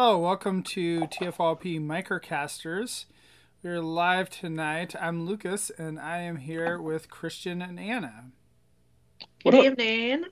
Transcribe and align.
Hello, 0.00 0.16
welcome 0.16 0.62
to 0.62 1.00
TFLP 1.08 1.80
Microcasters. 1.80 3.06
We're 3.64 3.80
live 3.80 4.30
tonight. 4.30 4.94
I'm 4.94 5.26
Lucas, 5.26 5.72
and 5.76 5.98
I 5.98 6.18
am 6.18 6.36
here 6.36 6.80
with 6.80 7.10
Christian 7.10 7.60
and 7.60 7.80
Anna. 7.80 8.26
Good 9.42 9.56
evening. 9.56 10.26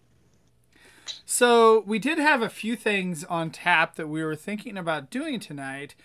So, 1.25 1.83
we 1.84 1.98
did 1.98 2.19
have 2.19 2.42
a 2.42 2.48
few 2.48 2.77
things 2.77 3.25
on 3.25 3.51
tap 3.51 3.97
that 3.97 4.09
we 4.09 4.23
were 4.23 4.37
thinking 4.37 4.79
about 4.79 5.11
doing 5.11 5.41
tonight, 5.41 5.97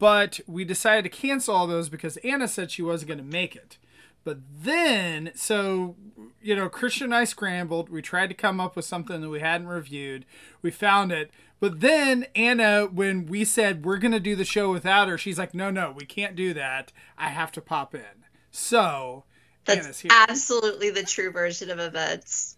but 0.00 0.40
we 0.48 0.64
decided 0.64 1.04
to 1.04 1.16
cancel 1.16 1.54
all 1.54 1.68
those 1.68 1.88
because 1.88 2.16
Anna 2.18 2.48
said 2.48 2.72
she 2.72 2.82
wasn't 2.82 3.10
going 3.10 3.18
to 3.18 3.24
make 3.24 3.54
it. 3.54 3.78
But 4.24 4.38
then, 4.60 5.30
so, 5.36 5.94
you 6.42 6.56
know, 6.56 6.68
Christian 6.68 7.04
and 7.04 7.14
I 7.14 7.22
scrambled. 7.22 7.88
We 7.88 8.02
tried 8.02 8.26
to 8.26 8.34
come 8.34 8.58
up 8.58 8.74
with 8.74 8.84
something 8.84 9.20
that 9.20 9.28
we 9.28 9.38
hadn't 9.38 9.68
reviewed. 9.68 10.26
We 10.60 10.72
found 10.72 11.12
it. 11.12 11.30
But 11.58 11.80
then 11.80 12.26
Anna, 12.34 12.86
when 12.86 13.26
we 13.26 13.44
said 13.44 13.84
we're 13.84 13.98
going 13.98 14.12
to 14.12 14.20
do 14.20 14.36
the 14.36 14.44
show 14.44 14.70
without 14.70 15.08
her, 15.08 15.16
she's 15.16 15.38
like, 15.38 15.54
no, 15.54 15.70
no, 15.70 15.92
we 15.96 16.04
can't 16.04 16.36
do 16.36 16.52
that. 16.54 16.92
I 17.16 17.28
have 17.28 17.50
to 17.52 17.60
pop 17.60 17.94
in. 17.94 18.24
So, 18.50 19.24
that's 19.64 20.04
absolutely 20.10 20.90
the 20.90 21.02
true 21.02 21.30
version 21.30 21.70
of 21.70 21.78
events. 21.78 22.56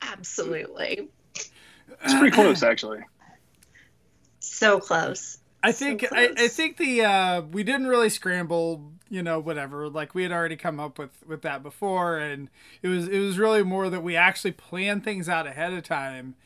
Absolutely. 0.00 1.08
It's 1.34 2.14
pretty 2.14 2.30
close, 2.30 2.62
actually. 2.62 3.00
So 4.40 4.80
close. 4.80 5.38
I 5.62 5.72
think 5.72 6.02
so 6.02 6.08
I, 6.12 6.30
I, 6.36 6.48
think 6.48 6.76
the 6.76 7.02
uh, 7.02 7.40
we 7.40 7.64
didn't 7.64 7.88
really 7.88 8.08
scramble, 8.08 8.92
you 9.08 9.22
know, 9.22 9.40
whatever. 9.40 9.88
Like 9.88 10.14
we 10.14 10.22
had 10.22 10.30
already 10.30 10.56
come 10.56 10.78
up 10.78 10.98
with 10.98 11.26
with 11.26 11.42
that 11.42 11.62
before, 11.62 12.18
and 12.18 12.48
it 12.82 12.88
was 12.88 13.08
it 13.08 13.18
was 13.18 13.38
really 13.38 13.64
more 13.64 13.90
that 13.90 14.02
we 14.02 14.14
actually 14.14 14.52
planned 14.52 15.02
things 15.02 15.28
out 15.28 15.46
ahead 15.46 15.72
of 15.72 15.82
time, 15.82 16.36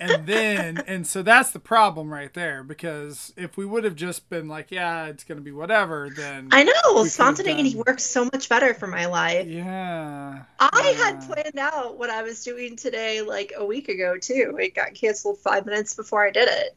and 0.00 0.26
then 0.26 0.78
and 0.86 1.06
so 1.06 1.22
that's 1.22 1.50
the 1.50 1.60
problem 1.60 2.12
right 2.12 2.32
there. 2.34 2.62
Because 2.62 3.32
if 3.36 3.56
we 3.56 3.64
would 3.64 3.84
have 3.84 3.96
just 3.96 4.28
been 4.28 4.48
like, 4.48 4.70
yeah, 4.70 5.06
it's 5.06 5.24
gonna 5.24 5.40
be 5.40 5.52
whatever, 5.52 6.10
then 6.14 6.48
I 6.52 6.64
know 6.64 7.04
spontaneity 7.04 7.76
works 7.76 8.04
so 8.04 8.24
much 8.24 8.48
better 8.48 8.74
for 8.74 8.86
my 8.86 9.06
life. 9.06 9.46
Yeah, 9.46 10.42
I 10.58 10.94
yeah. 10.96 11.04
had 11.04 11.22
planned 11.26 11.58
out 11.58 11.98
what 11.98 12.10
I 12.10 12.22
was 12.22 12.44
doing 12.44 12.76
today 12.76 13.22
like 13.22 13.52
a 13.56 13.64
week 13.64 13.88
ago 13.88 14.18
too. 14.18 14.56
It 14.60 14.74
got 14.74 14.94
canceled 14.94 15.38
five 15.38 15.66
minutes 15.66 15.94
before 15.94 16.24
I 16.26 16.30
did 16.30 16.48
it. 16.48 16.76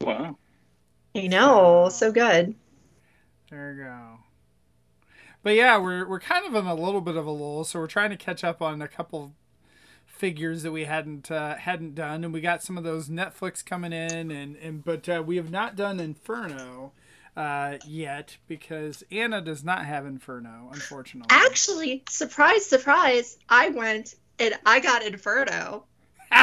Wow. 0.00 0.36
I 1.14 1.28
know, 1.28 1.88
so 1.90 2.12
good. 2.12 2.54
There 3.50 3.72
you 3.72 3.84
go. 3.84 4.18
But 5.42 5.54
yeah, 5.54 5.78
we're 5.78 6.08
we're 6.08 6.20
kind 6.20 6.44
of 6.44 6.54
in 6.54 6.66
a 6.66 6.74
little 6.74 7.00
bit 7.00 7.16
of 7.16 7.24
a 7.24 7.30
lull, 7.30 7.64
so 7.64 7.78
we're 7.78 7.86
trying 7.86 8.10
to 8.10 8.16
catch 8.16 8.42
up 8.42 8.60
on 8.60 8.82
a 8.82 8.88
couple 8.88 9.32
figures 10.16 10.62
that 10.62 10.72
we 10.72 10.84
hadn't 10.84 11.30
uh, 11.30 11.56
hadn't 11.56 11.94
done, 11.94 12.24
and 12.24 12.32
we 12.32 12.40
got 12.40 12.62
some 12.62 12.78
of 12.78 12.84
those 12.84 13.08
Netflix 13.08 13.64
coming 13.64 13.92
in, 13.92 14.30
and 14.30 14.56
and 14.56 14.84
but 14.84 15.08
uh, 15.08 15.22
we 15.24 15.36
have 15.36 15.50
not 15.50 15.76
done 15.76 16.00
Inferno 16.00 16.92
uh, 17.36 17.76
yet 17.86 18.36
because 18.48 19.04
Anna 19.10 19.40
does 19.40 19.62
not 19.62 19.84
have 19.84 20.06
Inferno, 20.06 20.70
unfortunately. 20.72 21.28
Actually, 21.30 22.02
surprise, 22.08 22.66
surprise, 22.66 23.36
I 23.48 23.68
went 23.70 24.14
and 24.38 24.54
I 24.64 24.80
got 24.80 25.04
Inferno. 25.04 25.84
oh 26.32 26.40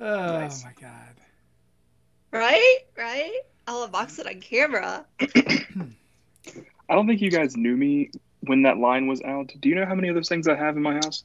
nice. 0.00 0.64
my 0.64 0.72
god. 0.80 1.14
Right? 2.30 2.78
Right? 2.96 3.40
I'll 3.66 3.88
unbox 3.88 4.18
it 4.18 4.26
on 4.26 4.40
camera. 4.40 5.06
I 6.88 6.94
don't 6.94 7.06
think 7.06 7.20
you 7.22 7.30
guys 7.30 7.56
knew 7.56 7.76
me 7.76 8.10
when 8.46 8.62
that 8.62 8.78
line 8.78 9.06
was 9.06 9.22
out. 9.22 9.52
Do 9.60 9.68
you 9.68 9.74
know 9.74 9.86
how 9.86 9.94
many 9.94 10.08
of 10.08 10.14
those 10.14 10.28
things 10.28 10.48
I 10.48 10.56
have 10.56 10.76
in 10.76 10.82
my 10.82 10.94
house? 10.94 11.24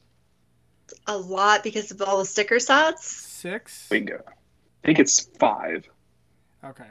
A 1.06 1.16
lot 1.16 1.62
because 1.62 1.90
of 1.90 2.02
all 2.02 2.18
the 2.18 2.24
sticker 2.24 2.58
sets. 2.58 3.06
Six? 3.06 3.88
Bingo. 3.88 4.22
I 4.26 4.86
think 4.86 4.98
it's 4.98 5.28
five. 5.38 5.88
Okay. 6.64 6.84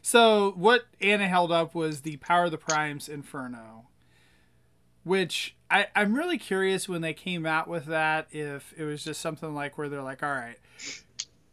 So 0.00 0.52
what 0.56 0.82
Anna 1.00 1.28
held 1.28 1.52
up 1.52 1.74
was 1.74 2.00
the 2.00 2.16
Power 2.18 2.46
of 2.46 2.50
the 2.50 2.58
Primes 2.58 3.08
Inferno. 3.08 3.86
Which 5.04 5.56
I, 5.68 5.88
I'm 5.96 6.14
really 6.14 6.38
curious 6.38 6.88
when 6.88 7.00
they 7.00 7.12
came 7.12 7.44
out 7.44 7.66
with 7.66 7.86
that 7.86 8.28
if 8.30 8.72
it 8.76 8.84
was 8.84 9.02
just 9.02 9.20
something 9.20 9.52
like 9.52 9.76
where 9.76 9.88
they're 9.88 10.02
like, 10.02 10.22
all 10.22 10.30
right, 10.30 10.58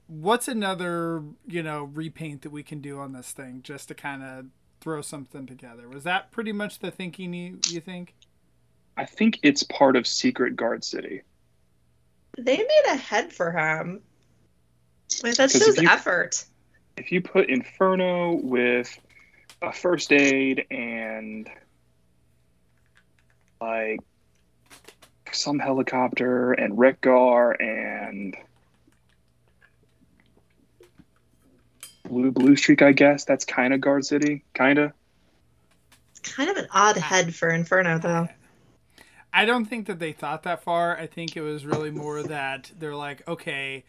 what's 0.10 0.48
another 0.48 1.24
you 1.48 1.64
know 1.64 1.84
repaint 1.94 2.42
that 2.42 2.52
we 2.52 2.64
can 2.64 2.82
do 2.82 3.00
on 3.00 3.14
this 3.14 3.32
thing 3.32 3.62
just 3.64 3.88
to 3.88 3.96
kind 3.96 4.24
of 4.24 4.46
throw 4.82 5.02
something 5.02 5.46
together. 5.46 5.88
Was 5.90 6.04
that 6.06 6.32
pretty 6.32 6.52
much 6.52 6.80
the 6.80 6.92
thinking 6.92 7.34
you 7.34 7.60
you 7.68 7.80
think? 7.82 8.14
I 8.98 9.06
think 9.06 9.40
it's 9.44 9.64
part 9.64 9.96
of 9.96 10.06
secret 10.06 10.56
guard 10.56 10.84
city. 10.84 11.22
They 12.38 12.58
made 12.58 12.84
a 12.90 12.96
head 12.96 13.34
for 13.34 13.52
him. 13.52 14.02
Like, 15.24 15.36
that 15.36 15.52
shows 15.52 15.78
if 15.78 15.82
you, 15.82 15.90
effort. 15.90 16.46
If 16.98 17.12
you 17.12 17.22
put 17.22 17.50
inferno 17.50 18.34
with 18.34 18.98
a 19.62 19.72
first 19.74 20.12
aid 20.12 20.66
and 20.70 21.50
like 23.60 24.00
some 25.32 25.60
helicopter 25.60 26.54
and 26.54 26.78
Wreck-Gar 26.78 27.54
and 27.62 28.36
blue 32.10 32.32
blue 32.32 32.56
streak, 32.56 32.82
I 32.82 32.92
guess. 32.92 33.24
That's 33.24 33.46
kind 33.46 33.74
of 33.74 33.82
Guard 33.82 34.06
City, 34.06 34.44
kind 34.54 34.80
of. 34.80 34.92
It's 36.12 36.20
kind 36.20 36.50
of 36.50 36.58
an 36.58 36.68
odd 36.72 36.98
head 36.98 37.34
for 37.34 37.50
Inferno, 37.50 38.00
though. 38.00 38.28
I 39.34 39.46
don't 39.46 39.66
think 39.66 39.88
that 39.88 40.00
they 40.00 40.12
thought 40.12 40.44
that 40.44 40.64
far. 40.64 40.98
I 40.98 41.06
think 41.06 41.38
it 41.38 41.42
was 41.42 41.66
really 41.66 41.92
more 41.92 42.24
that 42.24 42.72
they're 42.78 42.96
like, 42.96 43.28
okay, 43.28 43.84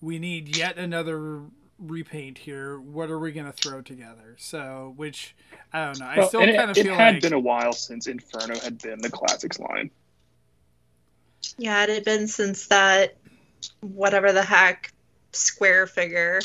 we 0.00 0.18
need 0.18 0.56
yet 0.56 0.76
another 0.76 1.42
repaint 1.78 2.38
here. 2.38 2.78
What 2.78 3.10
are 3.10 3.18
we 3.18 3.32
going 3.32 3.46
to 3.46 3.52
throw 3.52 3.82
together? 3.82 4.36
So, 4.38 4.92
which 4.96 5.34
I 5.72 5.84
don't 5.84 6.00
know. 6.00 6.06
I 6.06 6.18
well, 6.18 6.28
still 6.28 6.40
kind 6.40 6.70
of 6.70 6.76
feel 6.76 6.92
like 6.92 7.00
it 7.00 7.12
had 7.14 7.22
been 7.22 7.32
a 7.32 7.38
while 7.38 7.72
since 7.72 8.06
Inferno 8.08 8.58
had 8.58 8.82
been 8.82 9.00
the 9.00 9.10
classics 9.10 9.58
line. 9.58 9.90
Yeah, 11.56 11.84
it 11.84 11.88
had 11.88 12.04
been 12.04 12.26
since 12.26 12.66
that 12.66 13.16
whatever 13.80 14.32
the 14.32 14.42
heck 14.42 14.92
square 15.32 15.86
figure 15.86 16.40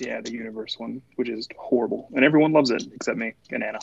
yeah, 0.00 0.20
the 0.20 0.32
universe 0.32 0.78
one, 0.78 1.02
which 1.16 1.28
is 1.28 1.48
horrible, 1.56 2.08
and 2.14 2.24
everyone 2.24 2.52
loves 2.52 2.70
it 2.70 2.84
except 2.94 3.18
me 3.18 3.34
and 3.50 3.62
Anna. 3.62 3.78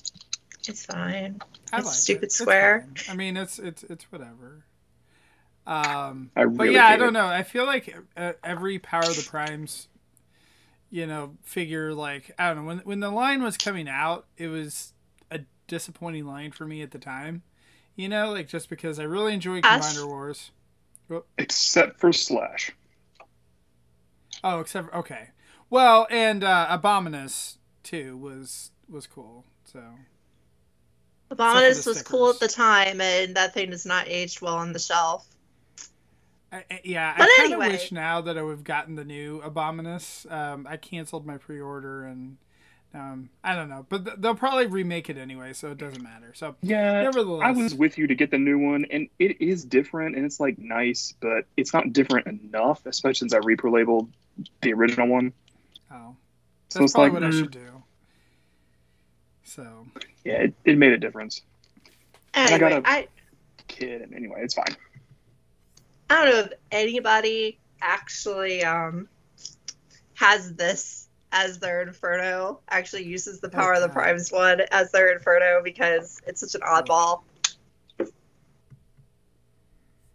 It's 0.68 0.86
fine. 0.86 1.40
I 1.72 1.78
it's 1.78 1.86
like 1.88 1.96
stupid 1.96 2.24
it. 2.26 2.32
square. 2.32 2.88
I 3.10 3.16
mean, 3.16 3.38
it's 3.38 3.60
it's 3.60 3.84
it's 3.84 4.12
whatever. 4.12 4.66
Um, 5.66 6.32
I 6.36 6.42
really 6.42 6.58
but 6.58 6.72
yeah, 6.72 6.88
I 6.88 6.98
don't 6.98 7.10
it. 7.10 7.12
know. 7.12 7.28
I 7.28 7.44
feel 7.44 7.66
like 7.66 7.94
uh, 8.16 8.34
every 8.44 8.80
Power 8.80 9.04
of 9.04 9.16
the 9.16 9.28
Primes, 9.30 9.88
you 10.90 11.06
know, 11.06 11.36
figure 11.44 11.94
like 11.94 12.32
I 12.40 12.48
don't 12.48 12.58
know 12.58 12.64
when 12.64 12.80
when 12.80 13.00
the 13.00 13.12
line 13.12 13.44
was 13.44 13.58
coming 13.58 13.88
out, 13.90 14.26
it 14.38 14.48
was 14.48 14.94
a 15.30 15.42
disappointing 15.68 16.26
line 16.26 16.52
for 16.52 16.66
me 16.66 16.82
at 16.82 16.92
the 16.92 17.00
time. 17.00 17.44
You 17.96 18.10
know, 18.10 18.32
like 18.32 18.48
just 18.48 18.70
because 18.70 19.00
I 19.00 19.04
really 19.04 19.34
enjoyed 19.34 19.64
Combiner 19.64 20.08
Wars. 20.08 20.52
Except 21.38 22.00
for 22.00 22.12
Slash. 22.12 22.72
Oh, 24.44 24.60
except 24.60 24.90
for, 24.90 24.96
okay. 24.98 25.30
Well, 25.70 26.08
and 26.10 26.44
uh, 26.44 26.68
Abominus 26.70 27.58
too 27.84 28.18
was 28.18 28.72
was 28.90 29.08
cool. 29.08 29.46
So 29.66 29.82
Abominus 31.32 31.86
was 31.86 32.02
cool 32.02 32.30
at 32.30 32.40
the 32.40 32.48
time, 32.48 33.02
and 33.02 33.36
that 33.36 33.54
thing 33.54 33.72
has 33.72 33.86
not 33.86 34.08
aged 34.08 34.42
well 34.42 34.56
on 34.56 34.74
the 34.74 34.80
shelf. 34.80 35.28
I, 36.52 36.64
I, 36.72 36.82
yeah, 36.84 37.14
but 37.18 37.24
I 37.24 37.36
kind 37.38 37.54
of 37.54 37.60
anyway. 37.60 37.78
wish 37.78 37.92
now 37.92 38.22
that 38.22 38.38
I 38.38 38.42
would 38.42 38.52
have 38.52 38.64
gotten 38.64 38.96
the 38.96 39.04
new 39.04 39.42
Abominus. 39.42 40.32
Um, 40.32 40.66
I 40.70 40.78
canceled 40.78 41.26
my 41.26 41.38
pre-order, 41.38 42.06
and 42.06 42.38
um, 42.94 43.30
I 43.44 43.56
don't 43.56 43.68
know, 43.68 43.86
but 43.90 44.06
th- 44.06 44.18
they'll 44.20 44.36
probably 44.36 44.68
remake 44.68 45.10
it 45.10 45.18
anyway, 45.18 45.52
so 45.52 45.72
it 45.72 45.78
doesn't 45.78 46.02
matter. 46.02 46.32
So 46.34 46.56
yeah, 46.62 47.04
nevertheless, 47.04 47.46
I 47.46 47.52
was 47.52 47.76
with 47.76 47.98
you 47.98 48.08
to 48.08 48.16
get 48.16 48.32
the 48.32 48.38
new 48.38 48.58
one, 48.58 48.86
and 48.90 49.10
it 49.20 49.42
is 49.42 49.66
different, 49.66 50.16
and 50.16 50.26
it's 50.26 50.40
like 50.40 50.58
nice, 50.58 51.14
but 51.20 51.44
it's 51.58 51.74
not 51.74 51.92
different 51.92 52.28
enough, 52.28 52.86
especially 52.86 53.30
since 53.30 53.34
I 53.34 53.40
repro 53.40 53.74
labeled 53.74 54.10
the 54.62 54.72
original 54.72 55.10
one. 55.10 55.34
Oh, 55.92 56.16
that's 56.70 56.92
so 56.92 56.96
probably 56.96 57.04
like, 57.04 57.14
what 57.14 57.24
mm, 57.24 57.28
I 57.28 57.40
should 57.42 57.52
do. 57.52 57.84
So 59.44 59.88
yeah, 60.24 60.44
it, 60.44 60.54
it 60.66 60.78
made 60.78 60.92
a 60.92 60.98
difference. 60.98 61.42
Anyway, 62.34 62.56
I 62.56 62.58
got 62.60 62.72
a 62.72 62.82
I, 62.86 63.08
kid, 63.68 64.02
and 64.02 64.14
anyway, 64.14 64.42
it's 64.44 64.54
fine. 64.54 64.76
I 66.10 66.16
don't 66.16 66.34
know 66.34 66.40
if 66.42 66.54
anybody 66.72 67.60
actually 67.82 68.64
um, 68.64 69.08
has 70.16 70.54
this 70.54 71.08
as 71.32 71.60
their 71.60 71.82
Inferno. 71.82 72.60
Actually, 72.70 73.06
uses 73.06 73.40
the 73.40 73.50
Power 73.50 73.74
okay. 73.74 73.84
of 73.84 73.90
the 73.90 73.94
Primes 73.94 74.32
one 74.32 74.62
as 74.72 74.92
their 74.92 75.12
Inferno 75.12 75.62
because 75.64 76.22
it's 76.28 76.42
such 76.42 76.56
an 76.56 76.62
oddball. 76.62 77.22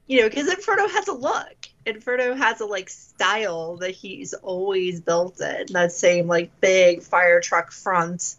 You 0.07 0.21
know, 0.21 0.29
because 0.29 0.49
Inferno 0.49 0.89
has 0.89 1.09
a 1.09 1.15
look. 1.15 1.69
Inferno 1.85 2.35
has 2.35 2.61
a 2.61 2.67
like 2.67 2.89
style 2.89 3.77
that 3.79 3.91
he's 3.91 4.35
always 4.35 5.01
built 5.01 5.41
in. 5.41 5.67
That 5.71 5.93
same 5.93 6.27
like 6.29 6.61
big 6.61 7.03
fire 7.03 7.41
truck 7.41 7.73
front 7.73 8.37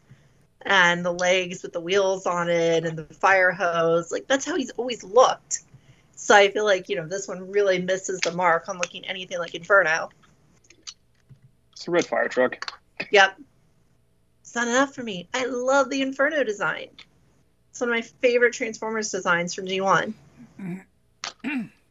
and 0.62 1.06
the 1.06 1.12
legs 1.12 1.62
with 1.62 1.74
the 1.74 1.82
wheels 1.82 2.26
on 2.26 2.50
it 2.50 2.86
and 2.86 2.98
the 2.98 3.06
fire 3.14 3.52
hose. 3.52 4.12
Like 4.12 4.28
that's 4.28 4.46
how 4.46 4.56
he's 4.56 4.72
always 4.72 5.04
looked. 5.04 5.64
So 6.16 6.36
I 6.36 6.50
feel 6.52 6.64
like, 6.64 6.88
you 6.88 6.96
know, 6.96 7.08
this 7.08 7.28
one 7.28 7.52
really 7.52 7.80
misses 7.80 8.20
the 8.22 8.32
mark 8.32 8.70
on 8.70 8.78
looking 8.78 9.06
anything 9.06 9.40
like 9.40 9.56
Inferno. 9.56 10.10
It's 11.74 11.88
a 11.88 11.92
red 11.92 12.06
fire 12.06 12.30
truck. 12.30 12.80
Yep. 13.12 13.40
It's 14.42 14.56
not 14.56 14.68
enough 14.68 14.94
for 14.94 15.04
me. 15.04 15.28
I 15.34 15.46
love 15.48 15.90
the 15.90 16.02
Inferno 16.02 16.44
design. 16.44 16.88
It's 17.72 17.82
one 17.82 17.90
of 17.90 17.96
my 17.96 18.02
favorite 18.02 18.54
Transformers 18.54 19.12
designs 19.12 19.54
from 19.54 19.66
G1. 19.66 20.14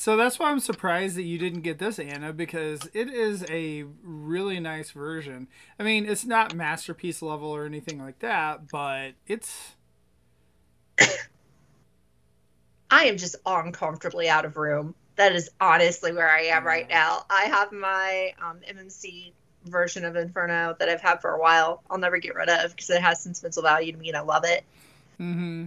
So 0.00 0.16
that's 0.16 0.38
why 0.38 0.52
I'm 0.52 0.60
surprised 0.60 1.16
that 1.16 1.24
you 1.24 1.38
didn't 1.38 1.62
get 1.62 1.80
this, 1.80 1.98
Anna, 1.98 2.32
because 2.32 2.88
it 2.94 3.08
is 3.08 3.44
a 3.50 3.84
really 4.00 4.60
nice 4.60 4.92
version. 4.92 5.48
I 5.76 5.82
mean, 5.82 6.06
it's 6.06 6.24
not 6.24 6.54
masterpiece 6.54 7.20
level 7.20 7.48
or 7.48 7.64
anything 7.64 8.00
like 8.00 8.20
that, 8.20 8.70
but 8.70 9.14
it's. 9.26 9.74
I 12.92 13.06
am 13.06 13.16
just 13.16 13.34
uncomfortably 13.44 14.28
out 14.28 14.44
of 14.44 14.56
room. 14.56 14.94
That 15.16 15.34
is 15.34 15.50
honestly 15.60 16.12
where 16.12 16.30
I 16.30 16.42
am 16.42 16.64
right 16.64 16.88
now. 16.88 17.24
I 17.28 17.46
have 17.46 17.72
my 17.72 18.34
um, 18.40 18.60
MMC 18.70 19.32
version 19.64 20.04
of 20.04 20.14
Inferno 20.14 20.76
that 20.78 20.88
I've 20.88 21.00
had 21.00 21.20
for 21.20 21.32
a 21.32 21.40
while. 21.40 21.82
I'll 21.90 21.98
never 21.98 22.18
get 22.18 22.36
rid 22.36 22.48
of 22.48 22.70
because 22.70 22.88
it 22.90 23.02
has 23.02 23.20
sentimental 23.20 23.64
value 23.64 23.90
to 23.90 23.98
me 23.98 24.10
and 24.10 24.16
I 24.16 24.20
love 24.20 24.44
it. 24.44 24.62
Mm-hmm. 25.20 25.66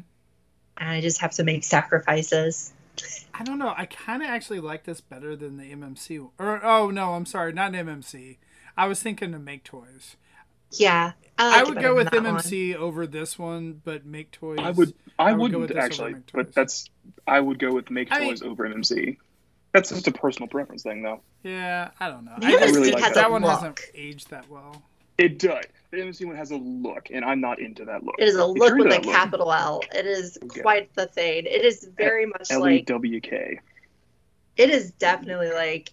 And 0.78 0.90
I 0.90 1.02
just 1.02 1.20
have 1.20 1.34
to 1.34 1.44
make 1.44 1.66
sacrifices. 1.66 2.72
I 3.34 3.44
don't 3.44 3.58
know. 3.60 3.74
I 3.76 3.86
kind 3.86 4.22
of 4.22 4.30
actually 4.30 4.60
like 4.60 4.84
this 4.84 5.02
better 5.02 5.36
than 5.36 5.58
the 5.58 5.72
MMC. 5.74 6.30
Or 6.38 6.64
oh 6.64 6.90
no, 6.90 7.14
I'm 7.14 7.26
sorry, 7.26 7.54
not 7.54 7.72
MMC. 7.72 8.38
I 8.78 8.88
was 8.88 9.02
thinking 9.02 9.32
to 9.32 9.40
make 9.40 9.64
toys. 9.64 10.16
Yeah, 10.72 11.14
I, 11.38 11.48
like 11.50 11.56
I 11.56 11.64
would 11.70 11.82
go 11.82 11.96
with 11.96 12.10
than 12.12 12.24
that 12.24 12.34
one. 12.34 12.42
MMC 12.42 12.76
over 12.76 13.06
this 13.06 13.38
one, 13.38 13.82
but 13.84 14.06
make 14.06 14.32
toys. 14.32 14.60
I 14.62 14.72
would. 14.72 14.94
I, 15.20 15.30
I 15.30 15.34
would 15.34 15.54
wouldn't 15.54 15.62
with 15.62 15.70
this 15.70 15.78
over 15.78 15.86
actually, 15.86 16.16
but 16.34 16.54
that's. 16.54 16.90
I 17.28 17.40
would 17.40 17.60
go 17.60 17.74
with 17.74 17.90
Make 17.92 18.12
I 18.12 18.28
Toys 18.28 18.42
over 18.42 18.68
MMC. 18.68 19.18
That's 19.74 19.90
just 19.90 20.08
a 20.08 20.12
personal 20.12 20.48
preference 20.48 20.84
thing, 20.84 21.02
though. 21.02 21.22
Yeah, 21.44 21.92
I 22.00 22.10
don't 22.10 22.26
know. 22.26 22.36
The 22.40 22.48
I 22.48 22.52
just 22.52 22.76
MMC 22.76 22.84
think 22.84 23.00
has 23.00 23.14
that 23.16 23.28
a 23.28 23.30
one 23.30 23.44
hasn't 23.44 23.80
look. 23.80 23.92
aged 23.94 24.30
that 24.30 24.50
well. 24.50 24.84
It 25.18 25.40
does. 25.40 25.66
The 25.92 25.98
MMC 25.98 26.26
one 26.26 26.36
has 26.38 26.52
a 26.52 26.56
look, 26.56 27.10
and 27.12 27.26
I'm 27.26 27.42
not 27.42 27.60
into 27.60 27.86
that 27.86 28.04
look. 28.04 28.16
It 28.18 28.28
is 28.28 28.36
a 28.36 28.46
look 28.46 28.76
with 28.76 28.88
a 28.88 29.02
look, 29.02 29.04
capital 29.04 29.52
L. 29.52 29.82
It 29.94 30.06
is 30.06 30.38
Okay. 30.42 30.62
quite 30.62 30.96
the 30.96 31.06
thing. 31.06 31.46
It 31.46 31.66
is 31.66 31.84
very 31.84 32.26
much 32.26 32.50
L 32.50 32.60
E 32.68 32.78
like 32.78 32.86
W 32.86 33.20
K. 33.20 33.60
it 34.56 34.70
is 34.70 34.88
mm-hmm. 34.88 34.98
definitely 35.00 35.52
like 35.52 35.92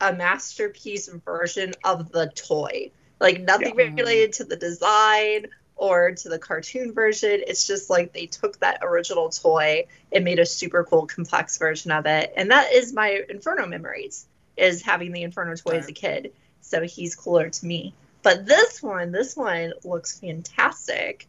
a 0.00 0.14
masterpiece 0.14 1.08
version 1.08 1.74
of 1.84 2.10
the 2.10 2.28
toy. 2.34 2.90
Like 3.20 3.40
nothing 3.40 3.78
Yeah. 3.78 3.90
related 3.96 4.32
to 4.34 4.44
the 4.44 4.56
design 4.56 5.46
or 5.76 6.12
to 6.12 6.28
the 6.28 6.38
cartoon 6.38 6.92
version. 6.92 7.42
It's 7.46 7.66
just 7.66 7.90
like 7.90 8.12
they 8.12 8.26
took 8.26 8.58
that 8.60 8.78
original 8.82 9.28
toy 9.30 9.86
and 10.12 10.24
made 10.24 10.38
a 10.38 10.46
super 10.46 10.84
cool 10.84 11.06
complex 11.06 11.58
version 11.58 11.90
of 11.90 12.06
it. 12.06 12.32
And 12.36 12.50
that 12.50 12.72
is 12.72 12.92
my 12.92 13.22
Inferno 13.28 13.66
memories 13.66 14.26
is 14.56 14.82
having 14.82 15.12
the 15.12 15.22
Inferno 15.22 15.54
toy 15.54 15.72
as 15.72 15.88
a 15.88 15.92
kid. 15.92 16.32
So 16.62 16.82
he's 16.82 17.14
cooler 17.14 17.48
to 17.48 17.66
me. 17.66 17.94
But 18.22 18.46
this 18.46 18.82
one, 18.82 19.12
this 19.12 19.36
one 19.36 19.72
looks 19.84 20.18
fantastic. 20.20 21.26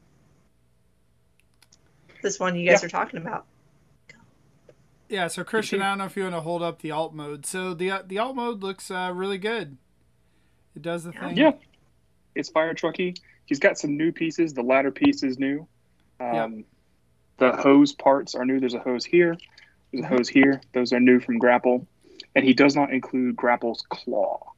This 2.21 2.39
one 2.39 2.56
you 2.56 2.69
guys 2.69 2.81
Yeah. 2.81 2.88
are 2.88 2.89
talking 2.89 3.19
about. 3.21 3.45
Yeah, 5.07 5.27
so 5.27 5.44
Christian, 5.44 5.80
Mhm. 5.80 5.83
I 5.83 5.89
don't 5.89 5.97
know 6.00 6.06
if 6.06 6.15
you 6.18 6.24
want 6.24 6.36
to 6.36 6.41
hold 6.41 6.62
up 6.62 6.81
the 6.81 6.91
alt 6.91 7.13
mode. 7.13 7.45
So 7.45 7.74
the 7.74 8.03
the 8.06 8.19
alt 8.19 8.36
mode 8.36 8.62
looks 8.62 8.91
uh, 8.91 9.12
really 9.13 9.38
good. 9.38 9.77
It 10.75 10.81
does 10.81 11.03
the 11.03 11.12
thing. 11.12 11.36
Yeah, 11.38 11.53
it's 12.36 12.50
fire 12.50 12.74
trucky. 12.75 13.18
He's 13.45 13.59
got 13.59 13.77
some 13.80 13.97
new 13.97 14.12
pieces. 14.12 14.53
The 14.53 14.62
ladder 14.62 14.92
piece 14.92 15.24
is 15.24 15.39
new. 15.39 15.68
Um, 16.19 16.65
The 17.38 17.53
hose 17.56 17.94
parts 17.94 18.35
are 18.35 18.44
new. 18.45 18.59
There's 18.59 18.74
a 18.74 18.80
hose 18.80 19.06
here. 19.06 19.38
There's 19.92 20.03
a 20.03 20.07
hose 20.07 20.27
here. 20.27 20.62
Those 20.74 20.92
are 20.92 21.00
new 21.00 21.21
from 21.21 21.39
Grapple, 21.39 21.88
and 22.35 22.44
he 22.45 22.53
does 22.53 22.75
not 22.75 22.92
include 22.92 23.35
Grapple's 23.38 23.81
claw, 23.89 24.51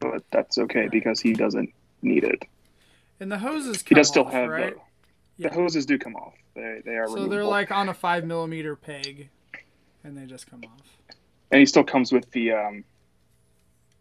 but 0.00 0.22
that's 0.30 0.58
okay 0.58 0.88
because 0.90 1.20
he 1.20 1.32
doesn't 1.32 1.72
need 2.02 2.24
it. 2.24 2.42
And 3.20 3.30
the 3.32 3.38
hoses. 3.38 3.82
He 3.82 3.94
does 3.94 4.08
still 4.08 4.24
off, 4.24 4.32
have 4.32 4.48
right. 4.48 4.74
the, 4.74 4.80
Yeah. 5.42 5.48
the 5.48 5.54
hoses 5.54 5.86
do 5.86 5.98
come 5.98 6.14
off. 6.16 6.34
They 6.54 6.80
they 6.84 6.96
are 6.96 7.06
So 7.08 7.14
removable. 7.14 7.30
they're 7.36 7.44
like 7.44 7.70
on 7.70 7.88
a 7.88 7.94
five 7.94 8.24
millimeter 8.24 8.76
peg, 8.76 9.28
and 10.04 10.16
they 10.16 10.26
just 10.26 10.48
come 10.50 10.62
off. 10.64 11.16
and 11.50 11.58
he 11.60 11.66
still 11.66 11.84
comes 11.84 12.12
with 12.12 12.30
the 12.30 12.52
um, 12.52 12.84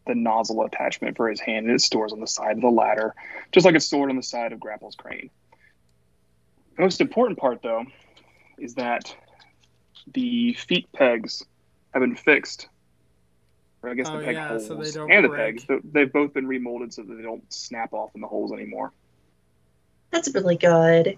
the 0.05 0.15
nozzle 0.15 0.63
attachment 0.63 1.17
for 1.17 1.29
his 1.29 1.39
hand, 1.39 1.65
and 1.65 1.75
it 1.75 1.81
stores 1.81 2.13
on 2.13 2.19
the 2.19 2.27
side 2.27 2.55
of 2.57 2.61
the 2.61 2.69
ladder, 2.69 3.13
just 3.51 3.65
like 3.65 3.75
it's 3.75 3.85
stored 3.85 4.09
on 4.09 4.15
the 4.15 4.23
side 4.23 4.53
of 4.53 4.59
Grapple's 4.59 4.95
crane. 4.95 5.29
The 6.75 6.83
most 6.83 7.01
important 7.01 7.39
part, 7.39 7.61
though, 7.63 7.85
is 8.59 8.75
that 8.75 9.13
the 10.13 10.53
feet 10.53 10.87
pegs 10.93 11.43
have 11.93 12.01
been 12.01 12.15
fixed. 12.15 12.69
Or 13.87 13.91
I 13.91 13.93
guess 13.93 14.07
Oh, 14.09 14.17
the 14.19 14.25
peg 14.25 14.35
yeah, 14.35 14.47
holes 14.49 14.67
so 14.67 14.75
they 14.75 14.91
don't 14.91 15.09
and 15.11 15.23
the 15.23 15.29
break. 15.29 15.67
pegs. 15.67 15.81
They've 15.93 16.11
both 16.11 16.33
been 16.33 16.45
remolded 16.45 16.93
so 16.93 17.03
that 17.03 17.15
they 17.15 17.23
don't 17.23 17.41
snap 17.51 17.93
off 17.93 18.11
in 18.15 18.21
the 18.21 18.27
holes 18.27 18.51
anymore. 18.51 18.91
That's 20.11 20.33
really 20.33 20.57
good. 20.57 21.17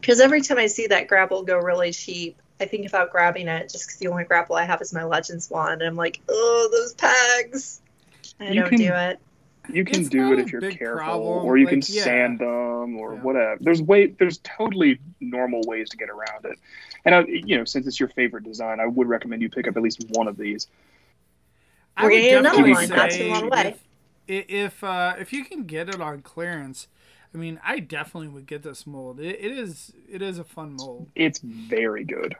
Because 0.00 0.20
every 0.20 0.40
time 0.42 0.58
I 0.58 0.66
see 0.66 0.86
that 0.88 1.08
grapple 1.08 1.42
go 1.42 1.58
really 1.58 1.90
cheap, 1.92 2.36
I 2.60 2.66
think 2.66 2.86
about 2.86 3.10
grabbing 3.10 3.48
it 3.48 3.70
just 3.70 3.86
because 3.86 3.98
the 3.98 4.08
only 4.08 4.24
grapple 4.24 4.54
I 4.56 4.64
have 4.64 4.80
is 4.80 4.92
my 4.92 5.04
Legends 5.04 5.50
wand, 5.50 5.80
And 5.82 5.88
I'm 5.88 5.96
like, 5.96 6.20
oh, 6.28 6.68
those 6.70 6.94
pegs. 6.94 7.80
I 8.38 8.50
You 8.50 8.60
don't 8.60 8.68
can- 8.70 8.78
do 8.78 8.92
it. 8.92 9.18
You 9.72 9.82
can 9.82 10.00
It's 10.00 10.10
do 10.10 10.34
it 10.34 10.40
if 10.40 10.52
you're 10.52 10.60
careful, 10.60 10.98
problem, 10.98 11.46
or 11.46 11.56
you 11.56 11.66
can 11.66 11.80
like, 11.80 11.88
yeah. 11.88 12.04
sand 12.04 12.38
them, 12.38 12.98
or 12.98 13.14
Yeah. 13.14 13.20
whatever. 13.22 13.56
There's 13.62 13.80
way, 13.80 14.08
there's 14.08 14.36
totally 14.44 14.98
normal 15.20 15.62
ways 15.62 15.88
to 15.88 15.96
get 15.96 16.10
around 16.10 16.44
it. 16.44 16.58
And 17.06 17.14
I, 17.14 17.20
you 17.22 17.56
know, 17.56 17.64
since 17.64 17.86
it's 17.86 17.98
your 17.98 18.10
favorite 18.10 18.44
design, 18.44 18.78
I 18.78 18.86
would 18.86 19.08
recommend 19.08 19.40
you 19.40 19.48
pick 19.48 19.66
up 19.66 19.78
at 19.78 19.82
least 19.82 20.04
one 20.10 20.28
of 20.28 20.36
these. 20.36 20.68
I 21.96 22.04
We're 22.04 22.10
would 22.10 22.20
getting 22.20 22.38
another 22.38 22.56
definitely 22.56 22.72
one, 22.72 22.88
not 22.88 23.10
too 23.10 23.18
say 23.18 23.30
long 23.30 23.44
away. 23.44 23.76
If 24.26 24.44
if, 24.48 24.84
uh, 24.84 25.14
if 25.18 25.32
you 25.32 25.44
can 25.44 25.64
get 25.64 25.88
it 25.88 26.00
on 26.00 26.22
clearance, 26.22 26.88
I 27.34 27.38
mean, 27.38 27.60
I 27.64 27.80
definitely 27.80 28.28
would 28.28 28.46
get 28.46 28.62
this 28.62 28.86
mold. 28.86 29.20
It, 29.20 29.38
it 29.40 29.52
is 29.52 29.92
it 30.10 30.22
is 30.22 30.38
a 30.38 30.44
fun 30.44 30.74
mold. 30.74 31.08
It's 31.14 31.40
very 31.40 32.04
good. 32.04 32.36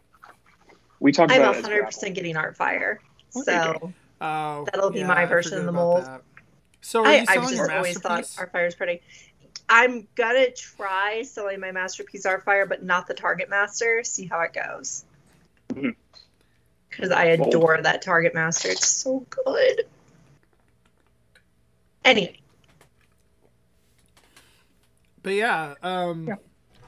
We 1.01 1.13
talked 1.13 1.33
I'm 1.33 1.41
about 1.41 1.57
100% 1.57 2.15
getting 2.15 2.37
Art 2.37 2.57
Fire. 2.57 3.01
There 3.35 3.55
you 3.55 3.61
So 3.81 3.93
Oh, 4.21 4.65
That'll 4.73 4.91
be 4.91 5.01
yeah, 5.01 5.09
my 5.09 5.27
version 5.27 5.59
of 5.59 5.67
the 5.67 5.73
mold. 5.73 6.05
that. 6.05 6.23
So 6.81 7.03
are 7.05 7.09
I, 7.09 7.21
you 7.21 7.27
I've 7.27 7.41
just 7.43 7.53
your 7.53 7.71
always 7.71 7.99
thought 7.99 8.21
masterpiece? 8.21 8.39
Art 8.39 8.53
Fire 8.53 8.67
is 8.67 8.75
pretty. 8.75 9.03
I'm 9.69 10.07
gonna 10.15 10.51
try 10.51 11.23
selling 11.23 11.61
my 11.61 11.73
masterpiece 11.73 12.27
Art 12.27 12.45
Fire, 12.45 12.67
but 12.67 12.83
not 12.83 13.07
the 13.07 13.15
Target 13.15 13.51
Master. 13.51 14.03
See 14.05 14.27
how 14.27 14.41
it 14.41 14.53
goes. 14.53 15.05
Mhm. 15.73 15.95
Because 16.97 17.11
I 17.11 17.25
adore 17.25 17.81
that 17.83 18.03
Target 18.03 18.35
Master. 18.35 18.69
It's 18.71 18.87
so 18.87 19.27
good. 19.31 19.83
Anyway, 22.05 22.39
But 25.23 25.31
yeah, 25.35 25.75
um, 25.83 26.29
Yeah. 26.29 26.35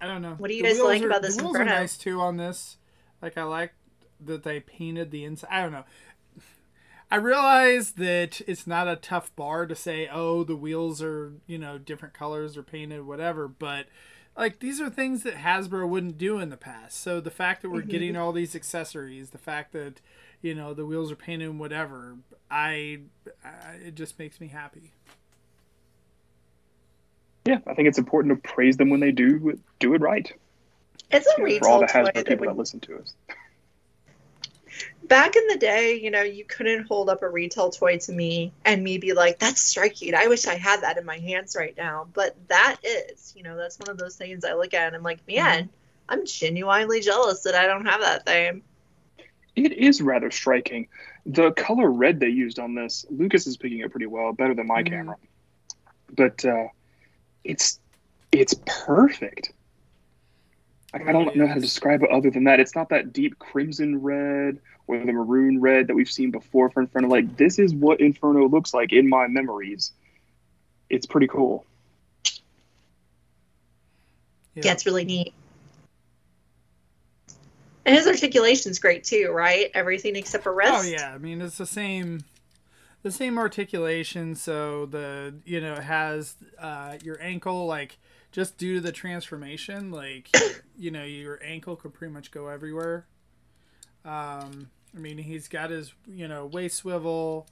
I 0.01 0.07
don't 0.07 0.21
know. 0.21 0.35
What 0.35 0.49
do 0.49 0.55
you 0.55 0.63
The 0.63 0.69
guys 0.69 0.81
like 0.81 1.03
are- 1.03 1.07
about 1.07 1.23
this 1.23 1.37
The 1.37 1.43
wheels 1.45 1.57
are 1.57 1.65
nice 1.65 1.97
too 1.97 2.21
on 2.21 2.37
this. 2.37 2.77
Like 3.23 3.39
I 3.39 3.45
like 3.45 3.73
that 4.21 4.43
they 4.43 4.61
painted 4.61 5.11
the 5.11 5.25
inside. 5.25 5.49
I 5.51 5.63
don't 5.63 5.73
know. 5.73 5.85
I 7.11 7.17
realize 7.17 7.93
that 7.93 8.43
it's 8.47 8.67
not 8.67 8.89
a 8.89 8.97
tough 8.97 9.35
bar 9.37 9.65
to 9.67 9.75
say, 9.77 10.09
oh, 10.13 10.45
the 10.45 10.57
wheels 10.57 11.01
are 11.03 11.33
you 11.47 11.57
know 11.57 11.79
different 11.79 12.13
colors 12.15 12.57
or 12.59 12.63
painted, 12.63 13.07
whatever. 13.07 13.49
But 13.49 13.87
like 14.37 14.59
these 14.61 14.81
are 14.81 14.91
things 14.91 15.23
that 15.23 15.35
Hasbro 15.37 15.89
wouldn't 15.89 16.19
do 16.19 16.39
in 16.39 16.51
the 16.51 16.57
past. 16.57 17.01
So 17.01 17.21
the 17.21 17.31
fact 17.31 17.63
that 17.63 17.71
we're 17.71 17.83
Mhm. 17.83 17.89
getting 17.89 18.17
all 18.17 18.33
these 18.33 18.55
accessories, 18.55 19.31
the 19.31 19.39
fact 19.39 19.73
that 19.73 20.01
you 20.43 20.55
know 20.55 20.75
the 20.75 20.85
wheels 20.87 21.11
are 21.11 21.17
painted 21.17 21.49
and 21.49 21.59
whatever, 21.61 22.17
I, 22.51 23.01
I 23.45 23.75
it 23.87 23.95
just 23.95 24.19
makes 24.19 24.41
me 24.41 24.49
happy. 24.49 24.93
Yeah, 27.47 27.59
I 27.67 27.75
think 27.75 27.89
it's 27.89 27.99
important 27.99 28.43
to 28.43 28.49
praise 28.49 28.77
them 28.77 28.91
when 28.91 29.01
they 29.01 29.13
do 29.13 29.59
do 29.79 29.95
it 29.95 30.01
right. 30.01 30.31
it's 31.11 31.27
a 31.27 31.35
You 31.39 31.45
know, 31.47 31.59
for 31.59 31.69
all 31.69 31.81
retail 31.81 31.81
the 31.81 31.87
toy 31.87 32.11
Hasbro 32.11 32.15
that 32.15 32.27
people 32.27 32.47
that 32.47 32.57
would, 32.57 32.59
listen 32.59 32.81
to 32.81 32.99
us. 32.99 33.15
Back 35.09 35.37
in 35.37 35.47
the 35.49 35.57
day, 35.57 35.95
you 35.95 36.11
know, 36.11 36.23
you 36.23 36.45
couldn't 36.45 36.87
hold 36.87 37.09
up 37.09 37.23
a 37.23 37.29
retail 37.29 37.71
toy 37.71 37.99
to 37.99 38.13
me 38.13 38.53
and 38.65 38.83
me 38.83 38.99
be 38.99 39.13
like, 39.13 39.39
"That's 39.39 39.61
striking. 39.61 40.15
I 40.15 40.27
wish 40.29 40.47
I 40.47 40.55
had 40.57 40.83
that 40.83 40.99
in 40.99 41.05
my 41.05 41.19
hands 41.19 41.57
right 41.57 41.77
now." 41.77 42.09
But 42.13 42.37
that 42.49 42.77
is, 42.83 43.33
you 43.37 43.43
know, 43.43 43.57
that's 43.57 43.79
one 43.79 43.89
of 43.91 43.99
those 43.99 44.17
things 44.17 44.45
I 44.45 44.55
look 44.55 44.75
at 44.75 44.87
and 44.89 44.97
I'm 44.97 45.03
like, 45.03 45.27
man, 45.27 45.69
I'm 46.09 46.25
genuinely 46.27 47.01
jealous 47.01 47.43
that 47.43 47.55
I 47.55 47.67
don't 47.67 47.87
have 47.87 48.01
that 48.01 48.27
thing. 48.27 48.63
It 49.55 49.73
is 49.73 50.03
rather 50.03 50.31
striking. 50.31 50.89
The 51.25 51.53
color 51.53 51.91
red 51.91 52.21
they 52.21 52.29
used 52.29 52.59
on 52.59 52.75
this, 52.75 53.07
Lucas 53.11 53.47
is 53.47 53.57
picking 53.57 53.81
it 53.81 53.91
pretty 53.91 54.07
well, 54.07 54.33
better 54.33 54.55
than 54.55 54.67
my 54.67 54.83
Mhm. 54.83 54.89
camera. 54.89 55.17
But 56.15 56.45
uh, 56.45 56.69
it's 57.45 57.81
it's 58.33 58.55
perfect. 58.67 59.53
Like, 60.93 61.09
I 61.09 61.13
don't 61.13 61.35
know 61.37 61.47
how 61.47 61.55
to 61.55 61.61
describe 61.61 62.03
it 62.03 62.11
other 62.11 62.31
than 62.31 62.45
that. 62.45 62.61
It's 62.61 62.75
not 62.75 62.91
that 62.91 63.13
deep 63.13 63.39
crimson 63.39 64.03
red 64.03 64.61
or 64.87 64.99
the 64.99 65.13
maroon 65.13 65.61
red 65.61 65.89
that 65.89 65.95
we've 65.95 66.11
seen 66.11 66.31
before 66.31 66.71
for 66.71 66.81
Inferno. 66.81 67.09
Like 67.09 67.37
this 67.37 67.59
is 67.59 67.75
what 67.75 68.01
Inferno 68.01 68.49
looks 68.49 68.73
like 68.73 68.93
in 68.93 69.09
my 69.09 69.27
memories. 69.27 69.93
It's 70.89 71.07
pretty 71.07 71.27
cool. 71.27 71.67
Yeah, 74.55 74.73
it's 74.73 74.87
really 74.87 75.05
neat. 75.05 75.35
And 77.85 77.95
his 77.95 78.07
articulation's 78.07 78.79
great 78.79 79.05
too, 79.05 79.31
right? 79.31 79.71
Everything 79.75 80.17
except 80.17 80.43
for 80.43 80.53
wrist. 80.53 80.73
Oh 80.75 80.83
yeah, 80.83 81.13
I 81.15 81.19
mean 81.19 81.41
it's 81.41 81.59
the 81.59 81.67
same, 81.67 82.25
the 83.03 83.13
same 83.13 83.39
articulation. 83.39 84.35
So 84.35 84.87
the 84.87 85.35
you 85.45 85.61
know 85.61 85.77
has 85.77 86.37
uh, 86.59 86.97
your 87.03 87.21
ankle 87.21 87.67
like 87.67 87.99
just 88.33 88.57
due 88.57 88.77
to 88.77 88.81
the 88.81 88.93
transformation, 88.93 89.91
like 89.91 90.31
you 90.79 90.91
know 90.91 91.05
your 91.05 91.41
ankle 91.45 91.77
could 91.77 91.95
pretty 91.95 92.13
much 92.13 92.31
go 92.31 92.49
everywhere. 92.49 93.07
Um, 94.07 94.71
I 94.97 94.99
mean, 95.01 95.19
he's 95.19 95.49
got 95.49 95.71
his 95.71 95.93
you 96.07 96.29
know 96.29 96.47
waist 96.47 96.77
swivel. 96.77 97.47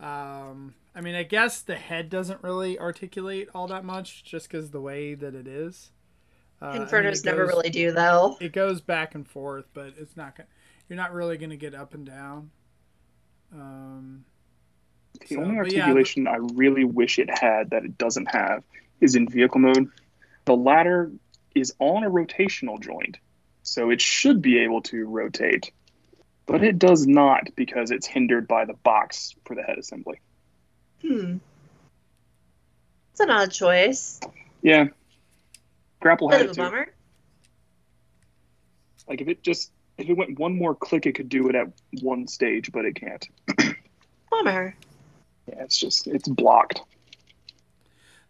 Um, 0.00 0.74
I 0.94 1.00
mean, 1.00 1.14
I 1.14 1.24
guess 1.24 1.60
the 1.60 1.74
head 1.76 2.08
doesn't 2.08 2.42
really 2.42 2.78
articulate 2.78 3.48
all 3.54 3.66
that 3.68 3.84
much, 3.84 4.24
just 4.24 4.48
because 4.48 4.70
the 4.70 4.80
way 4.80 5.14
that 5.14 5.34
it 5.34 5.46
is. 5.48 5.90
Uh, 6.62 6.66
I 6.66 6.78
mean, 6.78 6.86
Infernos 6.88 7.18
it 7.20 7.24
never 7.24 7.44
goes- 7.46 7.54
really 7.56 7.70
do 7.70 7.92
though. 7.92 8.36
It 8.40 8.52
goes 8.52 8.80
back 8.80 9.14
and 9.14 9.26
forth, 9.26 9.66
but 9.74 9.94
it's 9.98 10.16
not. 10.16 10.36
gonna 10.36 10.48
You're 10.88 10.96
not 10.96 11.12
really 11.12 11.36
going 11.36 11.50
to 11.50 11.56
get 11.56 11.74
up 11.74 11.94
and 11.94 12.06
down. 12.06 12.50
Um, 13.52 14.24
The 15.20 15.34
So, 15.34 15.40
only 15.42 15.56
but 15.56 15.72
yeah, 15.72 15.80
articulation 15.82 16.26
I 16.28 16.36
really 16.54 16.84
wish 16.84 17.18
it 17.18 17.28
had 17.30 17.70
that 17.70 17.84
it 17.84 17.98
doesn't 17.98 18.26
have 18.26 18.62
is 19.00 19.14
in 19.14 19.28
vehicle 19.28 19.60
mode. 19.60 19.90
The 20.44 20.56
ladder 20.56 21.10
is 21.54 21.74
on 21.78 22.04
a 22.04 22.10
rotational 22.10 22.80
joint, 22.80 23.18
so 23.62 23.90
it 23.90 24.00
should 24.00 24.40
be 24.42 24.58
able 24.58 24.82
to 24.82 25.06
rotate, 25.06 25.72
but 26.48 26.64
it 26.64 26.78
does 26.78 27.06
not 27.06 27.54
because 27.54 27.92
it's 27.92 28.06
hindered 28.06 28.48
by 28.48 28.64
the 28.64 28.72
box 28.72 29.36
for 29.44 29.54
the 29.54 29.62
head 29.62 29.78
assembly. 29.78 30.18
Hmm. 31.02 31.36
It's 33.12 33.20
an 33.20 33.30
odd 33.30 33.52
choice. 33.52 34.18
Yeah, 34.62 34.86
grapple 36.00 36.28
Bit 36.28 36.38
had 36.40 36.46
it 36.46 36.54
too. 36.54 36.62
bummer. 36.62 36.88
Like 39.06 39.20
if 39.20 39.28
it 39.28 39.42
just 39.42 39.70
if 39.98 40.08
it 40.08 40.14
went 40.14 40.38
one 40.38 40.56
more 40.56 40.74
click, 40.74 41.06
it 41.06 41.14
could 41.14 41.28
do 41.28 41.48
it 41.48 41.54
at 41.54 41.68
one 42.00 42.26
stage, 42.26 42.72
but 42.72 42.84
it 42.84 42.94
can't. 42.94 43.28
Bummer. 44.30 44.74
Yeah, 45.48 45.62
it's 45.64 45.78
just 45.78 46.06
it's 46.06 46.28
blocked. 46.28 46.80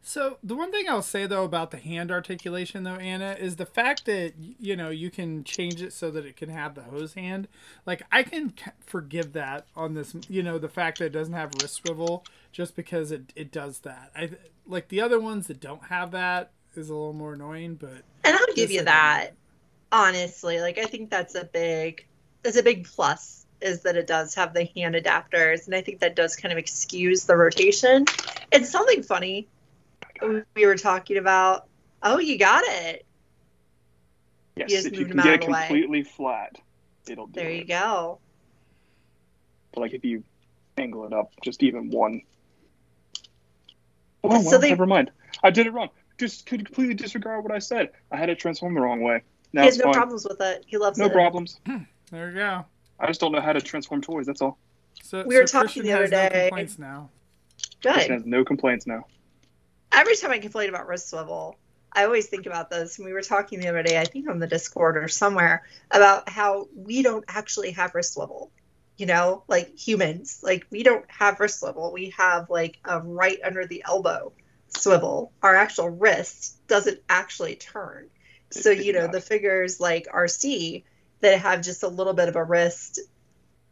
So 0.02 0.38
the 0.42 0.54
one 0.54 0.70
thing 0.70 0.88
I'll 0.88 1.02
say 1.02 1.26
though 1.26 1.44
about 1.44 1.70
the 1.70 1.76
hand 1.76 2.10
articulation 2.10 2.84
though, 2.84 2.94
Anna, 2.94 3.36
is 3.38 3.56
the 3.56 3.66
fact 3.66 4.06
that 4.06 4.32
you 4.38 4.76
know 4.76 4.90
you 4.90 5.10
can 5.10 5.44
change 5.44 5.82
it 5.82 5.92
so 5.92 6.10
that 6.10 6.24
it 6.24 6.36
can 6.36 6.48
have 6.48 6.74
the 6.74 6.82
hose 6.82 7.14
hand. 7.14 7.48
Like 7.84 8.02
I 8.10 8.22
can 8.22 8.54
forgive 8.80 9.32
that 9.34 9.66
on 9.76 9.94
this, 9.94 10.16
you 10.28 10.42
know, 10.42 10.58
the 10.58 10.68
fact 10.68 10.98
that 10.98 11.06
it 11.06 11.12
doesn't 11.12 11.34
have 11.34 11.52
wrist 11.60 11.74
swivel 11.74 12.24
just 12.52 12.74
because 12.74 13.12
it 13.12 13.32
it 13.36 13.52
does 13.52 13.80
that. 13.80 14.10
I 14.16 14.30
like 14.66 14.88
the 14.88 15.00
other 15.00 15.20
ones 15.20 15.46
that 15.48 15.60
don't 15.60 15.84
have 15.84 16.12
that 16.12 16.52
is 16.74 16.88
a 16.88 16.94
little 16.94 17.12
more 17.12 17.34
annoying, 17.34 17.74
but 17.74 18.02
And 18.24 18.34
I'll 18.34 18.54
give 18.54 18.70
you 18.70 18.84
that. 18.84 19.34
Honestly, 19.92 20.60
like 20.60 20.78
I 20.78 20.84
think 20.84 21.10
that's 21.10 21.34
a 21.34 21.44
big 21.44 22.06
that's 22.42 22.56
a 22.56 22.62
big 22.62 22.86
plus 22.86 23.46
is 23.60 23.82
that 23.82 23.96
it 23.96 24.06
does 24.06 24.36
have 24.36 24.54
the 24.54 24.64
hand 24.76 24.94
adapters 24.94 25.66
and 25.66 25.74
I 25.74 25.82
think 25.82 25.98
that 26.00 26.14
does 26.14 26.36
kind 26.36 26.52
of 26.52 26.58
excuse 26.58 27.24
the 27.24 27.36
rotation. 27.36 28.04
It's 28.52 28.70
something 28.70 29.02
funny 29.02 29.48
we 30.54 30.66
were 30.66 30.76
talking 30.76 31.16
about. 31.18 31.68
Oh, 32.02 32.18
you 32.18 32.38
got 32.38 32.62
it. 32.66 33.04
Yes, 34.56 34.70
You 34.70 34.76
just 34.76 34.86
if 34.88 34.98
you 34.98 35.06
can 35.06 35.16
get 35.16 35.26
it 35.26 35.34
of 35.40 35.46
the 35.46 35.52
way. 35.52 35.58
completely 35.66 36.02
flat, 36.04 36.56
it'll 37.08 37.26
do 37.26 37.40
There 37.40 37.50
it. 37.50 37.56
you 37.58 37.64
go. 37.64 38.18
But 39.72 39.80
like 39.82 39.94
if 39.94 40.04
you 40.04 40.22
angle 40.76 41.04
it 41.06 41.12
up 41.12 41.32
just 41.42 41.62
even 41.62 41.90
one. 41.90 42.22
Oh 44.24 44.42
So 44.42 44.58
they- 44.58 44.70
never 44.70 44.86
mind. 44.86 45.10
I 45.42 45.50
did 45.50 45.66
it 45.66 45.72
wrong. 45.72 45.88
Just 46.18 46.46
could 46.46 46.64
completely 46.66 46.94
disregard 46.94 47.44
what 47.44 47.52
I 47.52 47.58
said. 47.60 47.90
I 48.10 48.16
had 48.16 48.28
it 48.28 48.38
transform 48.38 48.74
the 48.74 48.80
wrong 48.80 49.00
way. 49.02 49.22
Now 49.52 49.62
he 49.62 49.66
has 49.66 49.78
no 49.78 49.84
fine. 49.84 49.94
problems 49.94 50.26
with 50.28 50.40
it. 50.40 50.64
He 50.66 50.76
loves 50.76 50.98
No 50.98 51.04
it. 51.06 51.08
No 51.08 51.14
problems. 51.14 51.60
Hmm, 51.64 51.76
there 52.10 52.30
you 52.30 52.36
go. 52.36 52.64
I 52.98 53.06
just 53.06 53.20
don't 53.20 53.30
know 53.32 53.40
how 53.40 53.52
to 53.52 53.60
transform 53.60 54.02
toys. 54.02 54.26
That's 54.26 54.42
all. 54.42 54.58
So 55.02 55.22
We 55.24 55.36
were 55.38 55.46
so 55.46 55.58
talking 55.62 55.82
Christian 55.82 55.86
the 55.86 55.92
other 55.92 56.02
has 56.02 56.10
no 56.10 56.28
day. 56.28 56.48
complaints 56.48 56.78
now. 56.78 57.10
Christian 57.82 58.12
has 58.14 58.26
no 58.26 58.44
complaints 58.44 58.86
now. 58.88 59.06
Every 59.98 60.14
time 60.14 60.30
I 60.30 60.38
complain 60.38 60.68
about 60.68 60.86
wrist 60.86 61.10
swivel, 61.10 61.56
I 61.92 62.04
always 62.04 62.28
think 62.28 62.46
about 62.46 62.70
this. 62.70 62.98
And 62.98 63.04
we 63.04 63.12
were 63.12 63.20
talking 63.20 63.58
the 63.58 63.66
other 63.66 63.82
day, 63.82 63.98
I 63.98 64.04
think 64.04 64.28
on 64.28 64.38
the 64.38 64.46
Discord 64.46 64.96
or 64.96 65.08
somewhere, 65.08 65.66
about 65.90 66.28
how 66.28 66.68
we 66.72 67.02
don't 67.02 67.24
actually 67.26 67.72
have 67.72 67.96
wrist 67.96 68.14
swivel. 68.14 68.52
You 68.96 69.06
know, 69.06 69.42
like 69.48 69.76
humans, 69.76 70.38
like 70.40 70.66
we 70.70 70.84
don't 70.84 71.04
have 71.08 71.40
wrist 71.40 71.58
swivel. 71.58 71.92
We 71.92 72.10
have 72.16 72.48
like 72.48 72.78
a 72.84 73.00
right 73.00 73.40
under 73.44 73.66
the 73.66 73.82
elbow 73.84 74.30
swivel. 74.68 75.32
Our 75.42 75.56
actual 75.56 75.88
wrist 75.88 76.64
doesn't 76.68 77.00
actually 77.08 77.56
turn. 77.56 78.08
So, 78.50 78.70
you 78.70 78.92
know, 78.92 79.08
the 79.08 79.20
figures 79.20 79.80
like 79.80 80.06
RC 80.06 80.84
that 81.22 81.40
have 81.40 81.62
just 81.62 81.82
a 81.82 81.88
little 81.88 82.14
bit 82.14 82.28
of 82.28 82.36
a 82.36 82.44
wrist 82.44 83.00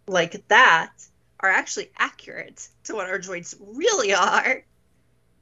like 0.08 0.42
that 0.48 0.92
are 1.38 1.50
actually 1.50 1.92
accurate 1.96 2.68
to 2.84 2.96
what 2.96 3.08
our 3.08 3.20
joints 3.20 3.54
really 3.60 4.12
are. 4.12 4.64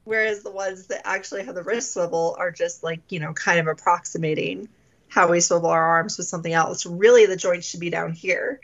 Whereas 0.05 0.43
the 0.43 0.51
ones 0.51 0.87
that 0.89 1.07
actually 1.07 1.45
have 1.45 1.55
the 1.55 1.63
wrist 1.63 1.93
swivel 1.95 2.37
are 2.39 2.51
just 2.51 2.83
like, 2.83 3.01
you 3.09 3.21
know, 3.21 3.33
kind 3.33 3.59
of 3.59 3.67
approximating 3.67 4.69
how 5.09 5.31
we 5.31 5.41
swivel 5.41 5.69
our 5.71 5.83
arms 5.85 6.19
with 6.19 6.27
something 6.27 6.53
else. 6.53 6.85
Really, 6.85 7.25
the 7.27 7.37
joint 7.37 7.65
should 7.65 7.81
be 7.81 7.91
down 7.91 8.13
here. 8.13 8.61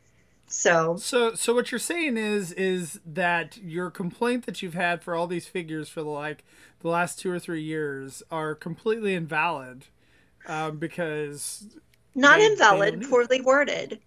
So, 0.49 0.97
So, 0.97 1.35
so 1.35 1.54
what 1.54 1.70
you're 1.70 1.78
saying 1.78 2.16
is, 2.16 2.52
is 2.52 2.99
that 3.06 3.56
your 3.59 3.88
complaint 3.90 4.47
that 4.47 4.61
you've 4.62 4.75
had 4.75 5.02
for 5.02 5.14
all 5.14 5.26
these 5.28 5.47
figures 5.47 5.88
for 5.88 6.02
the 6.02 6.09
like 6.09 6.44
the 6.80 6.88
last 6.88 7.20
two 7.20 7.30
or 7.30 7.38
three 7.38 7.62
years 7.62 8.23
are 8.32 8.54
completely 8.54 9.14
invalid, 9.14 9.85
um, 10.47 10.78
because 10.78 11.66
not 12.16 12.38
They- 12.38 12.47
they 12.47 12.52
invalid, 12.52 13.00
don't 13.00 13.11
poorly 13.11 13.40
worded. 13.40 14.00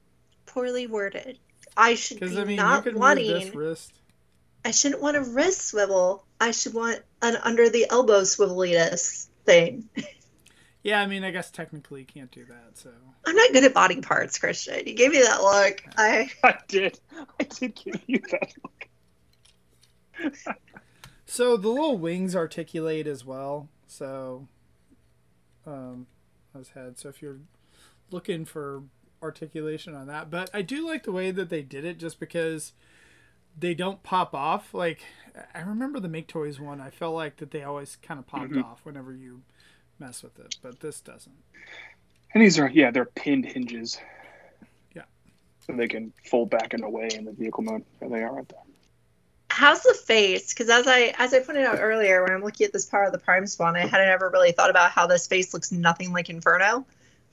Poorly 0.45 0.85
worded. 0.85 1.39
I 1.77 1.95
should 1.95 2.19
be 2.19 2.37
I 2.37 2.43
mean 2.43 2.57
not 2.57 2.93
wanting. 2.93 3.31
this 3.31 3.55
wrist. 3.55 3.93
I 4.65 4.71
shouldn't 4.71 5.01
want 5.01 5.17
a 5.17 5.21
wrist 5.21 5.61
swivel. 5.61 6.25
I 6.41 6.51
should 6.51 6.73
want 6.73 7.01
an 7.23 7.37
under 7.37 7.69
the 7.69 7.87
elbow 7.89 8.21
swiveliness 8.21 9.27
thing. 9.45 9.89
Yeah, 10.83 10.99
I 10.99 11.07
mean 11.07 11.23
I 11.23 11.31
guess 11.31 11.49
technically 11.49 12.01
you 12.01 12.05
can't 12.05 12.29
do 12.29 12.43
that. 12.45 12.77
So 12.77 12.89
I'm 13.25 13.35
not 13.35 13.53
good 13.53 13.63
at 13.63 13.73
body 13.73 14.01
parts, 14.01 14.37
Christian. 14.37 14.85
You 14.85 14.93
gave 14.93 15.11
me 15.11 15.21
that 15.21 15.41
look. 15.41 15.81
I 15.97 16.29
I 16.43 16.57
did. 16.67 16.99
I 17.39 17.43
did 17.43 17.73
give 17.75 18.01
you 18.05 18.19
that 18.31 18.53
look. 18.61 18.89
So 21.25 21.57
the 21.57 21.69
little 21.69 21.97
wings 21.97 22.35
articulate 22.35 23.07
as 23.07 23.25
well. 23.25 23.69
So, 23.87 24.47
um, 25.65 26.05
his 26.55 26.69
head. 26.69 26.99
So 26.99 27.09
if 27.09 27.21
you're 27.21 27.39
looking 28.11 28.45
for 28.45 28.83
articulation 29.21 29.95
on 29.95 30.07
that, 30.07 30.29
but 30.29 30.49
I 30.53 30.61
do 30.61 30.85
like 30.85 31.03
the 31.03 31.11
way 31.11 31.31
that 31.31 31.49
they 31.49 31.61
did 31.63 31.85
it, 31.85 31.97
just 31.97 32.19
because 32.19 32.73
they 33.57 33.73
don't 33.73 34.01
pop 34.03 34.33
off. 34.33 34.73
Like 34.73 35.01
I 35.53 35.61
remember 35.61 35.99
the 35.99 36.07
Make 36.09 36.27
Toys 36.27 36.59
one. 36.59 36.81
I 36.81 36.89
felt 36.89 37.15
like 37.15 37.37
that 37.37 37.51
they 37.51 37.63
always 37.63 37.97
kind 38.01 38.19
of 38.19 38.27
popped 38.27 38.51
Mhm. 38.51 38.63
off 38.63 38.81
whenever 38.83 39.13
you 39.13 39.41
mess 39.99 40.23
with 40.23 40.37
it, 40.39 40.55
but 40.61 40.79
this 40.79 40.99
doesn't. 41.01 41.35
And 42.33 42.43
these 42.43 42.57
are 42.59 42.67
yeah, 42.69 42.91
they're 42.91 43.05
pinned 43.05 43.45
hinges. 43.45 43.99
Yeah. 44.95 45.03
So 45.65 45.73
they 45.73 45.87
can 45.87 46.13
fold 46.29 46.49
back 46.49 46.73
and 46.73 46.83
away 46.83 47.09
in 47.15 47.25
the 47.25 47.31
vehicle 47.31 47.63
mode. 47.63 47.83
There 47.99 48.09
they 48.09 48.23
are 48.23 48.33
right 48.35 48.49
there. 48.49 48.59
how's 49.49 49.83
the 49.83 49.93
face? 49.93 50.51
Because 50.51 50.67
as 50.69 50.87
I 50.87 51.13
as 51.19 51.33
I 51.33 51.39
pointed 51.39 51.65
out 51.65 51.77
earlier, 51.79 52.23
when 52.23 52.33
I'm 52.33 52.43
looking 52.43 52.65
at 52.65 52.73
this 52.73 52.85
power 52.87 53.03
of 53.03 53.11
the 53.11 53.19
Primes 53.19 53.57
one, 53.59 53.75
I 53.75 53.81
hadn't 53.85 54.09
ever 54.09 54.29
really 54.31 54.51
thought 54.51 54.71
about 54.71 54.89
how 54.91 55.05
this 55.05 55.27
face 55.27 55.53
looks 55.53 55.71
nothing 55.71 56.11
like 56.11 56.29
Inferno, 56.29 56.85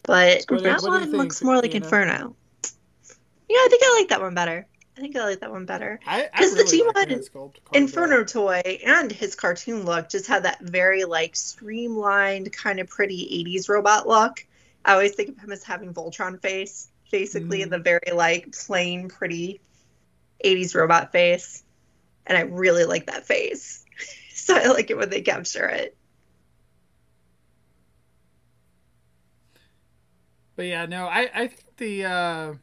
but 0.03 0.45
that 0.47 0.51
what 0.51 0.59
do 0.63 0.69
you 0.69 0.77
one 0.91 1.01
think, 1.03 1.15
looks 1.15 1.43
more 1.43 1.57
like 1.57 1.75
Inferno. 1.75 2.37
Yeah, 3.49 3.57
I 3.57 3.67
think 3.71 3.83
I 3.85 3.97
like 3.99 4.09
that 4.11 4.21
one 4.21 4.35
better. 4.35 4.67
I 5.01 5.03
think 5.03 5.17
I 5.17 5.25
like 5.25 5.41
that 5.41 5.51
one 5.51 5.65
better. 5.65 5.99
I, 6.07 6.29
I 6.31 6.39
'Cause 6.39 6.51
the 6.51 6.57
really 6.65 6.83
like 6.83 7.09
G1 7.09 7.09
the 7.09 7.31
quite 7.65 7.83
a 7.83 7.87
bit. 7.87 7.97
Inferno 7.97 8.25
toy 8.25 8.61
and 8.85 9.11
his 9.11 9.35
cartoon 9.35 9.87
look 9.87 10.11
just 10.11 10.27
had 10.27 10.43
that 10.43 10.61
very 10.61 11.05
like 11.05 11.35
streamlined, 11.37 12.53
kind 12.53 12.79
of 12.81 12.89
pretty 12.89 13.27
80s 13.31 13.71
robot 13.71 14.07
look. 14.07 14.45
I 14.85 14.93
always 14.93 15.15
think 15.15 15.31
of 15.31 15.39
him 15.39 15.53
as 15.53 15.65
having 15.65 15.95
Voltron 15.95 16.39
face, 16.43 16.89
basically, 17.11 17.61
Mm. 17.65 17.71
the 17.71 17.79
very 17.79 18.13
like 18.13 18.53
plain, 18.53 19.09
pretty 19.09 19.63
80s 20.45 20.75
robot 20.75 21.13
face. 21.13 21.65
And 22.27 22.37
I 22.37 22.43
really 22.43 22.85
like 22.85 23.07
that 23.07 23.27
face. 23.27 23.87
so 24.35 24.55
I 24.55 24.67
like 24.67 24.91
it 24.91 24.99
when 24.99 25.09
they 25.09 25.23
capture 25.23 25.67
it. 25.67 25.97
But 30.57 30.67
yeah, 30.67 30.85
no, 30.85 31.07
I 31.07 31.31
I 31.35 31.47
think 31.47 31.77
the 31.79 32.05
uh, 32.05 32.55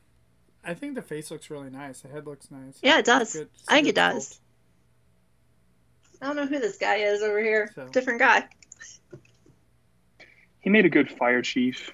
I 0.68 0.74
think 0.74 0.96
the 0.96 1.02
face 1.02 1.32
looks 1.32 1.50
really 1.50 1.70
nice. 1.70 2.02
The 2.02 2.10
head 2.10 2.26
looks 2.28 2.52
nice. 2.52 2.78
Yeah, 2.84 3.00
it 3.00 3.06
does. 3.06 3.34
Good- 3.34 3.50
it's 3.56 3.68
a 3.68 3.72
I 3.72 3.76
think 3.76 3.86
good 3.86 3.90
it 3.92 3.96
does. 3.96 4.30
sculpt. 4.30 4.40
I 6.22 6.26
don't 6.28 6.36
know 6.36 6.46
who 6.46 6.60
this 6.60 6.78
guy 6.78 6.96
is 6.98 7.22
over 7.22 7.40
here. 7.42 7.72
So- 7.74 7.88
Different 7.88 8.20
guy. 8.20 8.48
He 10.60 10.70
made 10.70 10.86
a 10.86 10.90
good 10.90 11.10
fire 11.10 11.42
chief. 11.42 11.92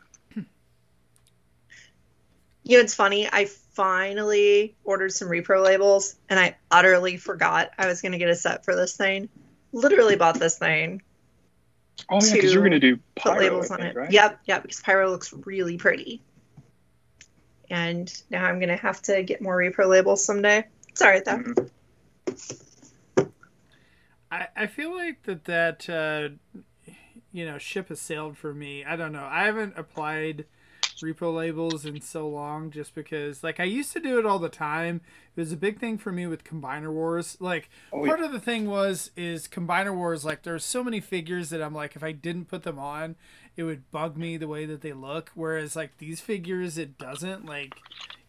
You 2.65 2.77
know, 2.77 2.83
it's 2.83 2.95
funny. 2.95 3.27
I 3.31 3.45
finally 3.73 4.75
ordered 4.85 5.11
some 5.11 5.27
repro 5.27 5.61
labels 5.63 6.15
and 6.29 6.39
I 6.39 6.55
utterly 6.71 7.17
forgot 7.17 7.71
I 7.77 7.87
was 7.87 8.01
going 8.01 8.13
to 8.13 8.17
get 8.17 8.29
a 8.29 8.35
set 8.35 8.63
for 8.63 8.73
this 8.75 8.95
thing. 8.95 9.27
Literally 9.73 10.15
bought 10.15 10.39
this 10.39 10.57
thing, 10.57 11.01
Oh, 12.09 12.23
yeah, 12.23 12.33
because 12.35 12.53
you're 12.53 12.63
gonna 12.63 12.79
do 12.79 12.99
put 13.15 13.37
labels 13.39 13.69
on 13.71 13.79
think, 13.79 13.95
it. 13.95 13.97
right? 13.97 14.11
Yep, 14.11 14.39
yep, 14.45 14.61
because 14.61 14.79
Pyro 14.81 15.09
looks 15.09 15.33
really 15.33 15.77
pretty. 15.77 16.21
And 17.69 18.13
now 18.29 18.45
I'm 18.45 18.59
going 18.59 18.69
to 18.69 18.75
have 18.75 19.01
to 19.03 19.23
get 19.23 19.41
more 19.41 19.57
repro 19.57 19.87
labels 19.87 20.23
someday. 20.23 20.65
It's 20.89 21.01
all 21.01 21.09
right 21.09 21.25
though. 21.25 21.37
Mhm. 21.37 21.69
I, 24.31 24.47
I 24.55 24.67
feel 24.67 24.95
like 24.95 25.23
that 25.23 25.45
that 25.45 25.89
uh, 25.89 26.29
you 27.31 27.45
know 27.45 27.57
ship 27.57 27.89
has 27.89 28.01
sailed 28.01 28.37
for 28.37 28.53
me. 28.53 28.83
I 28.83 28.95
don't 28.95 29.11
know. 29.11 29.27
I 29.29 29.45
haven't 29.45 29.77
applied 29.77 30.45
repro 31.03 31.35
labels 31.35 31.85
in 31.85 31.99
so 32.01 32.27
long 32.29 32.71
just 32.71 32.95
because 32.95 33.43
like 33.43 33.59
I 33.59 33.63
used 33.65 33.91
to 33.93 33.99
do 33.99 34.17
it 34.19 34.25
all 34.25 34.39
the 34.39 34.49
time. 34.49 35.01
It 35.35 35.39
was 35.39 35.51
a 35.51 35.57
big 35.57 35.79
thing 35.79 35.97
for 35.97 36.11
me 36.11 36.27
with 36.27 36.43
Combiner 36.43 36.91
Wars. 36.91 37.37
Like 37.39 37.69
Oh, 37.91 38.05
part 38.05 38.21
of 38.21 38.31
the 38.31 38.39
thing 38.39 38.69
was 38.69 39.11
is 39.15 39.47
Combiner 39.47 39.95
Wars 39.95 40.23
like 40.25 40.43
there's 40.43 40.65
so 40.65 40.83
many 40.83 40.99
figures 40.99 41.49
that 41.49 41.61
I'm 41.61 41.73
like 41.73 41.95
if 41.95 42.03
I 42.03 42.11
didn't 42.11 42.45
put 42.45 42.63
them 42.63 42.79
on, 42.79 43.15
it 43.55 43.63
would 43.63 43.89
bug 43.91 44.17
me 44.17 44.37
the 44.37 44.47
way 44.47 44.65
that 44.65 44.81
they 44.81 44.93
look. 44.93 45.31
Whereas 45.35 45.75
like 45.75 45.97
these 45.97 46.19
figures 46.19 46.77
it 46.77 46.97
doesn't 46.97 47.45
like 47.45 47.75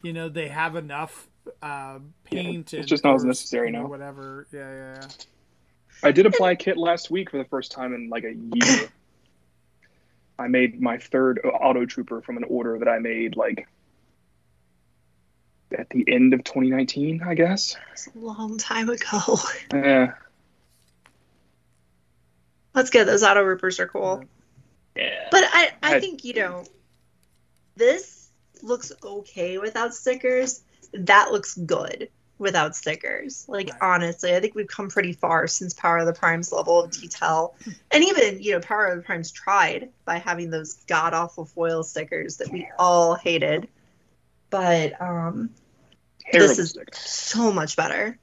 you 0.02 0.12
know, 0.12 0.28
they 0.28 0.48
have 0.48 0.76
enough 0.76 1.28
uh 1.62 1.98
paint 2.24 2.72
it's 2.72 2.86
just 2.86 3.04
not 3.04 3.16
as 3.16 3.24
necessary 3.24 3.68
you 3.68 3.72
now. 3.72 3.86
Whatever. 3.86 4.46
Yeah, 4.52 4.60
yeah, 4.60 4.94
yeah. 5.00 5.08
I 6.02 6.12
did 6.12 6.26
apply 6.26 6.52
a 6.52 6.56
kit 6.56 6.76
last 6.76 7.10
week 7.10 7.30
for 7.30 7.38
the 7.38 7.44
first 7.44 7.72
time 7.72 7.94
in 7.94 8.08
like 8.08 8.24
a 8.24 8.34
year. 8.34 8.88
I 10.38 10.48
made 10.48 10.80
my 10.80 10.98
third 10.98 11.40
auto 11.44 11.86
trooper 11.86 12.20
from 12.20 12.36
an 12.36 12.44
order 12.44 12.78
that 12.78 12.88
I 12.88 12.98
made 12.98 13.36
like 13.36 13.68
at 15.76 15.90
the 15.90 16.04
end 16.08 16.34
of 16.34 16.44
2019, 16.44 17.22
I 17.22 17.34
guess. 17.34 17.76
It's 17.92 18.08
a 18.08 18.18
long 18.18 18.58
time 18.58 18.88
ago. 18.88 19.38
Eh, 19.72 20.08
That's 22.74 22.90
good. 22.90 23.06
Those 23.06 23.22
auto 23.22 23.42
rippers 23.42 23.80
are 23.80 23.86
cool. 23.88 24.24
Yeah. 24.96 25.28
But 25.30 25.44
I, 25.52 25.70
I 25.82 26.00
think, 26.00 26.24
you 26.24 26.34
know, 26.34 26.64
this 27.76 28.28
looks 28.62 28.92
okay 29.02 29.58
without 29.58 29.94
stickers. 29.94 30.62
That 30.92 31.32
looks 31.32 31.54
good 31.56 32.08
without 32.38 32.74
stickers. 32.76 33.44
Like, 33.48 33.68
Right. 33.70 33.78
honestly, 33.82 34.34
I 34.34 34.40
think 34.40 34.54
we've 34.54 34.66
come 34.68 34.88
pretty 34.88 35.12
far 35.12 35.46
since 35.46 35.74
Power 35.74 35.98
of 35.98 36.06
the 36.06 36.12
Prime's 36.12 36.52
level 36.52 36.82
of 36.82 36.90
detail. 36.90 37.54
And 37.90 38.04
even, 38.04 38.42
you 38.42 38.52
know, 38.52 38.60
Power 38.60 38.86
of 38.86 38.96
the 38.96 39.02
Prime's 39.02 39.30
tried 39.30 39.90
by 40.04 40.18
having 40.18 40.50
those 40.50 40.74
god 40.86 41.14
awful 41.14 41.44
foil 41.44 41.82
stickers 41.82 42.36
that 42.38 42.50
we 42.52 42.68
all 42.78 43.14
hated. 43.14 43.68
But 44.50 45.00
um, 45.00 45.50
Terrible 46.30 46.48
this 46.48 46.58
is 46.58 46.70
stick. 46.70 46.94
so 46.94 47.52
much 47.52 47.76
better. 47.76 48.18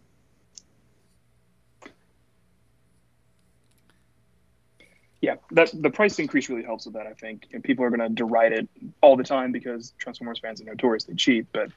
Yeah, 5.22 5.36
that 5.52 5.72
the 5.74 5.92
price 5.92 6.18
increase 6.18 6.50
really 6.50 6.64
helps 6.64 6.86
with 6.86 6.96
that. 6.96 7.06
I 7.06 7.14
think 7.14 7.48
and 7.54 7.64
people 7.64 7.86
are 7.86 7.92
going 7.92 8.00
to 8.00 8.10
deride 8.10 8.54
it 8.54 8.68
all 9.02 9.16
the 9.16 9.24
time 9.24 9.52
because 9.52 9.94
Transformers 10.00 10.40
fans 10.40 10.60
are 10.62 10.66
notoriously 10.66 11.14
cheap. 11.14 11.48
But 11.54 11.70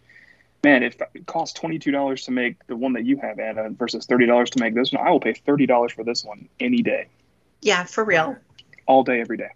man, 0.62 0.82
if 0.82 0.98
it 1.12 1.26
costs 1.26 1.58
twenty 1.58 1.78
two 1.78 1.90
dollars 1.90 2.24
to 2.24 2.30
make 2.30 2.66
the 2.66 2.76
one 2.76 2.94
that 2.94 3.04
you 3.04 3.18
have, 3.18 3.38
Anna, 3.38 3.68
versus 3.68 4.06
thirty 4.06 4.24
dollars 4.24 4.48
to 4.50 4.60
make 4.60 4.74
this 4.74 4.92
one, 4.92 5.06
I 5.06 5.10
will 5.10 5.20
pay 5.20 5.34
thirty 5.34 5.66
dollars 5.66 5.92
for 5.92 6.04
this 6.04 6.24
one 6.24 6.48
any 6.58 6.82
day, 6.82 7.06
Yeah, 7.60 7.84
for 7.84 8.02
real. 8.02 8.36
all 8.86 9.04
day, 9.04 9.20
every 9.20 9.36
day. 9.36 9.50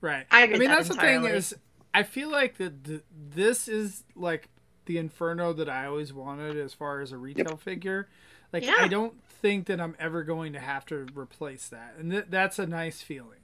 Right. 0.00 0.26
I 0.30 0.44
agree 0.44 0.58
mean, 0.60 0.68
that 0.68 0.76
that's 0.76 0.88
the 0.88 0.94
thing 0.94 1.24
is, 1.24 1.54
I 1.92 2.02
feel 2.02 2.30
like 2.30 2.56
that 2.58 3.02
this 3.30 3.68
is 3.68 4.04
like 4.14 4.48
the 4.86 4.96
Inferno 4.98 5.52
that 5.52 5.68
I 5.68 5.84
always 5.86 6.12
wanted 6.14 6.56
as 6.56 6.72
far 6.72 7.00
as 7.00 7.12
a 7.12 7.18
retail 7.18 7.56
figure. 7.56 8.08
Like, 8.52 8.64
Yeah. 8.64 8.76
I 8.78 8.88
don't 8.88 9.14
think 9.42 9.66
that 9.66 9.80
I'm 9.80 9.94
ever 9.98 10.22
going 10.24 10.52
to 10.54 10.60
have 10.60 10.86
to 10.86 11.06
replace 11.14 11.68
that, 11.68 11.94
and 11.98 12.10
th- 12.10 12.26
that's 12.30 12.58
a 12.58 12.66
nice 12.66 13.02
feeling. 13.02 13.40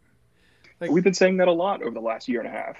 Like, 0.81 0.91
We've 0.91 1.05
been 1.05 1.15
saying 1.15 1.37
that 1.38 1.49
a 1.49 1.53
lot 1.53 1.83
over 1.83 1.93
the 1.93 2.01
last 2.01 2.29
year 2.29 2.41
and 2.41 2.49
a 2.49 2.53
half. 2.53 2.77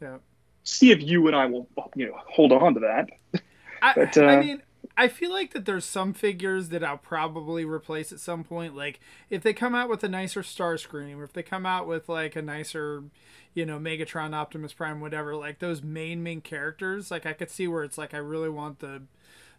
yeah. 0.00 0.18
See 0.64 0.90
if 0.92 1.02
you 1.02 1.26
and 1.26 1.34
I 1.34 1.46
will, 1.46 1.68
you 1.96 2.06
know, 2.06 2.16
hold 2.26 2.52
on 2.52 2.74
to 2.74 2.80
that. 2.80 3.10
I, 3.82 3.92
But, 3.96 4.16
I 4.18 4.36
uh, 4.36 4.40
mean, 4.40 4.62
I 4.96 5.08
feel 5.08 5.32
like 5.32 5.52
that 5.52 5.64
there's 5.64 5.84
some 5.84 6.12
figures 6.14 6.68
that 6.68 6.84
I'll 6.84 6.98
probably 6.98 7.64
replace 7.64 8.12
at 8.12 8.20
some 8.20 8.44
point. 8.44 8.76
Like 8.76 9.00
if 9.30 9.42
they 9.42 9.52
come 9.52 9.74
out 9.74 9.88
with 9.88 10.04
a 10.04 10.08
nicer 10.08 10.42
Starscream, 10.42 11.18
or 11.18 11.24
if 11.24 11.32
they 11.32 11.42
come 11.42 11.66
out 11.66 11.86
with 11.88 12.08
like 12.08 12.36
a 12.36 12.42
nicer, 12.42 13.02
you 13.54 13.66
know, 13.66 13.78
Megatron, 13.78 14.34
Optimus 14.34 14.72
Prime, 14.72 15.00
whatever. 15.00 15.34
Like 15.34 15.58
those 15.58 15.82
main 15.82 16.22
main 16.22 16.40
characters, 16.40 17.10
like 17.10 17.26
I 17.26 17.32
could 17.32 17.50
see 17.50 17.66
where 17.66 17.82
it's 17.84 17.98
like 17.98 18.14
I 18.14 18.18
really 18.18 18.50
want 18.50 18.78
the 18.80 19.02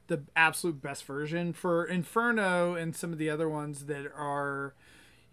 the 0.08 0.24
absolute 0.36 0.82
best 0.82 1.06
version 1.06 1.54
for 1.54 1.86
Inferno 1.86 2.76
and 2.76 2.96
some 2.96 3.12
of 3.12 3.18
the 3.18 3.30
other 3.30 3.48
ones 3.48 3.86
that 3.86 4.06
are, 4.16 4.74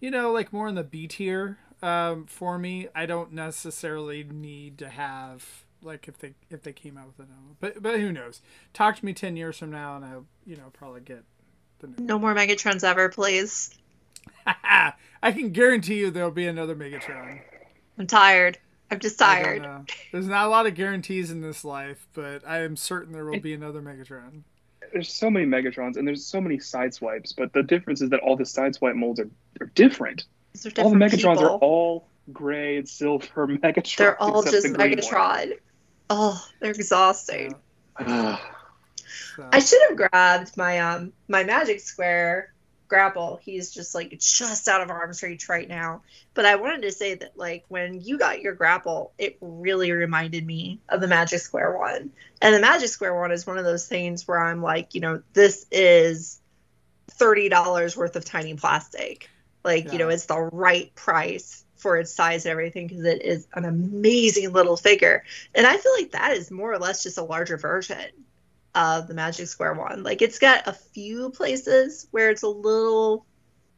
you 0.00 0.10
know, 0.10 0.32
like 0.32 0.52
more 0.52 0.68
in 0.68 0.74
the 0.74 0.84
B 0.84 1.06
tier. 1.06 1.58
Um, 1.82 2.26
for 2.26 2.58
me, 2.58 2.88
I 2.94 3.06
don't 3.06 3.32
necessarily 3.32 4.22
need 4.22 4.78
to 4.78 4.88
have 4.88 5.64
like 5.82 6.08
if 6.08 6.18
they 6.18 6.34
if 6.50 6.62
they 6.62 6.72
came 6.72 6.98
out 6.98 7.06
with 7.06 7.20
it, 7.20 7.32
but 7.58 7.82
but 7.82 7.98
who 7.98 8.12
knows? 8.12 8.42
Talk 8.74 8.96
to 8.96 9.04
me 9.04 9.12
ten 9.12 9.36
years 9.36 9.58
from 9.58 9.70
now, 9.70 9.96
and 9.96 10.04
I'll 10.04 10.26
you 10.44 10.56
know 10.56 10.70
probably 10.72 11.00
get 11.00 11.24
the 11.78 11.88
new. 11.88 11.94
No 11.98 12.18
more 12.18 12.34
Megatrons 12.34 12.84
ever, 12.84 13.08
please. 13.08 13.70
I 14.46 15.32
can 15.32 15.50
guarantee 15.52 16.00
you 16.00 16.10
there'll 16.10 16.30
be 16.30 16.46
another 16.46 16.76
Megatron. 16.76 17.40
I'm 17.98 18.06
tired. 18.06 18.58
I'm 18.90 18.98
just 18.98 19.18
tired. 19.18 19.66
There's 20.10 20.26
not 20.26 20.46
a 20.46 20.48
lot 20.48 20.66
of 20.66 20.74
guarantees 20.74 21.30
in 21.30 21.42
this 21.42 21.64
life, 21.64 22.08
but 22.12 22.46
I 22.46 22.60
am 22.62 22.76
certain 22.76 23.12
there 23.12 23.24
will 23.24 23.38
be 23.38 23.54
another 23.54 23.80
Megatron. 23.80 24.42
There's 24.92 25.12
so 25.12 25.30
many 25.30 25.46
Megatrons 25.46 25.96
and 25.96 26.06
there's 26.06 26.24
so 26.24 26.40
many 26.40 26.58
Sideswipes, 26.58 27.34
but 27.36 27.52
the 27.52 27.62
difference 27.62 28.00
is 28.02 28.10
that 28.10 28.20
all 28.20 28.36
the 28.36 28.44
Sideswipe 28.44 28.94
molds 28.96 29.20
are, 29.20 29.28
are 29.60 29.66
different. 29.74 30.24
These 30.52 30.66
are 30.66 30.82
All 30.82 30.90
the 30.90 30.96
Megatrons 30.96 31.36
people. 31.36 31.44
are 31.44 31.58
all 31.58 32.08
gray 32.32 32.76
and 32.76 32.88
silver 32.88 33.46
Megatrons. 33.46 33.96
They're 33.96 34.20
all 34.22 34.42
just 34.42 34.62
the 34.62 34.68
green 34.70 34.90
one. 34.90 34.98
Megatron. 34.98 35.52
Oh, 36.08 36.44
they're 36.60 36.72
exhausting. 36.72 37.54
Ah, 37.98 38.40
So, 39.36 39.48
I 39.52 39.60
should 39.60 39.80
have 39.88 39.96
grabbed 39.96 40.56
my 40.56 40.78
um 40.80 41.12
my 41.28 41.44
Magic 41.44 41.80
Square 41.80 42.52
grapple. 42.90 43.40
He's 43.42 43.70
just 43.70 43.94
like 43.94 44.10
just 44.18 44.68
out 44.68 44.82
of 44.82 44.90
arm's 44.90 45.22
reach 45.22 45.48
right 45.48 45.66
now. 45.66 46.02
But 46.34 46.44
I 46.44 46.56
wanted 46.56 46.82
to 46.82 46.92
say 46.92 47.14
that 47.14 47.38
like 47.38 47.64
when 47.68 48.02
you 48.02 48.18
got 48.18 48.42
your 48.42 48.52
grapple, 48.52 49.12
it 49.16 49.38
really 49.40 49.90
reminded 49.92 50.44
me 50.44 50.80
of 50.90 51.00
the 51.00 51.08
Magic 51.08 51.40
Square 51.40 51.78
one. 51.78 52.10
And 52.42 52.54
the 52.54 52.60
Magic 52.60 52.90
Square 52.90 53.14
one 53.18 53.32
is 53.32 53.46
one 53.46 53.56
of 53.56 53.64
those 53.64 53.86
things 53.88 54.28
where 54.28 54.38
I'm 54.44 54.60
like, 54.62 54.94
you 54.94 55.00
know, 55.00 55.22
this 55.32 55.64
is 55.70 56.38
thirty 57.12 57.48
dollars 57.48 57.96
worth 57.96 58.16
of 58.16 58.24
tiny 58.26 58.54
plastic. 58.54 59.30
Like, 59.64 59.86
Yeah. 59.86 59.92
you 59.92 59.98
know, 59.98 60.08
it's 60.10 60.26
the 60.26 60.38
right 60.38 60.94
price 60.94 61.64
for 61.76 61.96
its 61.96 62.12
size 62.12 62.44
and 62.44 62.52
everything 62.52 62.88
because 62.88 63.04
it 63.04 63.22
is 63.22 63.46
an 63.54 63.64
amazing 63.64 64.52
little 64.52 64.76
figure. 64.76 65.24
And 65.54 65.66
I 65.66 65.78
feel 65.78 65.92
like 65.96 66.12
that 66.12 66.32
is 66.36 66.50
more 66.50 66.70
or 66.70 66.78
less 66.78 67.02
just 67.02 67.16
a 67.16 67.22
larger 67.22 67.56
version 67.56 68.10
of 68.74 69.06
the 69.08 69.14
Magic 69.14 69.46
Square 69.48 69.74
one. 69.74 70.02
Like 70.02 70.22
it's 70.22 70.38
got 70.38 70.66
a 70.66 70.72
few 70.72 71.30
places 71.30 72.06
where 72.10 72.30
it's 72.30 72.42
a 72.42 72.48
little 72.48 73.26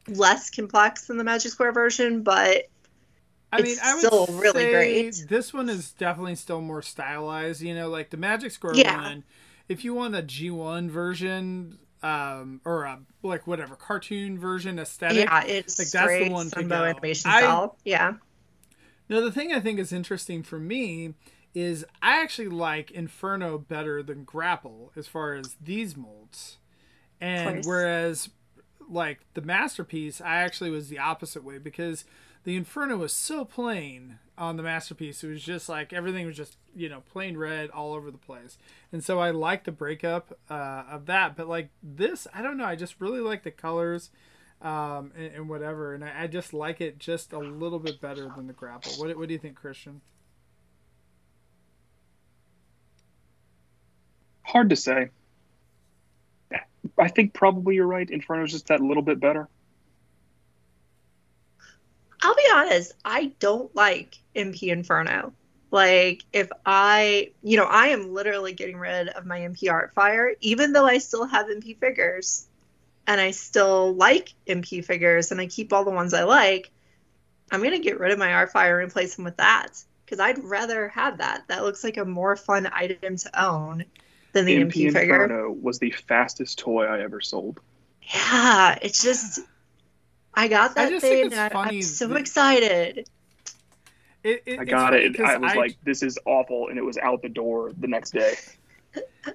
less 0.07 0.49
complex 0.49 1.07
than 1.07 1.17
the 1.17 1.23
Magic 1.23 1.51
Square 1.51 1.71
version, 1.73 2.23
but 2.23 2.63
I 3.51 3.61
mean, 3.61 3.71
it's 3.73 3.81
I 3.81 3.93
would 3.93 4.03
still 4.03 4.25
really 4.27 4.69
great. 4.71 5.25
This 5.29 5.53
one 5.53 5.69
is 5.69 5.91
definitely 5.91 6.35
still 6.35 6.61
more 6.61 6.81
stylized. 6.81 7.61
You 7.61 7.75
know, 7.75 7.89
like 7.89 8.09
the 8.09 8.17
Magic 8.17 8.51
Square 8.51 8.75
Yeah. 8.75 9.01
one. 9.01 9.23
If 9.69 9.85
you 9.85 9.93
want 9.93 10.15
a 10.15 10.21
G1 10.21 10.89
version, 10.89 11.77
um, 12.01 12.59
or 12.65 12.83
a 12.83 12.99
like 13.21 13.47
whatever 13.47 13.75
cartoon 13.75 14.37
version 14.37 14.77
aesthetic, 14.79 15.25
yeah, 15.25 15.43
it's 15.45 15.79
like, 15.79 15.87
that's 15.89 16.23
the 16.25 16.29
one 16.29 16.49
Sunbow 16.49 16.89
animation 16.89 17.31
I- 17.31 17.39
style. 17.41 17.77
Yeah. 17.85 18.13
Now, 19.09 19.19
the 19.21 19.31
thing 19.31 19.53
I 19.53 19.59
think 19.59 19.79
is 19.79 19.91
interesting 19.93 20.43
for 20.43 20.57
me 20.59 21.13
is 21.53 21.85
I 22.01 22.21
actually 22.21 22.49
like 22.49 22.91
Inferno 22.91 23.57
better 23.57 24.01
than 24.01 24.23
Grapple 24.23 24.91
as 24.95 25.07
far 25.07 25.33
as 25.33 25.55
these 25.61 25.95
molds. 25.95 26.57
And 27.21 27.63
whereas, 27.65 28.29
like, 28.89 29.19
the 29.33 29.41
Masterpiece, 29.41 30.19
I 30.19 30.37
actually 30.37 30.71
was 30.71 30.89
the 30.89 30.99
opposite 30.99 31.43
way 31.43 31.57
because 31.57 32.05
the 32.43 32.55
Inferno 32.55 32.97
was 32.97 33.13
so 33.13 33.45
plain 33.45 34.19
on 34.37 34.57
the 34.57 34.63
Masterpiece. 34.63 35.23
It 35.23 35.29
was 35.29 35.43
just 35.43 35.69
like 35.69 35.93
everything 35.93 36.25
was 36.25 36.35
just, 36.35 36.57
you 36.75 36.89
know, 36.89 37.01
plain 37.11 37.37
red 37.37 37.69
all 37.69 37.93
over 37.93 38.09
the 38.09 38.17
place. 38.17 38.57
And 38.91 39.03
so 39.03 39.19
I 39.19 39.29
like 39.29 39.63
the 39.63 39.71
breakup 39.71 40.37
uh, 40.49 40.83
of 40.89 41.05
that. 41.05 41.35
But, 41.37 41.47
like, 41.47 41.69
this, 41.81 42.27
I 42.33 42.41
don't 42.41 42.57
know. 42.57 42.65
I 42.65 42.75
just 42.75 42.99
really 42.99 43.21
like 43.21 43.43
the 43.43 43.51
colors 43.51 44.09
um, 44.61 45.11
and, 45.15 45.35
and 45.35 45.49
whatever. 45.49 45.93
And 45.93 46.03
I, 46.03 46.23
I 46.23 46.27
just 46.27 46.53
like 46.53 46.81
it 46.81 46.97
just 46.97 47.31
a 47.31 47.39
little 47.39 47.79
bit 47.79 48.01
better 48.01 48.29
than 48.35 48.47
the 48.47 48.53
grapple. 48.53 48.91
What, 48.93 49.15
what 49.17 49.27
do 49.27 49.33
you 49.33 49.39
think, 49.39 49.55
Christian? 49.55 50.01
Hard 54.53 54.69
to 54.69 54.75
say. 54.75 55.09
I 56.97 57.07
think 57.09 57.33
probably 57.33 57.75
you're 57.75 57.87
right. 57.87 58.09
Inferno's 58.09 58.51
just 58.51 58.67
that 58.67 58.79
little 58.79 59.03
bit 59.03 59.19
better. 59.19 59.49
I'll 62.21 62.35
be 62.35 62.47
honest, 62.53 62.93
I 63.03 63.33
don't 63.39 63.75
like 63.75 64.17
MP 64.33 64.69
Inferno. 64.71 65.33
Like, 65.71 66.23
if 66.31 66.49
I, 66.65 67.31
you 67.41 67.57
know, 67.57 67.65
I 67.65 67.87
am 67.87 68.13
literally 68.13 68.53
getting 68.53 68.77
rid 68.77 69.09
of 69.09 69.25
my 69.25 69.39
MP 69.39 69.69
Art 69.71 69.93
Fire, 69.93 70.33
even 70.39 70.71
though 70.71 70.85
I 70.85 70.99
still 70.99 71.25
have 71.25 71.47
MP 71.47 71.77
figures 71.77 72.45
and 73.07 73.19
I 73.19 73.31
still 73.31 73.93
like 73.93 74.33
MP 74.47 74.85
figures 74.85 75.31
and 75.31 75.41
I 75.41 75.47
keep 75.47 75.73
all 75.73 75.83
the 75.83 75.91
ones 75.91 76.13
I 76.13 76.23
like. 76.23 76.69
I'm 77.51 77.59
going 77.59 77.71
to 77.71 77.79
get 77.79 77.99
rid 77.99 78.11
of 78.11 78.19
my 78.19 78.33
Art 78.33 78.51
Fire 78.51 78.79
and 78.79 78.89
replace 78.89 79.15
them 79.15 79.25
with 79.25 79.37
that 79.37 79.83
because 80.05 80.19
I'd 80.19 80.43
rather 80.43 80.89
have 80.89 81.17
that. 81.17 81.43
That 81.47 81.63
looks 81.63 81.83
like 81.83 81.97
a 81.97 82.05
more 82.05 82.35
fun 82.35 82.69
item 82.71 83.17
to 83.17 83.43
own 83.43 83.85
than 84.33 84.45
the 84.45 84.55
MP, 84.57 84.65
MP 84.65 84.93
figure. 84.93 85.23
Inferno 85.23 85.51
was 85.51 85.79
the 85.79 85.91
fastest 85.91 86.59
toy 86.59 86.85
I 86.85 87.01
ever 87.01 87.21
sold. 87.21 87.59
Yeah, 88.13 88.77
it's 88.81 89.01
just 89.01 89.39
I 90.33 90.47
got 90.47 90.75
that 90.75 90.89
just 90.89 91.01
think 91.01 91.13
thing 91.15 91.25
it's 91.27 91.33
and 91.35 91.41
I- 91.41 91.49
funny 91.49 91.77
I'm 91.77 91.81
so 91.83 92.07
that- 92.07 92.17
excited. 92.17 93.07
It, 94.23 94.41
it, 94.45 94.59
I 94.59 94.63
got 94.65 94.93
it. 94.93 95.19
I 95.19 95.37
was 95.37 95.51
I- 95.51 95.55
like, 95.55 95.77
this 95.83 96.01
is 96.01 96.17
awful, 96.25 96.69
and 96.69 96.77
it 96.77 96.81
was 96.83 96.97
out 96.97 97.21
the 97.21 97.29
door 97.29 97.71
the 97.77 97.87
next 97.87 98.11
day. 98.11 98.35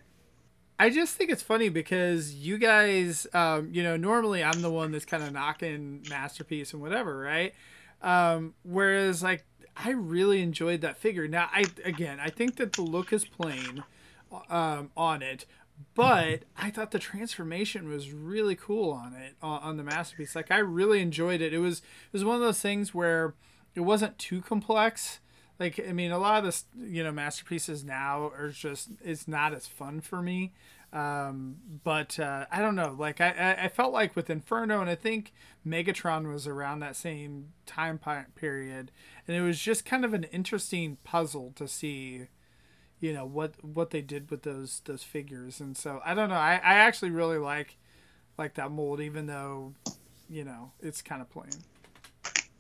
I 0.79 0.91
just 0.91 1.17
think 1.17 1.31
it's 1.31 1.43
funny 1.43 1.69
because 1.69 2.35
you 2.35 2.57
guys, 2.57 3.27
um, 3.35 3.69
you 3.73 3.83
know, 3.83 3.97
normally 3.97 4.45
I'm 4.45 4.63
the 4.63 4.71
one 4.71 4.93
that's 4.93 5.05
kind 5.05 5.23
of 5.25 5.33
knocking 5.33 6.07
masterpiece 6.09 6.73
and 6.73 6.81
whatever, 6.81 7.19
right? 7.19 7.53
Um, 8.01 8.55
whereas 8.63 9.23
like 9.23 9.45
I 9.77 9.91
really 9.91 10.41
enjoyed 10.41 10.83
that 10.83 10.97
figure. 10.97 11.27
Now 11.27 11.49
I 11.53 11.65
again 11.85 12.21
I 12.21 12.31
think 12.31 12.57
that 12.57 12.73
the 12.75 12.83
look 12.83 13.13
is 13.13 13.25
plain 13.25 13.83
um, 14.49 14.91
on 14.97 15.23
it, 15.23 15.47
but 15.95 16.41
I 16.57 16.71
thought 16.71 16.91
the 16.91 16.99
transformation 16.99 17.89
was 17.89 18.13
really 18.13 18.57
cool 18.57 18.91
on 18.93 19.15
it 19.15 19.35
on, 19.43 19.61
on 19.63 19.77
the 19.77 19.85
masterpiece. 19.85 20.35
Like 20.35 20.51
I 20.51 20.59
really 20.59 21.01
enjoyed 21.01 21.41
it. 21.41 21.53
It 21.55 21.59
was 21.59 21.79
it 21.79 22.13
was 22.13 22.25
one 22.25 22.37
of 22.37 22.43
those 22.43 22.61
things 22.61 22.95
where 22.95 23.35
it 23.75 23.81
wasn't 23.81 24.19
too 24.19 24.41
complex. 24.41 25.21
Like 25.59 25.81
I 25.87 25.93
mean, 25.93 26.11
a 26.11 26.19
lot 26.19 26.39
of 26.39 26.45
this 26.45 26.65
you 26.77 27.03
know 27.05 27.13
masterpieces 27.13 27.85
now 27.85 28.33
are 28.37 28.51
just 28.51 28.91
it's 29.03 29.29
not 29.29 29.55
as 29.55 29.67
fun 29.67 30.01
for 30.01 30.23
me. 30.23 30.53
Um, 30.93 31.57
but 31.85 32.19
uh, 32.19 32.47
I 32.51 32.61
don't 32.61 32.75
know. 32.75 32.97
Like 32.99 33.21
I, 33.21 33.31
I, 33.31 33.65
I 33.65 33.69
felt 33.69 33.93
like 33.93 34.17
with 34.17 34.31
Inferno, 34.31 34.81
and 34.81 34.89
I 34.89 34.95
think 34.95 35.33
Megatron 35.67 36.33
was 36.33 36.47
around 36.47 36.81
that 36.81 36.97
same 36.97 37.53
time 37.67 38.01
period, 38.35 38.91
and 39.27 39.37
it 39.37 39.43
was 39.43 39.61
just 39.61 39.85
kind 39.85 40.05
of 40.05 40.15
an 40.15 40.25
interesting 40.25 40.97
puzzle 41.05 41.53
to 41.57 41.69
see, 41.69 42.29
you 43.01 43.13
know, 43.13 43.25
what 43.25 43.53
what 43.65 43.91
they 43.91 44.01
did 44.01 44.31
with 44.31 44.43
those 44.43 44.81
those 44.85 45.03
figures. 45.03 45.61
And 45.61 45.77
so 45.77 46.01
I 46.05 46.15
don't 46.15 46.29
know. 46.29 46.35
I, 46.37 46.55
I 46.55 46.75
actually 46.75 47.11
really 47.11 47.39
like 47.39 47.77
like 48.37 48.55
that 48.55 48.71
mold, 48.71 49.01
even 49.01 49.27
though, 49.27 49.75
you 50.29 50.45
know, 50.45 50.73
it's 50.81 51.03
kind 51.03 51.21
of 51.21 51.31
plain. 51.31 51.51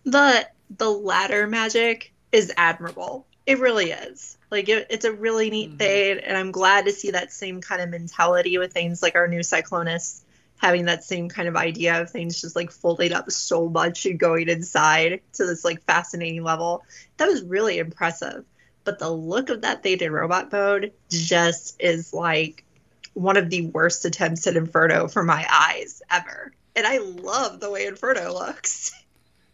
The 0.05 0.49
the 0.77 0.91
ladder 0.91 1.47
magic 1.47 2.13
is 2.33 2.53
admirable. 2.57 3.27
It 3.47 3.59
really 3.59 3.91
is. 3.91 4.37
Like 4.51 4.69
it, 4.69 4.87
it's 4.91 5.05
a 5.05 5.13
really 5.13 5.51
neat 5.51 5.73
Mhm. 5.73 5.79
thing, 5.79 6.19
and 6.19 6.37
I'm 6.37 6.51
glad 6.53 6.85
to 6.87 6.93
see 6.93 7.11
that 7.13 7.33
same 7.33 7.61
kind 7.61 7.81
of 7.81 7.89
mentality 7.89 8.59
with 8.59 8.73
things 8.73 9.03
like 9.03 9.15
our 9.15 9.29
new 9.29 9.41
Cyclonus 9.41 10.23
having 10.59 10.87
that 10.87 11.05
same 11.05 11.29
kind 11.29 11.49
of 11.49 11.57
idea 11.57 12.01
of 12.01 12.11
things 12.11 12.41
just 12.41 12.57
like 12.57 12.73
folding 12.73 13.13
up 13.13 13.31
so 13.31 13.69
much 13.69 14.07
and 14.07 14.19
going 14.19 14.49
inside 14.49 15.21
to 15.33 15.47
this 15.47 15.65
like 15.65 15.81
fascinating 15.83 16.43
level. 16.43 16.83
That 17.17 17.29
was 17.29 17.43
really 17.45 17.79
impressive. 17.79 18.45
But 18.89 18.99
the 18.99 19.11
look 19.11 19.51
of 19.51 19.61
that 19.61 19.83
thing 19.83 19.99
in 20.01 20.11
robot 20.11 20.51
mode 20.51 20.95
just 21.11 21.77
is 21.79 22.15
like 22.15 22.65
one 23.13 23.37
of 23.37 23.51
the 23.51 23.67
worst 23.67 24.07
attempts 24.07 24.47
at 24.47 24.57
Inferno 24.57 25.09
for 25.09 25.23
my 25.23 25.47
eyes 25.47 26.01
ever. 26.11 26.55
And 26.75 26.87
I 26.87 26.97
love 26.97 27.61
the 27.61 27.71
way 27.71 27.85
Inferno 27.85 28.33
looks. 28.33 28.95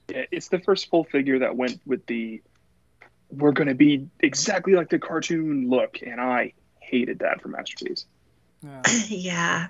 Yeah, 0.08 0.26
it's 0.30 0.50
the 0.50 0.60
first 0.60 0.88
full 0.88 1.02
figure 1.02 1.40
that 1.40 1.56
went 1.56 1.80
with 1.84 2.06
the 2.06 2.42
we're 3.28 3.50
going 3.50 3.66
to 3.66 3.74
be 3.74 4.06
exactly 4.20 4.74
like 4.74 4.88
the 4.88 5.00
cartoon 5.00 5.68
look, 5.68 5.98
and 6.06 6.20
I 6.20 6.52
hated 6.78 7.18
that 7.18 7.42
for 7.42 7.48
Masterpiece. 7.48 8.06
Yeah. 8.62 8.82
yeah 9.08 9.66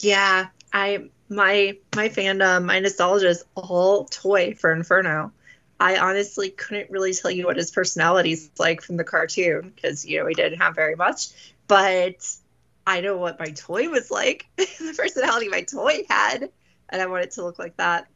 yeah 0.00 0.48
i 0.74 1.08
my 1.30 1.78
my 1.94 2.10
fandom 2.10 2.66
my 2.66 2.80
nostalgia 2.80 3.28
is 3.28 3.44
all 3.54 4.04
toy 4.04 4.54
for 4.54 4.72
inferno 4.74 5.32
i 5.78 5.96
honestly 5.98 6.50
couldn't 6.50 6.90
really 6.90 7.12
tell 7.12 7.30
you 7.30 7.46
what 7.46 7.56
his 7.56 7.70
personality's 7.70 8.50
like 8.58 8.80
from 8.82 8.96
the 8.96 9.04
cartoon 9.04 9.72
because 9.74 10.04
you 10.06 10.18
know 10.18 10.26
he 10.26 10.34
didn't 10.34 10.58
have 10.60 10.74
very 10.74 10.94
much 10.96 11.28
but 11.68 12.14
i 12.86 13.00
know 13.00 13.16
what 13.16 13.38
my 13.38 13.46
toy 13.50 13.88
was 13.88 14.10
like 14.10 14.46
the 14.56 14.94
personality 14.96 15.48
my 15.48 15.62
toy 15.62 16.02
had 16.08 16.48
and 16.88 17.02
i 17.02 17.06
want 17.06 17.24
it 17.24 17.30
to 17.32 17.42
look 17.44 17.58
like 17.58 17.76
that 17.76 18.06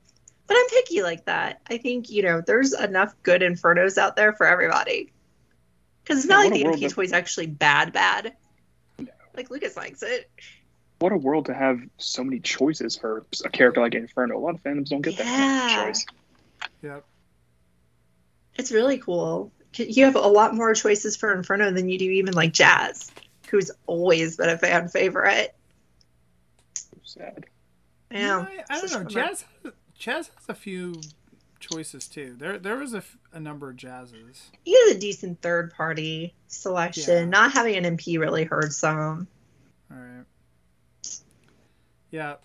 but 0.46 0.56
i'm 0.56 0.66
picky 0.68 1.02
like 1.02 1.24
that 1.26 1.60
i 1.68 1.76
think 1.78 2.10
you 2.10 2.22
know 2.22 2.40
there's 2.40 2.72
enough 2.72 3.14
good 3.22 3.42
infernos 3.42 3.98
out 3.98 4.16
there 4.16 4.32
for 4.32 4.46
everybody 4.46 5.12
because 6.02 6.18
it's 6.18 6.28
not 6.28 6.44
Yeah, 6.44 6.50
like 6.50 6.54
the 6.54 6.62
a 6.62 6.64
world 6.66 6.80
mp 6.80 6.94
toy 6.94 7.02
is 7.04 7.12
actually 7.12 7.46
bad 7.46 7.92
bad 7.92 8.32
No. 8.98 9.06
like 9.36 9.50
lucas 9.50 9.76
likes 9.76 10.02
it 10.02 10.30
What 11.00 11.12
a 11.12 11.16
world 11.16 11.46
to 11.46 11.54
have 11.54 11.78
so 11.98 12.22
many 12.24 12.40
choices 12.40 12.96
for 12.96 13.24
a 13.44 13.48
character 13.48 13.80
like 13.80 13.94
Inferno. 13.94 14.36
A 14.36 14.38
lot 14.38 14.54
of 14.54 14.62
fandoms 14.62 14.90
don't 14.90 15.00
get 15.00 15.16
that 15.16 15.24
kind 15.26 15.40
Yeah. 15.40 15.64
of 15.64 15.94
choice. 15.94 16.06
Yep. 16.82 17.04
It's 18.56 18.72
really 18.72 18.98
cool. 18.98 19.52
You 19.76 20.04
have 20.04 20.16
a 20.16 20.20
lot 20.20 20.54
more 20.54 20.74
choices 20.74 21.16
for 21.16 21.32
Inferno 21.32 21.70
than 21.70 21.88
you 21.88 21.98
do 21.98 22.10
even 22.10 22.34
like 22.34 22.52
Jazz, 22.52 23.10
who's 23.50 23.70
always 23.86 24.36
been 24.36 24.48
a 24.48 24.58
fan 24.58 24.88
favorite. 24.88 25.54
Sad. 27.04 27.46
Yeah, 28.10 28.46
I, 28.48 28.64
I 28.68 28.80
don't 28.80 28.92
know. 28.92 29.04
Jazz, 29.08 29.44
Jazz 29.94 30.28
has 30.28 30.48
a 30.48 30.54
few 30.54 31.00
choices 31.60 32.08
too. 32.08 32.34
There, 32.38 32.58
there 32.58 32.76
was 32.76 32.94
a, 32.94 32.98
f- 32.98 33.16
a 33.32 33.38
number 33.38 33.70
of 33.70 33.76
jazzes. 33.76 34.50
he 34.64 34.72
has 34.72 34.96
a 34.96 34.98
decent 34.98 35.40
third 35.40 35.72
party 35.72 36.34
selection. 36.48 37.04
Yeah. 37.14 37.24
Not 37.26 37.52
having 37.52 37.76
an 37.76 37.96
MP 37.96 38.18
really 38.18 38.44
hurts 38.44 38.76
some. 38.76 39.28
All 39.90 39.98
right. 39.98 40.24
Yeah. 42.10 42.36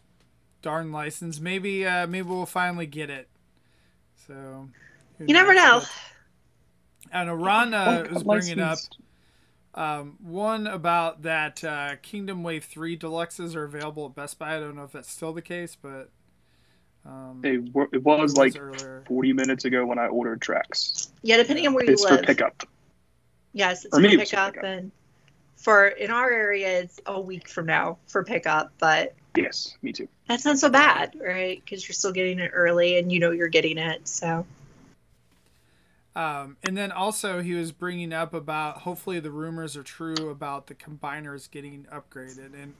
Darn 0.61 0.91
license. 0.91 1.39
Maybe, 1.39 1.85
uh, 1.85 2.05
maybe 2.07 2.27
we'll 2.27 2.45
finally 2.45 2.85
get 2.85 3.09
it. 3.09 3.27
So. 4.27 4.69
Who 5.17 5.25
You 5.27 5.33
never 5.33 5.53
know. 5.53 5.81
And 7.11 7.21
I 7.21 7.23
know 7.25 7.33
Ron 7.35 7.73
uh, 7.73 8.01
Like, 8.01 8.11
was 8.11 8.23
bringing 8.23 8.59
up 8.59 8.77
um, 9.75 10.17
one 10.23 10.67
about 10.67 11.23
that 11.23 11.63
uh, 11.63 11.95
Kingdom 12.01 12.43
Wave 12.43 12.63
three 12.65 12.97
deluxes 12.97 13.55
are 13.55 13.63
available 13.63 14.05
at 14.05 14.15
Best 14.15 14.39
Buy. 14.39 14.55
I 14.55 14.59
don't 14.59 14.75
know 14.75 14.83
if 14.83 14.91
that's 14.91 15.11
still 15.11 15.33
the 15.33 15.41
case, 15.41 15.75
but 15.79 16.09
um, 17.05 17.41
It, 17.43 17.61
wa- 17.73 17.87
it 17.91 17.97
it 17.97 18.03
was 18.03 18.35
like 18.35 18.57
earlier. 18.57 19.03
40 19.07 19.33
minutes 19.33 19.65
ago 19.65 19.85
when 19.85 19.99
I 19.99 20.07
ordered 20.07 20.41
tracks. 20.41 21.09
Yeah, 21.21 21.37
depending 21.37 21.67
on 21.67 21.73
where 21.73 21.83
you 21.85 21.91
It's 21.93 22.03
for 22.05 22.17
pickup. 22.17 22.63
Yes, 23.53 23.85
it's 23.85 23.93
For 23.95 23.97
for 23.97 24.01
me, 24.01 24.13
it 24.13 24.19
was 24.19 24.29
for 24.29 24.35
pickup, 24.37 24.53
pickup. 24.53 24.65
and 24.65 24.91
for 25.57 25.87
in 25.87 26.11
our 26.11 26.29
area, 26.31 26.79
it's 26.81 26.99
a 27.05 27.19
week 27.19 27.47
from 27.47 27.65
now 27.65 27.97
for 28.07 28.23
pickup. 28.23 28.71
But 28.79 29.13
Yes, 29.37 29.77
me 29.81 29.91
too. 29.91 30.07
that's 30.27 30.45
not 30.45 30.57
so 30.57 30.69
bad, 30.69 31.15
right? 31.19 31.61
Because 31.63 31.87
you're 31.87 31.93
still 31.93 32.11
getting 32.13 32.39
it 32.39 32.51
early, 32.53 32.97
and 32.97 33.11
you 33.11 33.19
know 33.19 33.31
you're 33.31 33.47
getting 33.49 33.77
it. 33.77 34.07
So 34.07 34.45
Um, 36.15 36.57
and 36.63 36.77
then 36.77 36.91
also 36.91 37.41
he 37.41 37.53
was 37.53 37.73
bringing 37.73 38.13
up 38.13 38.33
about 38.33 38.79
hopefully 38.79 39.19
the 39.19 39.31
rumors 39.31 39.75
are 39.75 39.83
true 39.83 40.29
about 40.29 40.67
the 40.67 40.75
combiners 40.75 41.51
getting 41.51 41.85
upgraded, 41.91 42.53
and 42.53 42.75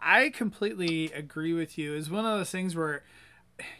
I 0.00 0.28
completely 0.30 1.10
agree 1.12 1.54
with 1.54 1.78
you. 1.78 1.94
It's 1.94 2.10
one 2.10 2.26
of 2.26 2.38
those 2.38 2.50
things 2.50 2.76
where, 2.76 3.02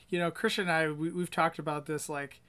you 0.08 0.18
know, 0.18 0.30
Christian 0.30 0.62
and 0.68 0.72
I 0.72 0.90
we, 0.90 1.10
we've 1.10 1.30
talked 1.30 1.58
about 1.58 1.86
this 1.86 2.08
like, 2.08 2.40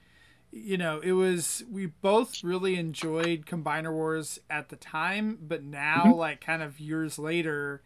you 0.52 0.78
know, 0.78 1.00
it 1.00 1.12
was 1.12 1.64
we 1.70 1.86
both 1.86 2.38
really 2.42 2.76
enjoyed 2.78 3.46
Combiner 3.46 3.92
Wars 3.92 4.40
at 4.50 4.70
the 4.70 4.76
time, 4.76 5.38
but 5.42 5.62
now 5.64 6.12
Mhm. 6.12 6.14
like 6.14 6.40
kind 6.40 6.62
of 6.62 6.80
years 6.80 7.18
later. 7.18 7.82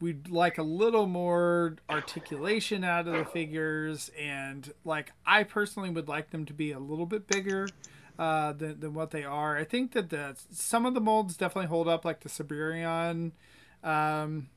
We'd 0.00 0.28
like 0.28 0.58
a 0.58 0.62
little 0.62 1.06
more 1.06 1.76
articulation 1.90 2.84
out 2.84 3.08
of 3.08 3.14
the 3.14 3.24
figures, 3.24 4.10
and 4.18 4.72
like 4.84 5.12
I 5.26 5.42
personally 5.42 5.90
would 5.90 6.08
like 6.08 6.30
them 6.30 6.44
to 6.46 6.52
be 6.52 6.70
a 6.70 6.78
little 6.78 7.06
bit 7.06 7.26
bigger 7.26 7.68
uh, 8.18 8.52
than, 8.52 8.78
than 8.78 8.94
what 8.94 9.10
they 9.10 9.24
are. 9.24 9.56
I 9.56 9.64
think 9.64 9.92
that 9.92 10.10
the 10.10 10.36
some 10.52 10.86
of 10.86 10.94
the 10.94 11.00
molds 11.00 11.36
definitely 11.36 11.66
hold 11.68 11.88
up, 11.88 12.04
like 12.04 12.20
the 12.20 12.28
Superion. 12.28 13.32
Um, 13.82 14.48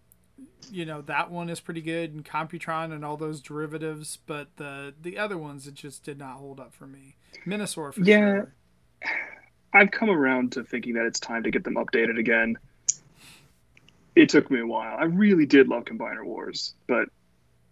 you 0.71 0.85
know 0.85 1.01
that 1.01 1.31
one 1.31 1.49
is 1.49 1.59
pretty 1.59 1.81
good, 1.81 2.13
and 2.13 2.23
Computron 2.23 2.91
and 2.93 3.03
all 3.03 3.17
those 3.17 3.41
derivatives. 3.41 4.19
But 4.25 4.57
the 4.57 4.93
the 5.01 5.17
other 5.17 5.37
ones, 5.37 5.67
it 5.67 5.73
just 5.73 6.03
did 6.03 6.19
not 6.19 6.37
hold 6.37 6.59
up 6.59 6.73
for 6.73 6.85
me. 6.87 7.15
Menasor, 7.47 7.93
for 7.93 8.05
Yeah. 8.05 8.17
sure. 8.17 8.53
I've 9.73 9.91
come 9.91 10.09
around 10.09 10.51
to 10.53 10.63
thinking 10.63 10.93
that 10.95 11.05
it's 11.05 11.19
time 11.19 11.43
to 11.43 11.51
get 11.51 11.63
them 11.63 11.75
updated 11.75 12.19
again. 12.19 12.57
It 14.15 14.29
took 14.29 14.51
me 14.51 14.59
a 14.59 14.67
while. 14.67 14.97
I 14.99 15.05
really 15.05 15.45
did 15.45 15.67
love 15.67 15.85
Combiner 15.85 16.23
Wars, 16.23 16.73
but 16.87 17.07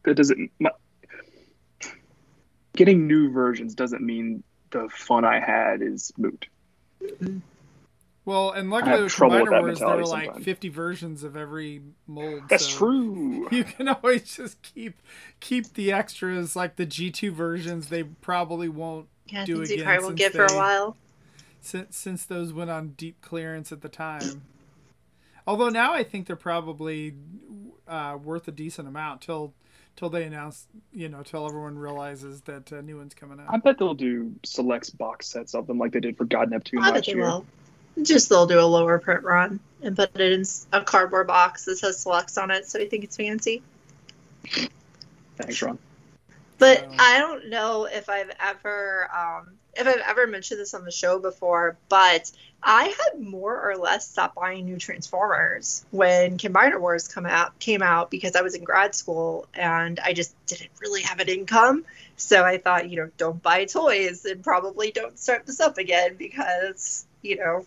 that 0.04 0.16
doesn't. 0.16 0.52
My, 0.60 0.72
getting 2.76 3.08
new 3.08 3.32
versions 3.32 3.76
doesn't 3.76 4.02
mean 4.02 4.44
the 4.72 4.88
fun 4.90 5.26
I 5.26 5.40
had 5.40 5.82
is 5.82 6.14
moot. 6.18 6.48
Well, 8.26 8.52
and 8.52 8.72
have 8.72 8.86
luckily 8.86 9.04
with 9.04 9.12
trouble 9.12 9.40
with 9.42 9.50
Combiner 9.50 9.62
Wars, 9.62 9.80
there 9.80 9.88
were 9.88 9.96
mentality 9.96 10.10
like 10.10 10.26
sometimes. 10.26 10.46
50 10.46 10.70
versions 10.70 11.24
of 11.24 11.36
every 11.36 11.82
mold. 12.08 12.44
That's 12.50 12.66
so 12.66 12.78
true. 12.78 13.48
You 13.52 13.64
can 13.64 13.88
always 13.90 14.36
just 14.36 14.62
keep 14.62 14.96
keep 15.40 15.74
the 15.74 15.92
extras, 15.92 16.56
like 16.56 16.76
the 16.76 16.86
G2 16.86 17.32
versions. 17.32 17.90
They 17.90 18.04
probably 18.04 18.70
won't 18.70 19.08
yeah, 19.28 19.46
Do 19.46 19.58
things 19.58 19.70
you 19.70 19.76
again 19.76 19.86
probably 19.86 20.04
won't 20.06 20.20
since 20.20 20.34
get 20.34 20.48
for 20.48 20.54
a 20.54 20.58
while. 20.58 20.98
since 21.62 21.98
since 21.98 22.26
those 22.26 22.54
went 22.54 22.70
on 22.70 22.90
deep 22.90 23.20
clearance 23.22 23.72
at 23.72 23.82
the 23.82 23.90
time. 23.90 24.44
Although 25.50 25.70
now 25.70 25.94
I 25.96 26.04
think 26.04 26.28
they're 26.28 26.36
probably 26.36 27.16
uh, 27.88 28.20
worth 28.24 28.48
a 28.48 28.52
decent 28.52 28.88
amount 28.88 29.22
till 29.22 29.56
till 29.96 30.12
they 30.12 30.24
announce, 30.24 30.68
you 30.94 31.10
know, 31.10 31.24
till 31.24 31.44
everyone 31.44 31.76
realizes 31.80 32.42
that 32.42 32.72
a 32.72 32.84
new 32.84 32.98
one's 32.98 33.16
coming 33.16 33.40
out. 33.40 33.48
I 33.50 33.58
bet 33.58 33.80
they'll 33.80 33.96
do 33.96 34.36
selects 34.44 34.92
box 34.92 35.26
sets 35.26 35.56
of 35.56 35.66
them 35.66 35.80
like 35.80 35.92
they 35.94 36.02
did 36.02 36.18
for 36.18 36.26
God 36.26 36.52
Neptune 36.52 36.84
I 36.84 36.92
bet 36.92 36.94
last 36.98 37.06
they 37.08 37.14
year. 37.14 37.22
will. 37.24 37.46
Just 38.04 38.30
they'll 38.30 38.46
do 38.46 38.60
a 38.60 38.62
lower 38.62 39.00
print 39.00 39.24
run 39.24 39.60
and 39.82 39.96
put 39.96 40.16
it 40.20 40.34
in 40.34 40.44
a 40.72 40.84
cardboard 40.84 41.26
box 41.26 41.66
that 41.66 41.78
says 41.80 42.00
selects 42.00 42.38
on 42.38 42.52
it, 42.52 42.68
so 42.68 42.78
you 42.78 42.88
think 42.88 43.04
it's 43.04 43.18
fancy. 43.18 43.64
Thanks, 45.38 45.60
Ron. 45.64 45.80
But 46.60 46.78
So- 46.78 46.92
I 47.00 47.18
don't 47.18 47.50
know 47.50 47.86
if 47.86 48.08
I've 48.08 48.32
ever 48.40 49.10
um, 49.12 49.56
if 49.76 49.88
I've 49.88 50.04
ever 50.08 50.28
mentioned 50.28 50.60
this 50.60 50.76
on 50.76 50.86
the 50.86 50.92
show 50.92 51.18
before, 51.18 51.76
but 51.90 52.32
I 52.62 52.84
had 52.84 53.22
more 53.22 53.60
or 53.60 53.78
less 53.78 54.08
stopped 54.08 54.36
buying 54.36 54.66
new 54.66 54.78
Transformers 54.78 55.86
when 55.92 56.38
Combiner 56.38 56.80
Wars 56.80 57.08
come 57.08 57.26
out 57.26 57.58
came 57.60 57.82
out 57.82 58.12
because 58.12 58.36
I 58.36 58.42
was 58.42 58.54
in 58.54 58.64
grad 58.64 58.94
school 58.94 59.48
and 59.54 60.00
I 60.00 60.14
just 60.14 60.34
didn't 60.46 60.72
really 60.82 61.02
have 61.04 61.20
an 61.20 61.30
income. 61.30 61.86
So 62.18 62.44
I 62.44 62.58
thought, 62.58 62.90
you 62.90 62.98
know, 62.98 63.10
don't 63.18 63.42
buy 63.42 63.66
toys 63.66 64.26
and 64.26 64.44
probably 64.44 64.92
don't 64.92 65.18
start 65.18 65.46
this 65.46 65.62
up 65.62 65.78
again 65.78 66.16
because, 66.18 67.06
you 67.22 67.38
know, 67.38 67.66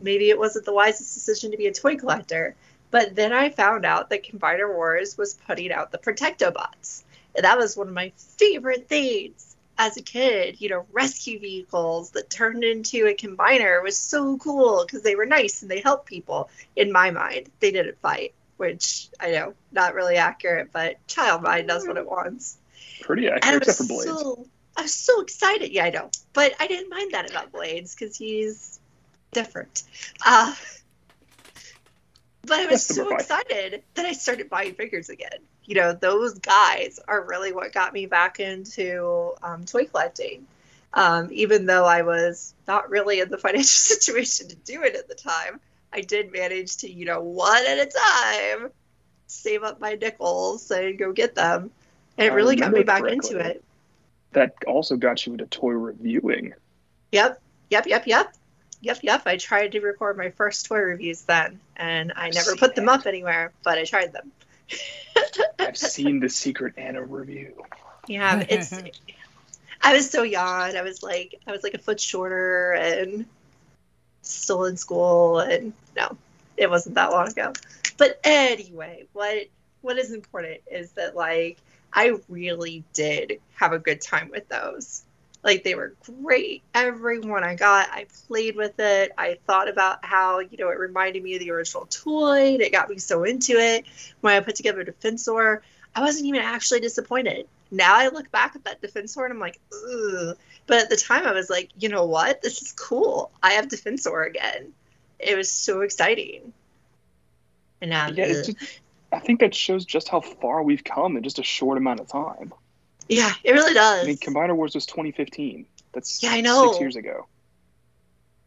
maybe 0.00 0.30
it 0.30 0.38
wasn't 0.38 0.66
the 0.66 0.72
wisest 0.72 1.14
decision 1.14 1.50
to 1.50 1.56
be 1.56 1.66
a 1.66 1.74
toy 1.74 1.96
collector. 1.96 2.54
But 2.90 3.16
then 3.16 3.32
I 3.32 3.50
found 3.50 3.84
out 3.84 4.08
that 4.10 4.24
Combiner 4.24 4.72
Wars 4.72 5.18
was 5.18 5.34
putting 5.34 5.72
out 5.72 5.90
the 5.90 5.98
Protectobots. 5.98 7.02
And 7.34 7.44
that 7.44 7.58
was 7.58 7.76
one 7.76 7.88
of 7.88 7.94
my 7.94 8.12
favorite 8.38 8.88
things 8.88 9.56
as 9.78 9.96
a 9.96 10.02
kid. 10.02 10.60
You 10.60 10.68
know, 10.68 10.86
rescue 10.92 11.38
vehicles 11.38 12.10
that 12.10 12.28
turned 12.28 12.64
into 12.64 13.06
a 13.06 13.14
combiner 13.14 13.82
was 13.82 13.96
so 13.96 14.36
cool 14.36 14.84
because 14.84 15.02
they 15.02 15.14
were 15.14 15.24
nice 15.24 15.62
and 15.62 15.70
they 15.70 15.80
helped 15.80 16.06
people. 16.06 16.50
In 16.76 16.92
my 16.92 17.10
mind, 17.10 17.48
they 17.60 17.70
didn't 17.70 18.00
fight, 18.00 18.34
which 18.56 19.08
I 19.18 19.30
know 19.30 19.54
not 19.72 19.94
really 19.94 20.16
accurate, 20.16 20.70
but 20.72 21.06
child 21.06 21.42
mind 21.42 21.68
knows 21.68 21.86
what 21.86 21.96
it 21.96 22.06
wants. 22.06 22.58
Pretty 23.00 23.28
accurate, 23.28 23.62
except 23.62 23.78
for 23.78 23.84
Blades. 23.84 24.04
so 24.04 24.46
I 24.76 24.82
was 24.82 24.94
so 24.94 25.20
excited. 25.22 25.72
Yeah, 25.72 25.84
I 25.84 25.90
know, 25.90 26.10
but 26.32 26.52
I 26.60 26.66
didn't 26.66 26.90
mind 26.90 27.12
that 27.12 27.30
about 27.30 27.52
Blades 27.52 27.94
because 27.94 28.16
he's 28.16 28.80
different. 29.32 29.84
Uh, 30.24 30.54
but 32.42 32.58
I 32.60 32.66
was 32.66 32.86
That's 32.86 32.96
so 32.96 33.14
excited 33.14 33.82
that 33.94 34.06
I 34.06 34.12
started 34.12 34.50
buying 34.50 34.74
figures 34.74 35.08
again. 35.08 35.38
You 35.68 35.74
know, 35.74 35.92
those 35.92 36.38
guys 36.38 36.98
are 37.06 37.22
really 37.22 37.52
what 37.52 37.72
got 37.72 37.92
me 37.92 38.06
back 38.06 38.40
into 38.40 39.34
um, 39.42 39.66
toy 39.66 39.84
collecting. 39.84 40.46
Um, 40.94 41.28
even 41.30 41.66
though 41.66 41.84
I 41.84 42.00
was 42.02 42.54
not 42.66 42.88
really 42.88 43.20
in 43.20 43.28
the 43.28 43.36
financial 43.36 43.64
situation 43.66 44.48
to 44.48 44.56
do 44.56 44.82
it 44.82 44.96
at 44.96 45.08
the 45.08 45.14
time, 45.14 45.60
I 45.92 46.00
did 46.00 46.32
manage 46.32 46.78
to, 46.78 46.90
you 46.90 47.04
know, 47.04 47.20
one 47.20 47.66
at 47.66 47.78
a 47.78 47.86
time, 47.86 48.70
save 49.26 49.62
up 49.62 49.78
my 49.78 49.92
nickels 49.92 50.70
and 50.70 50.98
go 50.98 51.12
get 51.12 51.34
them. 51.34 51.70
And 52.16 52.28
it 52.28 52.32
really 52.32 52.56
got 52.56 52.72
me 52.72 52.82
back 52.82 53.02
correctly. 53.02 53.36
into 53.36 53.50
it. 53.50 53.62
That 54.32 54.54
also 54.66 54.96
got 54.96 55.26
you 55.26 55.32
into 55.32 55.46
toy 55.46 55.72
reviewing. 55.72 56.54
Yep, 57.12 57.40
yep, 57.70 57.86
yep, 57.86 58.06
yep. 58.06 58.34
Yep, 58.80 58.98
yep. 59.02 59.22
I 59.26 59.36
tried 59.36 59.72
to 59.72 59.80
record 59.80 60.16
my 60.16 60.30
first 60.30 60.66
toy 60.66 60.78
reviews 60.78 61.22
then, 61.22 61.60
and 61.76 62.12
I 62.16 62.30
never 62.30 62.50
seen 62.50 62.58
put 62.58 62.74
them 62.74 62.88
up 62.88 63.06
anywhere, 63.06 63.52
but 63.64 63.76
I 63.76 63.84
tried 63.84 64.12
them. 64.12 64.30
I've 65.58 65.76
seen 65.76 66.20
the 66.20 66.28
Secret 66.28 66.74
Anna 66.76 67.02
review. 67.02 67.64
Yeah, 68.06 68.44
it's. 68.48 68.72
I 69.80 69.94
was 69.94 70.10
so 70.10 70.22
young. 70.22 70.76
I 70.76 70.82
was 70.82 71.02
like, 71.02 71.40
I 71.46 71.52
was 71.52 71.62
like 71.62 71.74
a 71.74 71.78
foot 71.78 72.00
shorter 72.00 72.72
and 72.72 73.26
still 74.22 74.64
in 74.64 74.76
school, 74.76 75.38
and 75.38 75.72
no, 75.96 76.16
it 76.56 76.68
wasn't 76.68 76.96
that 76.96 77.12
long 77.12 77.28
ago. 77.28 77.52
But 77.96 78.20
anyway, 78.24 79.06
what 79.12 79.46
what 79.80 79.98
is 79.98 80.12
important 80.12 80.60
is 80.70 80.92
that 80.92 81.14
like 81.14 81.58
I 81.92 82.16
really 82.28 82.84
did 82.92 83.40
have 83.54 83.72
a 83.72 83.78
good 83.78 84.00
time 84.00 84.30
with 84.30 84.48
those. 84.48 85.02
Like 85.42 85.64
they 85.64 85.74
were 85.74 85.94
great. 86.22 86.62
Every 86.74 87.20
one 87.20 87.44
I 87.44 87.54
got, 87.54 87.88
I 87.90 88.06
played 88.26 88.56
with 88.56 88.78
it. 88.78 89.12
I 89.16 89.38
thought 89.46 89.68
about 89.68 90.04
how 90.04 90.40
you 90.40 90.58
know 90.58 90.68
it 90.70 90.78
reminded 90.78 91.22
me 91.22 91.34
of 91.34 91.40
the 91.40 91.50
original 91.50 91.86
toy. 91.86 92.54
and 92.54 92.60
It 92.60 92.72
got 92.72 92.90
me 92.90 92.98
so 92.98 93.24
into 93.24 93.52
it. 93.52 93.84
When 94.20 94.34
I 94.34 94.40
put 94.40 94.56
together 94.56 94.84
Defensor, 94.84 95.60
I 95.94 96.00
wasn't 96.00 96.26
even 96.26 96.40
actually 96.40 96.80
disappointed. 96.80 97.46
Now 97.70 97.96
I 97.96 98.08
look 98.08 98.30
back 98.30 98.56
at 98.56 98.64
that 98.64 98.80
Defensor 98.80 99.24
and 99.24 99.32
I'm 99.32 99.40
like, 99.40 99.60
ugh. 99.72 100.36
But 100.66 100.82
at 100.82 100.90
the 100.90 100.96
time 100.96 101.26
I 101.26 101.32
was 101.32 101.48
like, 101.48 101.70
you 101.78 101.88
know 101.88 102.06
what? 102.06 102.42
This 102.42 102.62
is 102.62 102.72
cool. 102.72 103.30
I 103.42 103.52
have 103.52 103.68
Defensor 103.68 104.26
again. 104.26 104.72
It 105.18 105.36
was 105.36 105.50
so 105.50 105.80
exciting. 105.80 106.52
And 107.80 107.90
now, 107.90 108.08
Yeah, 108.08 108.26
just, 108.26 108.54
I 109.12 109.18
think 109.18 109.40
that 109.40 109.54
shows 109.54 109.84
just 109.84 110.08
how 110.08 110.20
far 110.20 110.62
we've 110.62 110.84
come 110.84 111.16
in 111.16 111.22
just 111.22 111.38
a 111.38 111.42
short 111.42 111.78
amount 111.78 112.00
of 112.00 112.08
time. 112.08 112.52
Yeah, 113.08 113.32
it 113.44 113.52
really 113.52 113.74
does. 113.74 114.04
I 114.04 114.06
mean, 114.06 114.18
Combiner 114.18 114.54
Wars 114.54 114.74
was 114.74 114.86
2015. 114.86 115.66
That's 115.92 116.22
Yeah, 116.22 116.30
I 116.30 116.40
know. 116.40 116.68
six 116.68 116.80
years 116.80 116.96
ago. 116.96 117.26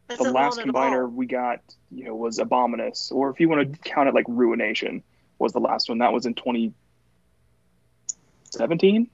That's 0.08 0.24
the 0.24 0.32
last 0.32 0.60
combiner 0.60 1.12
we 1.12 1.26
got, 1.26 1.62
you 1.89 2.06
know, 2.06 2.15
was 2.15 2.38
Abominus, 2.38 3.12
or 3.13 3.30
if 3.30 3.39
you 3.39 3.47
want 3.47 3.71
to 3.71 3.80
count 3.89 4.10
it 4.10 4.13
like 4.13 4.26
Ruination, 4.28 5.04
was 5.39 5.54
the 5.54 5.62
last 5.62 5.88
one. 5.88 6.00
That 6.00 6.12
was 6.12 6.26
in 6.26 6.34
2017, 6.34 9.10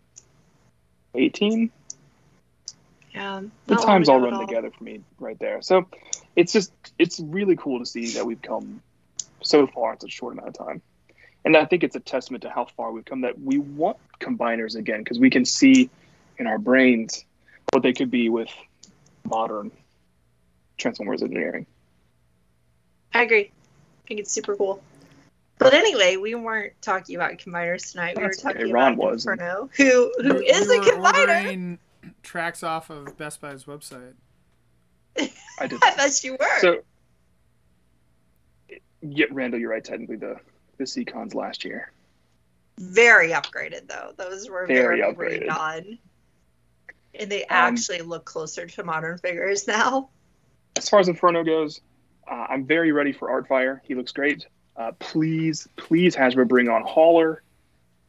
18. 1.14 1.72
Yeah, 3.14 3.42
The 3.68 3.76
times 3.76 4.10
all 4.10 4.20
run 4.20 4.40
together 4.40 4.72
for 4.72 4.84
me 4.84 5.02
right 5.20 5.38
there. 5.40 5.62
So 5.62 5.88
it's 6.36 6.52
just 6.54 6.72
it's 7.00 7.20
really 7.20 7.56
cool 7.56 7.80
to 7.80 7.86
see 7.86 8.14
that 8.14 8.26
we've 8.26 8.42
come 8.42 8.82
so 9.42 9.68
far 9.68 9.94
in 9.94 10.00
such 10.00 10.10
a 10.10 10.14
short 10.14 10.34
amount 10.34 10.48
of 10.50 10.56
time. 10.56 10.82
And 11.48 11.56
I 11.56 11.64
think 11.64 11.86
it's 11.86 11.96
a 11.96 12.02
testament 12.02 12.42
to 12.44 12.50
how 12.50 12.66
far 12.66 12.92
we've 12.92 13.06
come 13.06 13.22
that 13.22 13.40
we 13.40 13.58
want 13.58 13.96
combiners 14.20 14.76
again 14.76 15.00
because 15.00 15.18
we 15.18 15.30
can 15.30 15.46
see 15.46 15.90
in 16.38 16.46
our 16.46 16.58
brains 16.58 17.24
what 17.72 17.84
they 17.84 17.94
could 17.94 18.12
be 18.12 18.28
with 18.28 18.50
modern 19.24 19.72
Transformers 20.78 21.22
engineering. 21.24 21.66
I 23.14 23.24
agree. 23.24 23.46
I 23.46 24.08
think 24.10 24.20
it's 24.20 24.30
super 24.30 24.58
cool. 24.58 24.84
But 25.58 25.74
anyway, 25.74 26.18
we 26.18 26.36
weren't 26.36 26.74
talking 26.82 27.16
about 27.16 27.32
combiners 27.38 27.94
tonight. 27.94 28.18
We 28.18 28.24
That's 28.24 28.44
were 28.44 28.50
talking 28.52 28.64
okay, 28.66 28.72
Ron 28.74 28.96
about 28.96 29.12
was. 29.14 29.26
Inferno, 29.26 29.70
who 29.78 30.12
who 30.22 30.34
We- 30.40 30.50
is 30.50 30.68
we 30.68 30.76
a 30.76 30.80
were 30.80 30.86
combiner. 30.86 31.20
ordering 31.30 31.80
tracks 32.24 32.62
off 32.62 32.90
of 32.90 33.18
Best 33.18 33.40
Buy's 33.40 33.64
website. 33.64 34.16
I 35.18 35.68
did. 35.68 35.80
I 35.82 35.96
bet 35.96 36.22
you 36.26 36.34
were. 36.34 36.60
So, 36.60 36.82
yeah, 39.02 39.28
Randall, 39.32 39.62
you're 39.62 39.70
right. 39.72 39.82
Technically, 39.84 40.18
the 40.18 40.42
the 40.78 40.88
Seacons 40.88 41.34
last 41.36 41.64
year. 41.66 41.92
very 42.80 43.30
upgraded 43.32 43.88
though. 43.88 44.12
Those 44.18 44.50
were 44.50 44.68
Very 44.68 45.00
very, 45.02 45.14
upgraded. 45.14 45.48
redone. 45.48 45.98
And 47.20 47.32
they 47.32 47.42
Um, 47.46 47.48
actually 47.50 48.02
look 48.02 48.24
closer 48.26 48.68
to 48.68 48.84
modern 48.84 49.18
figures 49.18 49.68
now. 49.68 50.10
As 50.76 50.88
far 50.88 51.00
as 51.00 51.08
Inferno 51.08 51.44
goes, 51.44 51.82
uh, 52.30 52.46
I'm 52.50 52.66
very 52.66 52.92
ready 52.92 53.12
for 53.14 53.30
Artfire. 53.30 53.80
He 53.84 53.96
looks 53.96 54.12
great. 54.12 54.46
Uh, 54.76 54.92
please, 55.00 55.68
please, 55.76 56.16
Hasbro, 56.16 56.48
bring 56.48 56.70
on 56.70 56.84
Hauler. 56.84 57.42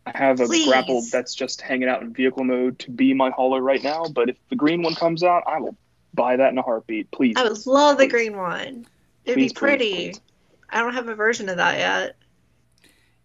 I 0.04 0.16
have 0.18 0.40
a 0.40 0.46
Please. 0.46 0.68
grapple 0.68 1.02
that's 1.10 1.34
just 1.34 1.62
hanging 1.62 1.88
out 1.88 2.02
in 2.02 2.12
vehicle 2.12 2.44
mode 2.44 2.78
to 2.80 2.90
be 2.90 3.14
my 3.14 3.30
hauler 3.30 3.60
right 3.62 3.82
now. 3.82 4.04
But 4.06 4.28
if 4.30 4.36
the 4.50 4.56
green 4.56 4.82
one 4.82 4.94
comes 4.94 5.22
out, 5.22 5.44
I 5.46 5.60
will 5.60 5.76
buy 6.14 6.36
that 6.36 6.50
in 6.52 6.58
a 6.58 6.62
heartbeat. 6.62 7.10
Please. 7.10 7.36
I 7.38 7.44
would 7.44 7.66
love 7.66 7.96
the 7.98 8.06
green 8.06 8.36
one. 8.36 8.86
It'd 9.24 9.34
Please, 9.34 9.34
be 9.34 9.40
please, 9.48 9.52
pretty. 9.54 9.94
please. 10.12 10.20
I 10.70 10.80
don't 10.80 10.92
have 10.94 11.08
a 11.08 11.14
version 11.14 11.48
of 11.48 11.56
that 11.56 11.78
yet. 11.78 12.16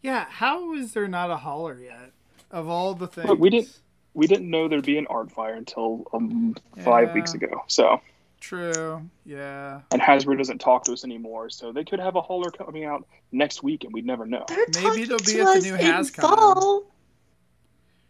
Yeah, 0.03 0.25
how 0.29 0.73
is 0.75 0.93
there 0.93 1.07
not 1.07 1.31
a 1.31 1.37
Hauler 1.37 1.79
yet? 1.79 2.11
Of 2.51 2.69
all 2.69 2.93
the 2.93 3.07
things. 3.07 3.27
Look, 3.27 3.39
we 3.39 3.49
didn't- 3.49 3.79
We 4.15 4.27
didn't 4.27 4.47
know 4.47 4.67
there'd 4.67 4.85
be 4.85 4.99
an 4.99 5.07
art 5.07 5.31
fire 5.31 5.55
until 5.55 6.05
um, 6.13 6.55
five 6.83 7.07
Yeah. 7.07 7.13
weeks 7.15 7.33
ago. 7.33 7.63
So, 7.65 7.99
True. 8.39 9.01
Yeah. 9.25 9.81
and 9.91 9.99
Hasbro 9.99 10.37
doesn't 10.37 10.59
talk 10.59 10.83
to 10.83 10.93
us 10.93 11.03
anymore. 11.03 11.49
So 11.49 11.71
they 11.71 11.83
could 11.83 11.99
have 11.99 12.15
a 12.15 12.21
Hauler 12.21 12.51
coming 12.51 12.85
out 12.85 13.07
next 13.31 13.63
week, 13.63 13.83
and 13.85 13.91
we'd 13.91 14.05
never 14.05 14.27
know. 14.27 14.45
They're 14.47 14.57
Maybe 14.67 14.71
talking 14.81 15.05
they'll 15.07 15.17
be 15.17 15.23
to 15.33 15.39
at 15.41 15.53
the 15.55 15.67
new 15.67 15.73
in 15.75 15.79
HasCon. 15.81 16.21
fall. 16.21 16.83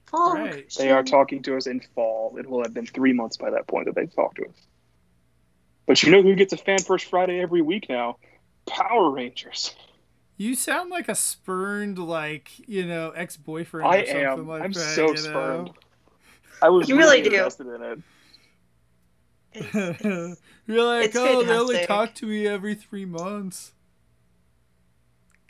Fall. 0.08 0.34
Right. 0.36 0.70
They 0.78 0.92
are 0.92 1.04
talking 1.04 1.42
to 1.44 1.56
us 1.56 1.68
in 1.68 1.80
fall. 1.96 2.36
It 2.38 2.50
will 2.50 2.64
have 2.64 2.74
been 2.74 2.86
three 2.86 3.14
months 3.14 3.38
by 3.38 3.52
that 3.52 3.68
point 3.68 3.86
that 3.86 3.96
they've 3.96 4.14
talked 4.14 4.36
to 4.40 4.44
us. 4.48 4.68
But 5.86 6.04
you 6.04 6.12
know 6.12 6.22
who 6.22 6.36
gets 6.36 6.52
a 6.52 6.58
fan 6.58 6.80
first 6.80 7.06
Friday 7.06 7.40
every 7.40 7.62
week 7.62 7.88
now? 7.88 8.18
Power 8.66 9.10
Rangers. 9.10 9.74
You 10.38 10.56
sound 10.56 10.89
like 10.89 11.08
a 11.10 11.15
spurned, 11.15 12.00
like 12.00 12.52
you 12.67 12.86
know, 12.86 13.12
ex 13.12 13.38
boyfriend. 13.38 13.88
I 13.88 13.98
or 13.98 14.06
something 14.06 14.26
am. 14.26 14.48
Like 14.48 14.63
I'm 14.63 14.72
that, 14.72 14.80
so 14.96 15.08
you 15.08 15.13
know? 15.13 15.15
spurned. 15.19 15.72
I 16.62 16.69
was 16.69 16.88
You 16.89 16.98
really 16.98 17.22
do. 17.22 17.30
invested 17.30 17.67
in 17.67 17.82
it. 17.84 18.00
It's- 19.54 19.76
it's- 20.06 20.38
You're 20.65 20.84
like, 20.84 21.06
it's 21.06 21.15
oh, 21.15 21.43
they 21.43 21.54
only 21.54 21.86
talk 21.86 22.15
to 22.15 22.26
me 22.26 22.48
every 22.48 22.74
three 22.76 23.06
months. 23.06 23.74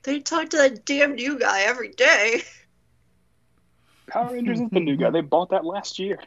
they 0.04 0.20
talk 0.20 0.50
to 0.50 0.58
that 0.58 0.86
damn 0.86 1.16
new 1.16 1.40
guy 1.40 1.62
every 1.62 1.90
day. 1.90 2.42
Power 4.08 4.34
Rangers 4.34 4.60
is 4.60 4.70
the 4.70 4.80
new 4.80 4.98
guy. 4.98 5.10
They 5.12 5.22
bought 5.22 5.50
that 5.52 5.64
last 5.66 5.98
year. 6.00 6.20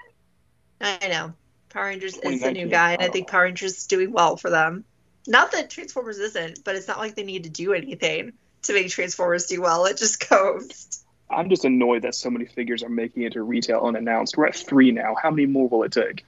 I 0.81 1.09
know. 1.09 1.33
Power 1.69 1.85
Rangers 1.87 2.17
is 2.17 2.41
the 2.41 2.53
new 2.53 2.69
guy, 2.69 2.93
and 2.93 3.03
I 3.03 3.07
I 3.07 3.09
think 3.09 3.29
Power 3.29 3.43
Rangers 3.43 3.77
is 3.77 3.87
doing 3.87 4.13
well 4.13 4.37
for 4.37 4.49
them. 4.51 4.85
Not 5.27 5.53
that 5.53 5.69
Transformers 5.69 6.19
isn't, 6.19 6.65
but 6.65 6.75
it's 6.77 6.89
not 6.89 6.99
like 6.99 7.17
they 7.17 7.23
need 7.25 7.45
to 7.45 7.51
do 7.51 7.75
anything 7.75 8.33
to 8.63 8.75
make 8.75 8.89
Transformers 8.89 9.47
do 9.47 9.61
well. 9.61 9.85
It 9.87 9.97
just 9.97 10.29
goes. 10.29 11.05
I'm 11.29 11.49
just 11.49 11.65
annoyed 11.65 12.03
that 12.03 12.15
so 12.15 12.31
many 12.31 12.47
figures 12.47 12.83
are 12.83 12.89
making 12.89 13.23
it 13.25 13.33
to 13.33 13.43
retail 13.43 13.81
unannounced. 13.81 14.37
We're 14.37 14.47
at 14.47 14.55
three 14.55 14.93
now. 14.93 15.17
How 15.21 15.31
many 15.31 15.47
more 15.47 15.69
will 15.69 15.83
it 15.83 15.93
take? 15.93 16.25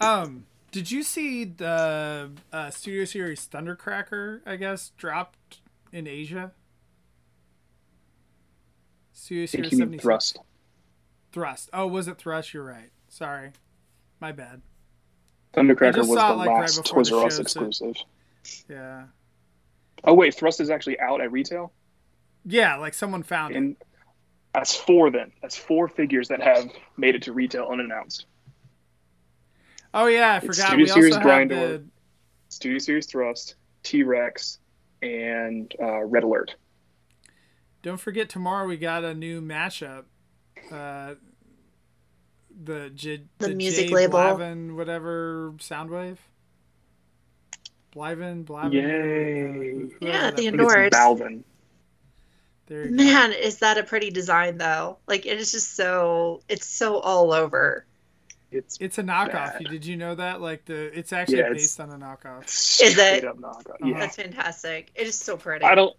Um, 0.00 0.46
did 0.70 0.90
you 0.90 1.02
see 1.02 1.44
the 1.44 2.30
uh, 2.52 2.70
Studio 2.70 3.04
Series 3.04 3.46
Thundercracker? 3.46 4.40
I 4.46 4.56
guess 4.56 4.92
dropped 4.96 5.60
in 5.92 6.06
Asia. 6.06 6.52
I 6.52 6.56
Studio 9.12 9.46
Series 9.46 9.72
you 9.72 9.78
76. 9.78 10.02
Thrust. 10.02 10.38
Thrust. 11.32 11.70
Oh, 11.72 11.86
was 11.86 12.08
it 12.08 12.18
Thrust? 12.18 12.54
You're 12.54 12.64
right. 12.64 12.90
Sorry. 13.08 13.50
My 14.20 14.32
bad. 14.32 14.62
Thundercracker 15.54 15.98
was 15.98 16.08
the 16.08 16.14
like, 16.14 16.48
last 16.48 16.82
before 16.82 17.02
Toys 17.02 17.12
R 17.12 17.26
Us 17.26 17.32
show, 17.32 17.36
so- 17.36 17.42
exclusive. 17.42 17.96
Yeah. 18.68 19.04
Oh 20.04 20.14
wait, 20.14 20.34
Thrust 20.34 20.60
is 20.60 20.70
actually 20.70 20.98
out 21.00 21.20
at 21.20 21.30
retail, 21.32 21.72
Yeah, 22.44 22.76
like 22.76 22.94
someone 22.94 23.22
found 23.22 23.54
it. 23.54 23.58
and 23.58 23.76
that's 24.54 24.74
four. 24.74 25.10
Then 25.10 25.32
that's 25.40 25.56
four 25.56 25.88
figures 25.88 26.28
that 26.28 26.42
have 26.42 26.70
made 26.96 27.14
it 27.14 27.22
to 27.22 27.32
retail 27.32 27.68
unannounced. 27.70 28.26
Oh 29.94 30.06
yeah, 30.06 30.32
I 30.32 30.36
It's 30.38 30.46
forgot. 30.46 30.68
Studio 30.68 30.76
We 30.84 30.86
Series 30.88 31.16
also 31.16 31.28
have 31.28 31.48
Grindor. 31.48 31.48
the 31.50 31.84
Studio 32.48 32.78
Series 32.78 33.06
Thrust, 33.06 33.54
T 33.82 34.02
Rex, 34.02 34.58
and 35.02 35.72
uh, 35.80 36.02
Red 36.04 36.24
Alert. 36.24 36.54
Don't 37.82 38.00
forget 38.00 38.28
tomorrow 38.28 38.66
we 38.66 38.76
got 38.76 39.04
a 39.04 39.14
new 39.14 39.40
matchup. 39.40 40.04
Uh, 40.70 41.14
the 42.64 42.90
J, 42.94 43.22
The 43.38 43.48
the 43.48 43.54
music 43.54 43.88
J 43.88 43.94
label. 43.94 44.18
Blavin, 44.18 44.74
whatever 44.76 45.52
Soundwave. 45.58 46.18
Blyvin, 47.94 48.44
Blavin. 48.44 48.72
Yay. 48.72 48.82
whoever 48.82 49.88
Yeah, 50.00 50.20
the 50.22 50.26
I 50.26 50.30
think 50.36 50.56
person- 50.58 50.80
it's 50.82 50.96
Nords. 50.96 51.18
Balvin. 51.18 51.42
There 52.66 52.84
you 52.86 52.90
go. 52.96 53.04
Man, 53.04 53.32
is 53.32 53.58
that 53.58 53.76
a 53.78 53.82
pretty 53.82 54.10
design 54.10 54.56
though? 54.58 54.98
Like 55.06 55.26
it 55.26 55.38
is 55.38 55.52
just 55.52 55.74
so 55.76 56.40
it's 56.48 56.66
so 56.66 56.98
all 56.98 57.32
over. 57.32 57.84
It's 58.50 58.76
It's 58.80 58.98
a 58.98 59.02
knockoff. 59.02 59.32
Bad. 59.32 59.64
Did 59.70 59.84
you 59.86 59.96
know 59.96 60.14
that? 60.14 60.40
Like 60.40 60.64
the, 60.66 60.96
it's 60.96 61.12
actually 61.12 61.38
Yeah, 61.38 61.46
it's- 61.50 61.62
based 61.62 61.80
on 61.80 61.90
a 61.90 61.96
knockoff. 61.98 62.48
straight 62.48 62.98
it? 62.98 63.24
up 63.24 63.38
knockout. 63.40 63.66
Uh-huh. 63.80 63.86
Yeah. 63.88 64.00
That's 64.00 64.16
fantastic. 64.16 64.90
It 64.94 65.06
is 65.06 65.18
so 65.18 65.36
pretty. 65.36 65.64
I 65.64 65.74
don't. 65.74 65.94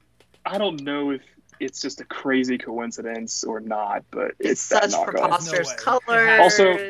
I 0.45 0.57
don't 0.57 0.81
know 0.81 1.11
if 1.11 1.21
it's 1.59 1.81
just 1.81 2.01
a 2.01 2.05
crazy 2.05 2.57
coincidence 2.57 3.43
or 3.43 3.59
not, 3.59 4.03
but 4.11 4.31
it's 4.39 4.51
it's, 4.51 4.61
such 4.61 4.91
knockoff. 4.91 5.05
preposterous 5.05 5.69
way. 5.69 5.75
colors. 5.77 6.39
Also- 6.39 6.89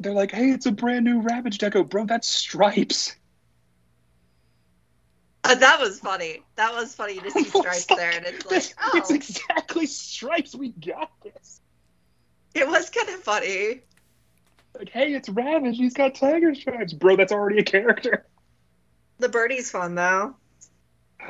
They're 0.00 0.12
like, 0.14 0.30
"Hey, 0.32 0.50
it's 0.50 0.66
a 0.66 0.72
brand 0.72 1.04
new 1.04 1.20
Ravage 1.20 1.58
deco, 1.58 1.88
bro. 1.88 2.04
That's 2.06 2.28
stripes." 2.28 3.16
Uh, 5.48 5.54
that 5.54 5.80
was 5.80 5.98
funny. 5.98 6.42
That 6.56 6.74
was 6.74 6.94
funny 6.94 7.18
to 7.20 7.30
see 7.30 7.44
stripes 7.44 7.86
there, 7.86 8.10
and 8.10 8.26
it's 8.26 8.44
like, 8.50 8.74
oh, 8.82 8.98
it's 8.98 9.10
exactly 9.10 9.86
stripes. 9.86 10.54
We 10.54 10.68
got 10.68 11.10
this. 11.22 11.60
it 12.54 12.68
was 12.68 12.90
kind 12.90 13.08
of 13.08 13.16
funny. 13.22 13.80
Like, 14.78 14.90
hey, 14.90 15.14
it's 15.14 15.30
Ravage. 15.30 15.78
He's 15.78 15.94
got 15.94 16.14
tiger 16.14 16.54
stripes, 16.54 16.92
bro. 16.92 17.16
That's 17.16 17.32
already 17.32 17.60
a 17.60 17.64
character. 17.64 18.26
The 19.18 19.28
birdie's 19.30 19.70
fun 19.70 19.94
though. 19.94 20.36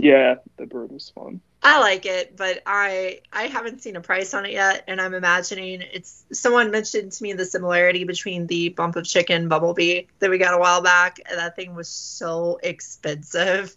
yeah, 0.00 0.36
the 0.56 0.66
bird 0.66 0.92
was 0.92 1.10
fun. 1.10 1.40
I 1.62 1.80
like 1.80 2.06
it, 2.06 2.36
but 2.36 2.62
I 2.66 3.20
I 3.32 3.44
haven't 3.44 3.82
seen 3.82 3.96
a 3.96 4.00
price 4.00 4.32
on 4.32 4.46
it 4.46 4.52
yet, 4.52 4.84
and 4.86 5.00
I'm 5.00 5.12
imagining 5.14 5.82
it's 5.82 6.24
someone 6.32 6.70
mentioned 6.70 7.12
to 7.12 7.22
me 7.22 7.32
the 7.32 7.44
similarity 7.44 8.04
between 8.04 8.46
the 8.46 8.68
bump 8.70 8.94
of 8.96 9.04
chicken 9.04 9.48
bumblebee 9.48 10.02
that 10.20 10.30
we 10.30 10.38
got 10.38 10.54
a 10.54 10.58
while 10.58 10.82
back, 10.82 11.18
and 11.28 11.38
that 11.38 11.56
thing 11.56 11.74
was 11.74 11.88
so 11.88 12.60
expensive. 12.62 13.76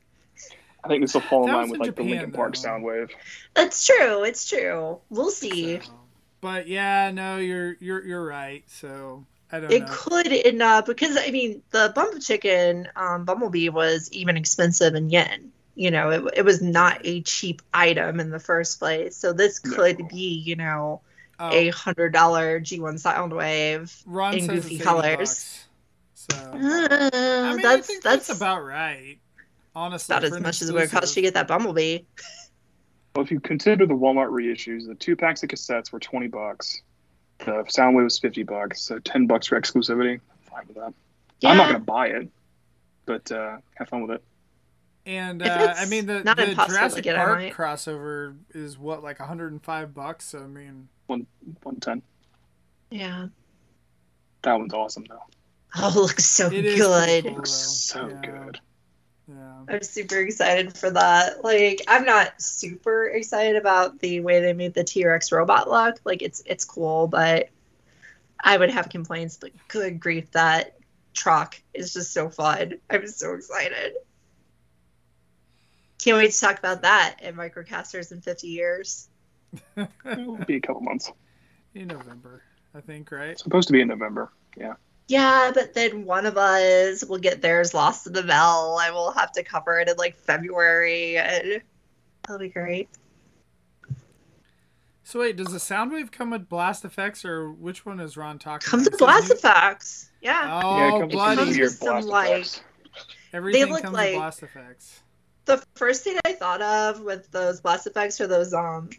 I 0.84 0.88
think 0.88 1.02
this 1.02 1.13
will 1.13 1.22
fall 1.22 1.46
in 1.46 1.54
line 1.54 1.70
with 1.70 1.76
in 1.76 1.80
like 1.80 1.96
the 1.96 2.02
Japan, 2.04 2.10
Linkin 2.10 2.32
Park 2.32 2.56
though. 2.56 2.70
Soundwave. 2.70 3.10
That's 3.56 3.86
true. 3.86 4.24
It's 4.24 4.48
true. 4.48 5.00
We'll 5.10 5.32
see. 5.32 5.80
So, 5.80 5.91
but 6.39 6.67
yeah, 6.67 7.12
no, 7.12 7.38
you're 7.38 7.78
you're 7.80 8.06
you're 8.06 8.26
right. 8.26 8.63
So 8.67 9.26
I 9.52 9.60
don't 9.60 9.72
It 9.72 9.82
know. 9.82 9.88
could 9.89 10.28
end 10.28 10.62
up 10.62 10.86
because 10.86 11.17
I 11.17 11.32
mean 11.32 11.62
the 11.72 11.91
bump 11.94 12.13
of 12.13 12.24
chicken 12.24 12.88
um, 12.96 13.26
bumblebee 13.26 13.70
was 13.70 14.10
even 14.12 14.38
expensive 14.38 14.96
in 14.96 15.10
yen. 15.10 15.52
You 15.82 15.89
know, 15.89 16.12
it, 16.12 16.34
it 16.38 16.46
was 16.46 16.62
not 16.62 17.02
a 17.06 17.22
cheap 17.22 17.63
item 17.74 18.20
in 18.20 18.30
the 18.30 18.38
first 18.39 18.78
place. 18.78 19.15
So 19.17 19.34
this 19.34 19.65
No. 19.65 19.76
could 19.76 20.08
be, 20.10 20.36
you 20.46 20.56
know, 20.56 21.02
Oh, 21.39 21.50
a 21.52 21.70
hundred 21.70 22.13
dollar 22.13 22.60
G1 22.60 23.02
Soundwave. 23.02 24.04
Ron 24.06 24.38
in 24.38 24.46
goofy 24.46 24.78
colors. 24.78 25.17
bucks. 25.17 25.67
So 26.13 26.36
Uh, 26.38 27.10
I 27.13 27.54
mean, 27.54 27.62
that's 27.63 27.88
that's 27.88 28.00
that's 28.28 28.30
about 28.30 28.63
right. 28.63 29.17
Honestly, 29.76 30.13
about 30.13 30.22
for 30.22 30.28
as 30.28 30.34
an 30.34 30.44
much 30.44 30.62
as 30.62 30.70
it 30.70 30.74
would 30.74 30.82
cost 30.91 30.94
exclusive. 30.94 31.15
to 31.15 31.22
get 31.24 31.34
that 31.34 31.48
bumblebee. 31.48 32.02
Well, 33.15 33.26
if 33.26 33.32
you 33.32 33.39
consider 33.39 33.88
the 33.88 33.96
Walmart 33.96 34.30
reissues, 34.30 34.86
the 34.88 34.94
two 34.94 35.15
packs 35.15 35.41
of 35.41 35.50
cassettes 35.50 35.91
were 35.91 36.00
twenty 36.00 36.28
bucks. 36.28 36.80
The 37.39 37.63
Soundwave 37.76 38.04
was 38.04 38.20
fifty 38.20 38.44
bucks, 38.44 38.84
so 38.84 39.00
ten 39.00 39.26
bucks 39.26 39.48
for 39.48 39.60
exclusivity. 39.60 40.20
I'm 40.20 40.52
fine 40.52 40.67
with 40.67 40.76
that. 40.78 40.94
I'm 41.50 41.58
not 41.58 41.72
gonna 41.72 41.80
buy 41.80 42.10
it, 42.10 42.30
but 43.08 43.32
uh, 43.32 43.58
have 43.74 43.89
fun 43.89 44.04
with 44.04 44.12
it. 44.12 44.24
And 45.06 45.42
uh, 45.42 45.74
I 45.78 45.86
mean 45.86 46.06
the, 46.06 46.24
not 46.24 46.38
the 46.38 46.50
impossible 46.50 46.76
Jurassic 46.76 47.04
get, 47.04 47.16
Park 47.16 47.40
might. 47.40 47.54
crossover 47.54 48.38
is 48.52 48.78
what 48.78 49.02
like 49.04 49.20
105 49.20 49.94
bucks. 49.94 50.26
So 50.26 50.40
I 50.40 50.48
mean, 50.48 50.90
One 51.08 51.26
one 51.64 51.78
ten. 51.80 52.02
Yeah. 52.92 53.28
That 54.44 54.60
one's 54.60 54.74
awesome 54.74 55.06
though. 55.10 55.24
Oh, 55.78 55.88
it 55.90 55.96
looks 55.96 56.26
so 56.26 56.48
It 56.48 56.66
is 56.66 56.80
good. 56.80 57.24
pretty 57.24 57.30
cool. 57.30 57.36
Looks 57.38 57.50
so 57.52 58.10
Yeah. 58.10 58.22
good. 58.22 58.60
yeah. 59.30 59.54
I'm 59.70 59.82
super 59.84 60.18
excited 60.20 60.78
for 60.78 60.92
that. 60.92 61.46
Like, 61.46 61.82
I'm 61.88 62.04
not 62.04 62.42
super 62.42 63.06
excited 63.08 63.56
about 63.56 63.98
the 64.00 64.20
way 64.20 64.42
they 64.42 64.52
made 64.52 64.74
the 64.74 64.84
T-Rex 64.84 65.32
robot 65.32 65.70
look. 65.70 66.02
Like, 66.04 66.22
it's 66.22 66.44
it's 66.46 66.66
cool, 66.66 67.08
but 67.08 67.48
I 68.44 68.58
would 68.58 68.70
have 68.70 68.90
complaints. 68.90 69.38
But 69.40 69.52
good 69.70 70.00
grief, 70.02 70.30
that 70.32 70.76
truck 71.14 71.56
is 71.74 71.94
just 71.94 72.12
so 72.12 72.30
fun. 72.30 72.74
I'm 72.90 73.08
so 73.08 73.34
excited. 73.36 73.94
Can't 76.04 76.18
wait 76.18 76.32
to 76.32 76.40
talk 76.40 76.58
about 76.60 76.82
that 76.82 77.18
at 77.22 77.36
Microcasters 77.36 78.12
in 78.12 78.22
50 78.22 78.48
years. 78.48 79.08
It'll 80.06 80.38
be 80.48 80.56
a 80.56 80.62
couple 80.62 80.82
months. 80.82 81.12
in 81.76 81.88
November, 81.88 82.42
I 82.76 82.82
think, 82.82 83.12
right? 83.12 83.30
It's 83.30 83.44
supposed 83.44 83.68
to 83.68 83.74
be 83.74 83.82
in 83.82 83.88
November. 83.88 84.32
Yeah. 84.58 84.74
Yeah, 85.08 85.52
but 85.54 85.74
then 85.74 86.06
one 86.06 86.26
of 86.26 86.38
us 86.38 87.04
will 87.06 87.18
get 87.18 87.42
theirs 87.42 87.74
lost 87.74 88.08
in 88.08 88.14
the 88.14 88.24
mail. 88.24 88.78
I 88.82 88.92
will 88.92 89.12
have 89.12 89.32
to 89.34 89.44
cover 89.44 89.80
it 89.80 89.90
in 89.90 89.98
like 89.98 90.16
February, 90.16 91.18
and 91.18 91.62
that'll 92.24 92.40
be 92.40 92.48
great. 92.50 92.88
So 95.04 95.20
wait, 95.20 95.36
does 95.36 95.48
the 95.48 95.58
Soundwave 95.58 96.12
come 96.12 96.30
with 96.30 96.48
blast 96.48 96.86
effects, 96.86 97.26
or 97.26 97.52
which 97.52 97.86
one 97.86 98.00
is 98.00 98.16
Ron 98.16 98.40
talking? 98.40 98.66
Comes 98.70 98.88
about? 98.88 98.92
with 98.94 99.00
blast 99.00 99.28
new- 99.30 99.36
effects. 99.36 100.10
Yeah. 100.22 100.62
Oh, 100.64 100.78
yeah, 100.78 100.88
it 100.88 100.92
comes 100.92 101.02
with 101.02 101.12
bloody! 101.12 101.36
some 101.36 101.46
Comes 101.46 101.58
weird 101.58 101.66
with 101.70 101.78
some, 101.78 101.88
blast 101.88 102.08
like- 102.08 102.30
effects. 102.32 102.62
Everything 103.34 103.66
look 103.72 103.82
comes 103.84 103.94
like- 103.94 104.10
with 104.12 104.16
blast 104.20 104.44
effects. 104.44 105.02
The 105.52 105.62
first 105.76 106.06
thing 106.06 106.18
I 106.24 106.32
thought 106.32 106.62
of 106.62 107.02
with 107.02 107.30
those 107.32 107.60
blast 107.60 107.86
effects 107.86 108.22
are 108.22 108.28
those 108.28 108.54
um, 108.54 108.90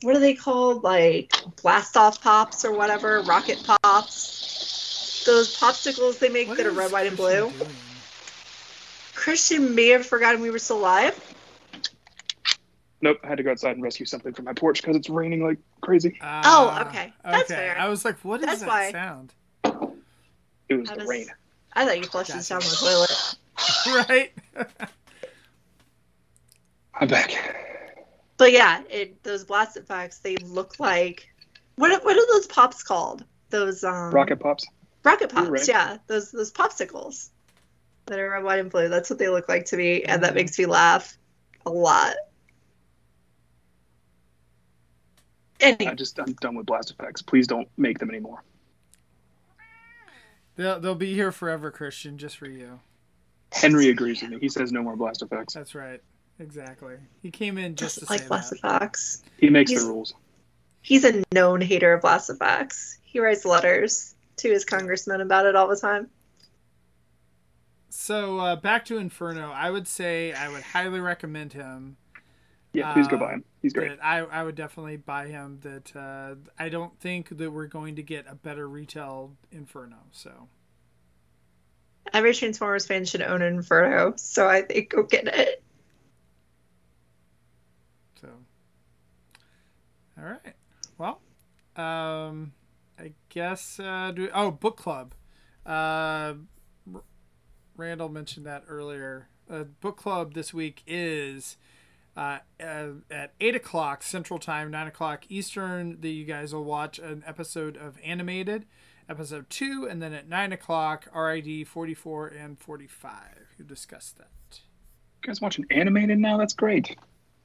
what 0.00 0.16
are 0.16 0.20
they 0.20 0.32
called? 0.32 0.82
Like 0.82 1.30
blast 1.62 1.98
off 1.98 2.22
pops 2.22 2.64
or 2.64 2.72
whatever, 2.72 3.20
rocket 3.22 3.62
pops. 3.62 5.22
Those 5.26 5.54
popsicles 5.58 6.18
they 6.18 6.30
make 6.30 6.48
What 6.48 6.56
that 6.56 6.64
are 6.64 6.70
red, 6.70 6.92
white, 6.92 7.08
and 7.08 7.14
blue. 7.16 7.50
doing? 7.50 7.70
Christian 9.14 9.74
may 9.74 9.88
have 9.88 10.06
forgotten 10.06 10.40
we 10.40 10.50
were 10.50 10.58
still 10.58 10.78
live. 10.78 11.14
Nope, 13.02 13.18
I 13.22 13.26
had 13.26 13.36
to 13.36 13.42
go 13.42 13.50
outside 13.50 13.72
and 13.72 13.82
rescue 13.82 14.06
something 14.06 14.32
from 14.32 14.46
my 14.46 14.54
porch 14.54 14.80
because 14.80 14.96
it's 14.96 15.10
raining 15.10 15.44
like 15.44 15.58
crazy. 15.82 16.18
Oh, 16.22 16.84
okay. 16.88 17.12
That's 17.22 17.50
okay. 17.50 17.54
fair. 17.54 17.78
I 17.78 17.88
was 17.88 18.06
like, 18.06 18.16
what 18.24 18.40
is 18.40 18.46
That's 18.46 18.60
that 18.60 18.68
why. 18.68 18.92
sound? 18.92 19.34
It 20.70 20.74
was 20.80 20.88
I 20.88 20.94
the 20.94 21.00
was- 21.00 21.08
rain. 21.08 21.26
I 21.74 21.84
thought 21.84 21.98
you 21.98 22.04
flushed 22.04 22.32
this 22.32 22.48
down 22.48 22.60
the 22.60 22.76
toilet. 22.80 23.36
right? 24.08 24.32
I'm 27.00 27.08
back. 27.08 27.32
But 28.36 28.52
yeah, 28.52 28.82
it, 28.90 29.22
those 29.22 29.44
blast 29.44 29.76
effects 29.76 30.18
they 30.18 30.36
look 30.36 30.78
like 30.78 31.28
what 31.78 32.04
what 32.04 32.16
are 32.16 32.26
those 32.34 32.46
pops 32.48 32.82
called? 32.82 33.24
Those 33.50 33.84
um 33.84 34.12
Rocket 34.12 34.40
pops. 34.40 34.66
rocket 35.04 35.32
pops. 35.32 35.48
right. 35.48 35.68
Yeah, 35.68 35.98
those 36.08 36.32
those 36.32 36.52
popsicles 36.52 37.30
that 38.06 38.18
are 38.18 38.30
red, 38.30 38.44
white, 38.44 38.58
and 38.58 38.70
blue. 38.70 38.88
That's 38.88 39.08
what 39.08 39.18
they 39.18 39.28
look 39.28 39.48
like 39.48 39.66
to 39.66 39.76
me, 39.76 40.02
and 40.02 40.24
that 40.24 40.34
makes 40.34 40.58
me 40.58 40.66
laugh 40.66 41.16
a 41.64 41.70
lot. 41.70 42.16
I 45.62 45.94
just 45.94 46.18
I'm 46.18 46.32
done 46.34 46.56
with 46.56 46.66
blast 46.66 46.90
effects. 46.90 47.22
Please 47.22 47.46
don't 47.46 47.68
make 47.76 47.98
them 47.98 48.10
anymore. 48.10 48.42
They'll 50.56 50.80
they'll 50.80 50.94
be 50.96 51.14
here 51.14 51.30
forever, 51.30 51.70
Christian, 51.70 52.18
just 52.18 52.36
for 52.36 52.46
you. 52.46 52.80
Henry 53.52 53.88
agrees 53.88 54.20
with 54.20 54.32
me. 54.32 54.38
He 54.40 54.48
says 54.48 54.72
no 54.72 54.82
more 54.82 54.96
blast 54.96 55.22
effects. 55.22 55.54
That's 55.54 55.76
right. 55.76 56.02
Exactly. 56.40 56.94
He 57.22 57.30
came 57.30 57.58
in 57.58 57.74
just 57.74 57.96
doesn't 58.00 58.06
to 58.06 58.12
like 58.12 58.20
say 58.22 58.28
blast 58.28 58.50
that. 58.50 58.58
effects. 58.58 59.22
He 59.38 59.50
makes 59.50 59.70
He's- 59.70 59.82
the 59.82 59.88
rules. 59.90 60.14
He's 60.80 61.04
a 61.04 61.22
known 61.34 61.60
hater 61.60 61.92
of 61.92 62.00
blast 62.02 62.30
effects. 62.30 62.98
He 63.02 63.18
writes 63.20 63.44
letters 63.44 64.14
to 64.36 64.48
his 64.48 64.64
congressman 64.64 65.20
about 65.20 65.44
it 65.44 65.56
all 65.56 65.66
the 65.68 65.76
time. 65.76 66.08
So 67.90 68.38
uh, 68.38 68.56
back 68.56 68.84
to 68.86 68.96
Inferno. 68.98 69.50
I 69.50 69.70
would 69.70 69.88
say 69.88 70.32
I 70.32 70.48
would 70.48 70.62
highly 70.62 71.00
recommend 71.00 71.52
him. 71.52 71.96
Yeah, 72.72 72.92
please 72.94 73.08
go 73.08 73.16
Uh, 73.16 73.20
buy 73.20 73.32
him. 73.32 73.44
He's 73.60 73.72
great. 73.72 73.98
I 74.02 74.18
I 74.20 74.42
would 74.44 74.54
definitely 74.54 74.96
buy 74.98 75.26
him. 75.26 75.58
That 75.62 75.96
uh, 75.96 76.36
I 76.58 76.68
don't 76.68 76.96
think 77.00 77.36
that 77.36 77.50
we're 77.50 77.66
going 77.66 77.96
to 77.96 78.02
get 78.02 78.26
a 78.28 78.34
better 78.36 78.68
retail 78.68 79.32
Inferno. 79.50 79.96
So 80.12 80.48
Every 82.12 82.32
Transformers 82.34 82.86
fan 82.86 83.04
should 83.04 83.20
own 83.22 83.42
Inferno, 83.42 84.14
so 84.16 84.48
I 84.48 84.62
think 84.62 84.90
go 84.90 85.02
get 85.02 85.26
it. 85.26 85.62
so 88.20 88.28
I 92.98 93.12
guess. 93.28 93.78
Uh, 93.78 94.12
do 94.14 94.28
oh, 94.34 94.50
book 94.50 94.76
club. 94.76 95.14
Uh, 95.64 96.34
R- 96.92 97.02
Randall 97.76 98.08
mentioned 98.08 98.46
that 98.46 98.64
earlier. 98.68 99.28
Uh, 99.50 99.64
book 99.80 99.96
club 99.96 100.34
this 100.34 100.52
week 100.52 100.82
is 100.86 101.56
uh, 102.16 102.38
uh, 102.60 102.88
at 103.10 103.32
eight 103.40 103.54
o'clock 103.54 104.02
Central 104.02 104.38
Time, 104.38 104.70
nine 104.70 104.88
o'clock 104.88 105.24
Eastern. 105.28 106.00
That 106.00 106.08
you 106.08 106.24
guys 106.24 106.52
will 106.52 106.64
watch 106.64 106.98
an 106.98 107.22
episode 107.26 107.76
of 107.76 107.98
Animated, 108.04 108.66
episode 109.08 109.48
two, 109.48 109.86
and 109.88 110.02
then 110.02 110.12
at 110.12 110.28
nine 110.28 110.52
o'clock 110.52 111.06
RID 111.14 111.68
forty 111.68 111.94
four 111.94 112.26
and 112.26 112.58
forty 112.58 112.88
five. 112.88 113.54
You 113.56 113.64
discuss 113.64 114.12
that. 114.18 114.60
You 115.22 115.28
guys 115.28 115.40
watching 115.40 115.66
animated 115.70 116.18
now? 116.18 116.38
That's 116.38 116.54
great. 116.54 116.96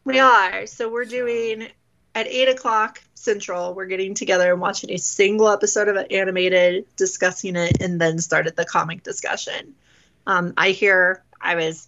We 0.05 0.19
are. 0.19 0.65
So 0.65 0.91
we're 0.91 1.05
doing 1.05 1.69
at 2.15 2.27
eight 2.27 2.49
o'clock 2.49 3.01
central. 3.15 3.73
We're 3.73 3.85
getting 3.85 4.13
together 4.13 4.51
and 4.51 4.61
watching 4.61 4.91
a 4.91 4.97
single 4.97 5.49
episode 5.49 5.87
of 5.87 5.95
it 5.95 6.11
animated, 6.11 6.85
discussing 6.95 7.55
it, 7.55 7.81
and 7.81 7.99
then 7.99 8.19
started 8.19 8.55
the 8.55 8.65
comic 8.65 9.03
discussion. 9.03 9.73
Um, 10.27 10.53
I 10.57 10.69
hear 10.71 11.23
I 11.39 11.55
was 11.55 11.87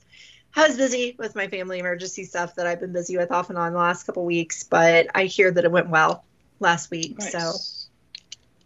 I 0.55 0.67
was 0.67 0.77
busy 0.77 1.15
with 1.17 1.35
my 1.35 1.47
family 1.47 1.79
emergency 1.79 2.23
stuff 2.23 2.55
that 2.55 2.65
I've 2.65 2.79
been 2.79 2.93
busy 2.93 3.17
with 3.17 3.31
off 3.31 3.49
and 3.49 3.59
on 3.59 3.73
the 3.73 3.79
last 3.79 4.03
couple 4.03 4.23
weeks, 4.23 4.63
but 4.63 5.07
I 5.13 5.25
hear 5.25 5.51
that 5.51 5.65
it 5.65 5.71
went 5.71 5.89
well 5.89 6.23
last 6.59 6.89
week. 6.91 7.19
Nice. 7.19 7.31
So 7.31 7.97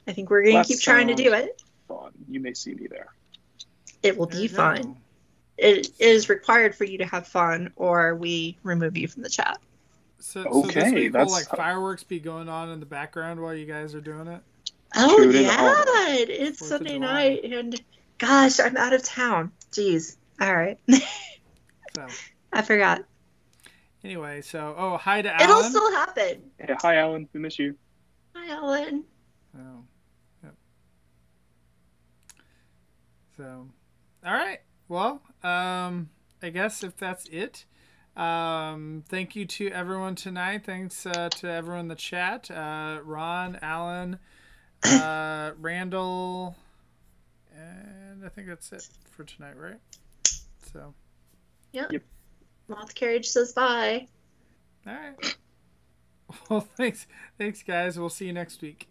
I 0.08 0.14
think 0.14 0.30
we're 0.30 0.44
going 0.44 0.62
to 0.62 0.68
keep 0.68 0.80
trying 0.80 1.08
to 1.08 1.16
do 1.16 1.34
it. 1.34 1.62
Fun. 1.88 2.12
You 2.28 2.40
may 2.40 2.54
see 2.54 2.76
me 2.76 2.88
there. 2.88 3.08
It 4.04 4.18
will 4.18 4.28
There 4.28 4.38
be 4.38 4.44
you 4.44 4.50
fun. 4.50 4.98
It 5.58 5.90
is 6.00 6.30
required 6.30 6.76
for 6.76 6.86
you 6.86 7.00
to 7.00 7.06
have 7.06 7.28
fun, 7.28 7.74
or 7.76 8.16
we 8.16 8.58
remove 8.64 8.96
you 8.96 9.08
from 9.08 9.24
the 9.24 9.30
chat. 9.30 9.60
So, 10.20 10.44
so 10.44 10.50
Okay, 10.66 10.82
this 10.82 10.94
week 10.94 11.14
will 11.14 11.26
that's- 11.26 11.32
like 11.32 11.58
fireworks 11.58 12.04
be 12.04 12.20
going 12.20 12.50
on 12.50 12.70
in 12.70 12.80
the 12.80 12.86
background 12.86 13.40
while 13.42 13.54
you 13.54 13.66
guys 13.66 13.96
are 13.96 14.02
doing 14.02 14.28
it. 14.28 14.42
Oh 14.96 15.18
Tune 15.18 15.36
in 15.36 15.44
yeah, 15.44 15.58
all 15.60 15.84
it's 15.88 16.60
Fourth 16.60 16.70
Sunday 16.70 16.98
night, 16.98 17.44
and 17.44 17.80
gosh, 18.18 18.60
I'm 18.60 18.76
out 18.76 18.92
of 18.94 19.04
town. 19.04 19.52
Jeez. 19.72 20.18
All 20.42 20.56
right, 20.56 20.80
So 21.96 22.08
I 22.52 22.62
forgot. 22.64 23.04
anyway, 24.04 24.42
so 24.42 24.74
oh 24.78 24.98
hi 24.98 25.22
to 25.22 25.30
Alan. 25.32 25.44
It'll 25.50 25.64
still 25.64 25.92
happen. 25.92 26.42
Hey, 26.58 26.76
hi, 26.82 26.96
Alan. 26.98 27.30
We 27.34 27.40
miss 27.40 27.60
you. 27.60 27.76
Hi, 28.36 28.52
Alan. 28.54 29.04
Oh, 29.56 29.84
yep. 30.44 30.56
So, 33.38 33.68
all 34.26 34.34
right. 34.34 34.60
Well, 34.88 35.22
um, 35.44 36.10
I 36.42 36.50
guess 36.50 36.84
if 36.84 36.98
that's 36.98 37.28
it, 37.28 37.66
um, 38.16 39.04
thank 39.08 39.36
you 39.36 39.46
to 39.46 39.70
everyone 39.70 40.16
tonight. 40.16 40.66
Thanks 40.66 41.06
uh, 41.06 41.30
to 41.30 41.50
everyone 41.50 41.82
in 41.82 41.88
the 41.88 41.96
chat. 41.96 42.50
Uh, 42.52 43.00
Ron, 43.04 43.58
Alan, 43.62 44.20
uh, 44.86 45.52
Randall, 45.60 46.56
and 47.56 48.26
I 48.26 48.30
think 48.30 48.48
that's 48.48 48.72
it 48.72 48.88
for 49.12 49.24
tonight, 49.24 49.56
right? 49.58 49.78
So, 50.74 50.94
Yep. 51.72 51.92
Yep. 51.94 52.04
Moth 52.68 52.96
Carriage 52.96 53.28
says 53.28 53.54
bye. 53.54 54.08
all 54.88 54.94
right. 54.94 55.36
Well, 56.48 56.62
thanks, 56.62 57.08
thanks, 57.40 57.64
guys. 57.64 57.98
We'll 57.98 58.10
see 58.10 58.28
you 58.28 58.34
next 58.34 58.62
week. 58.62 58.89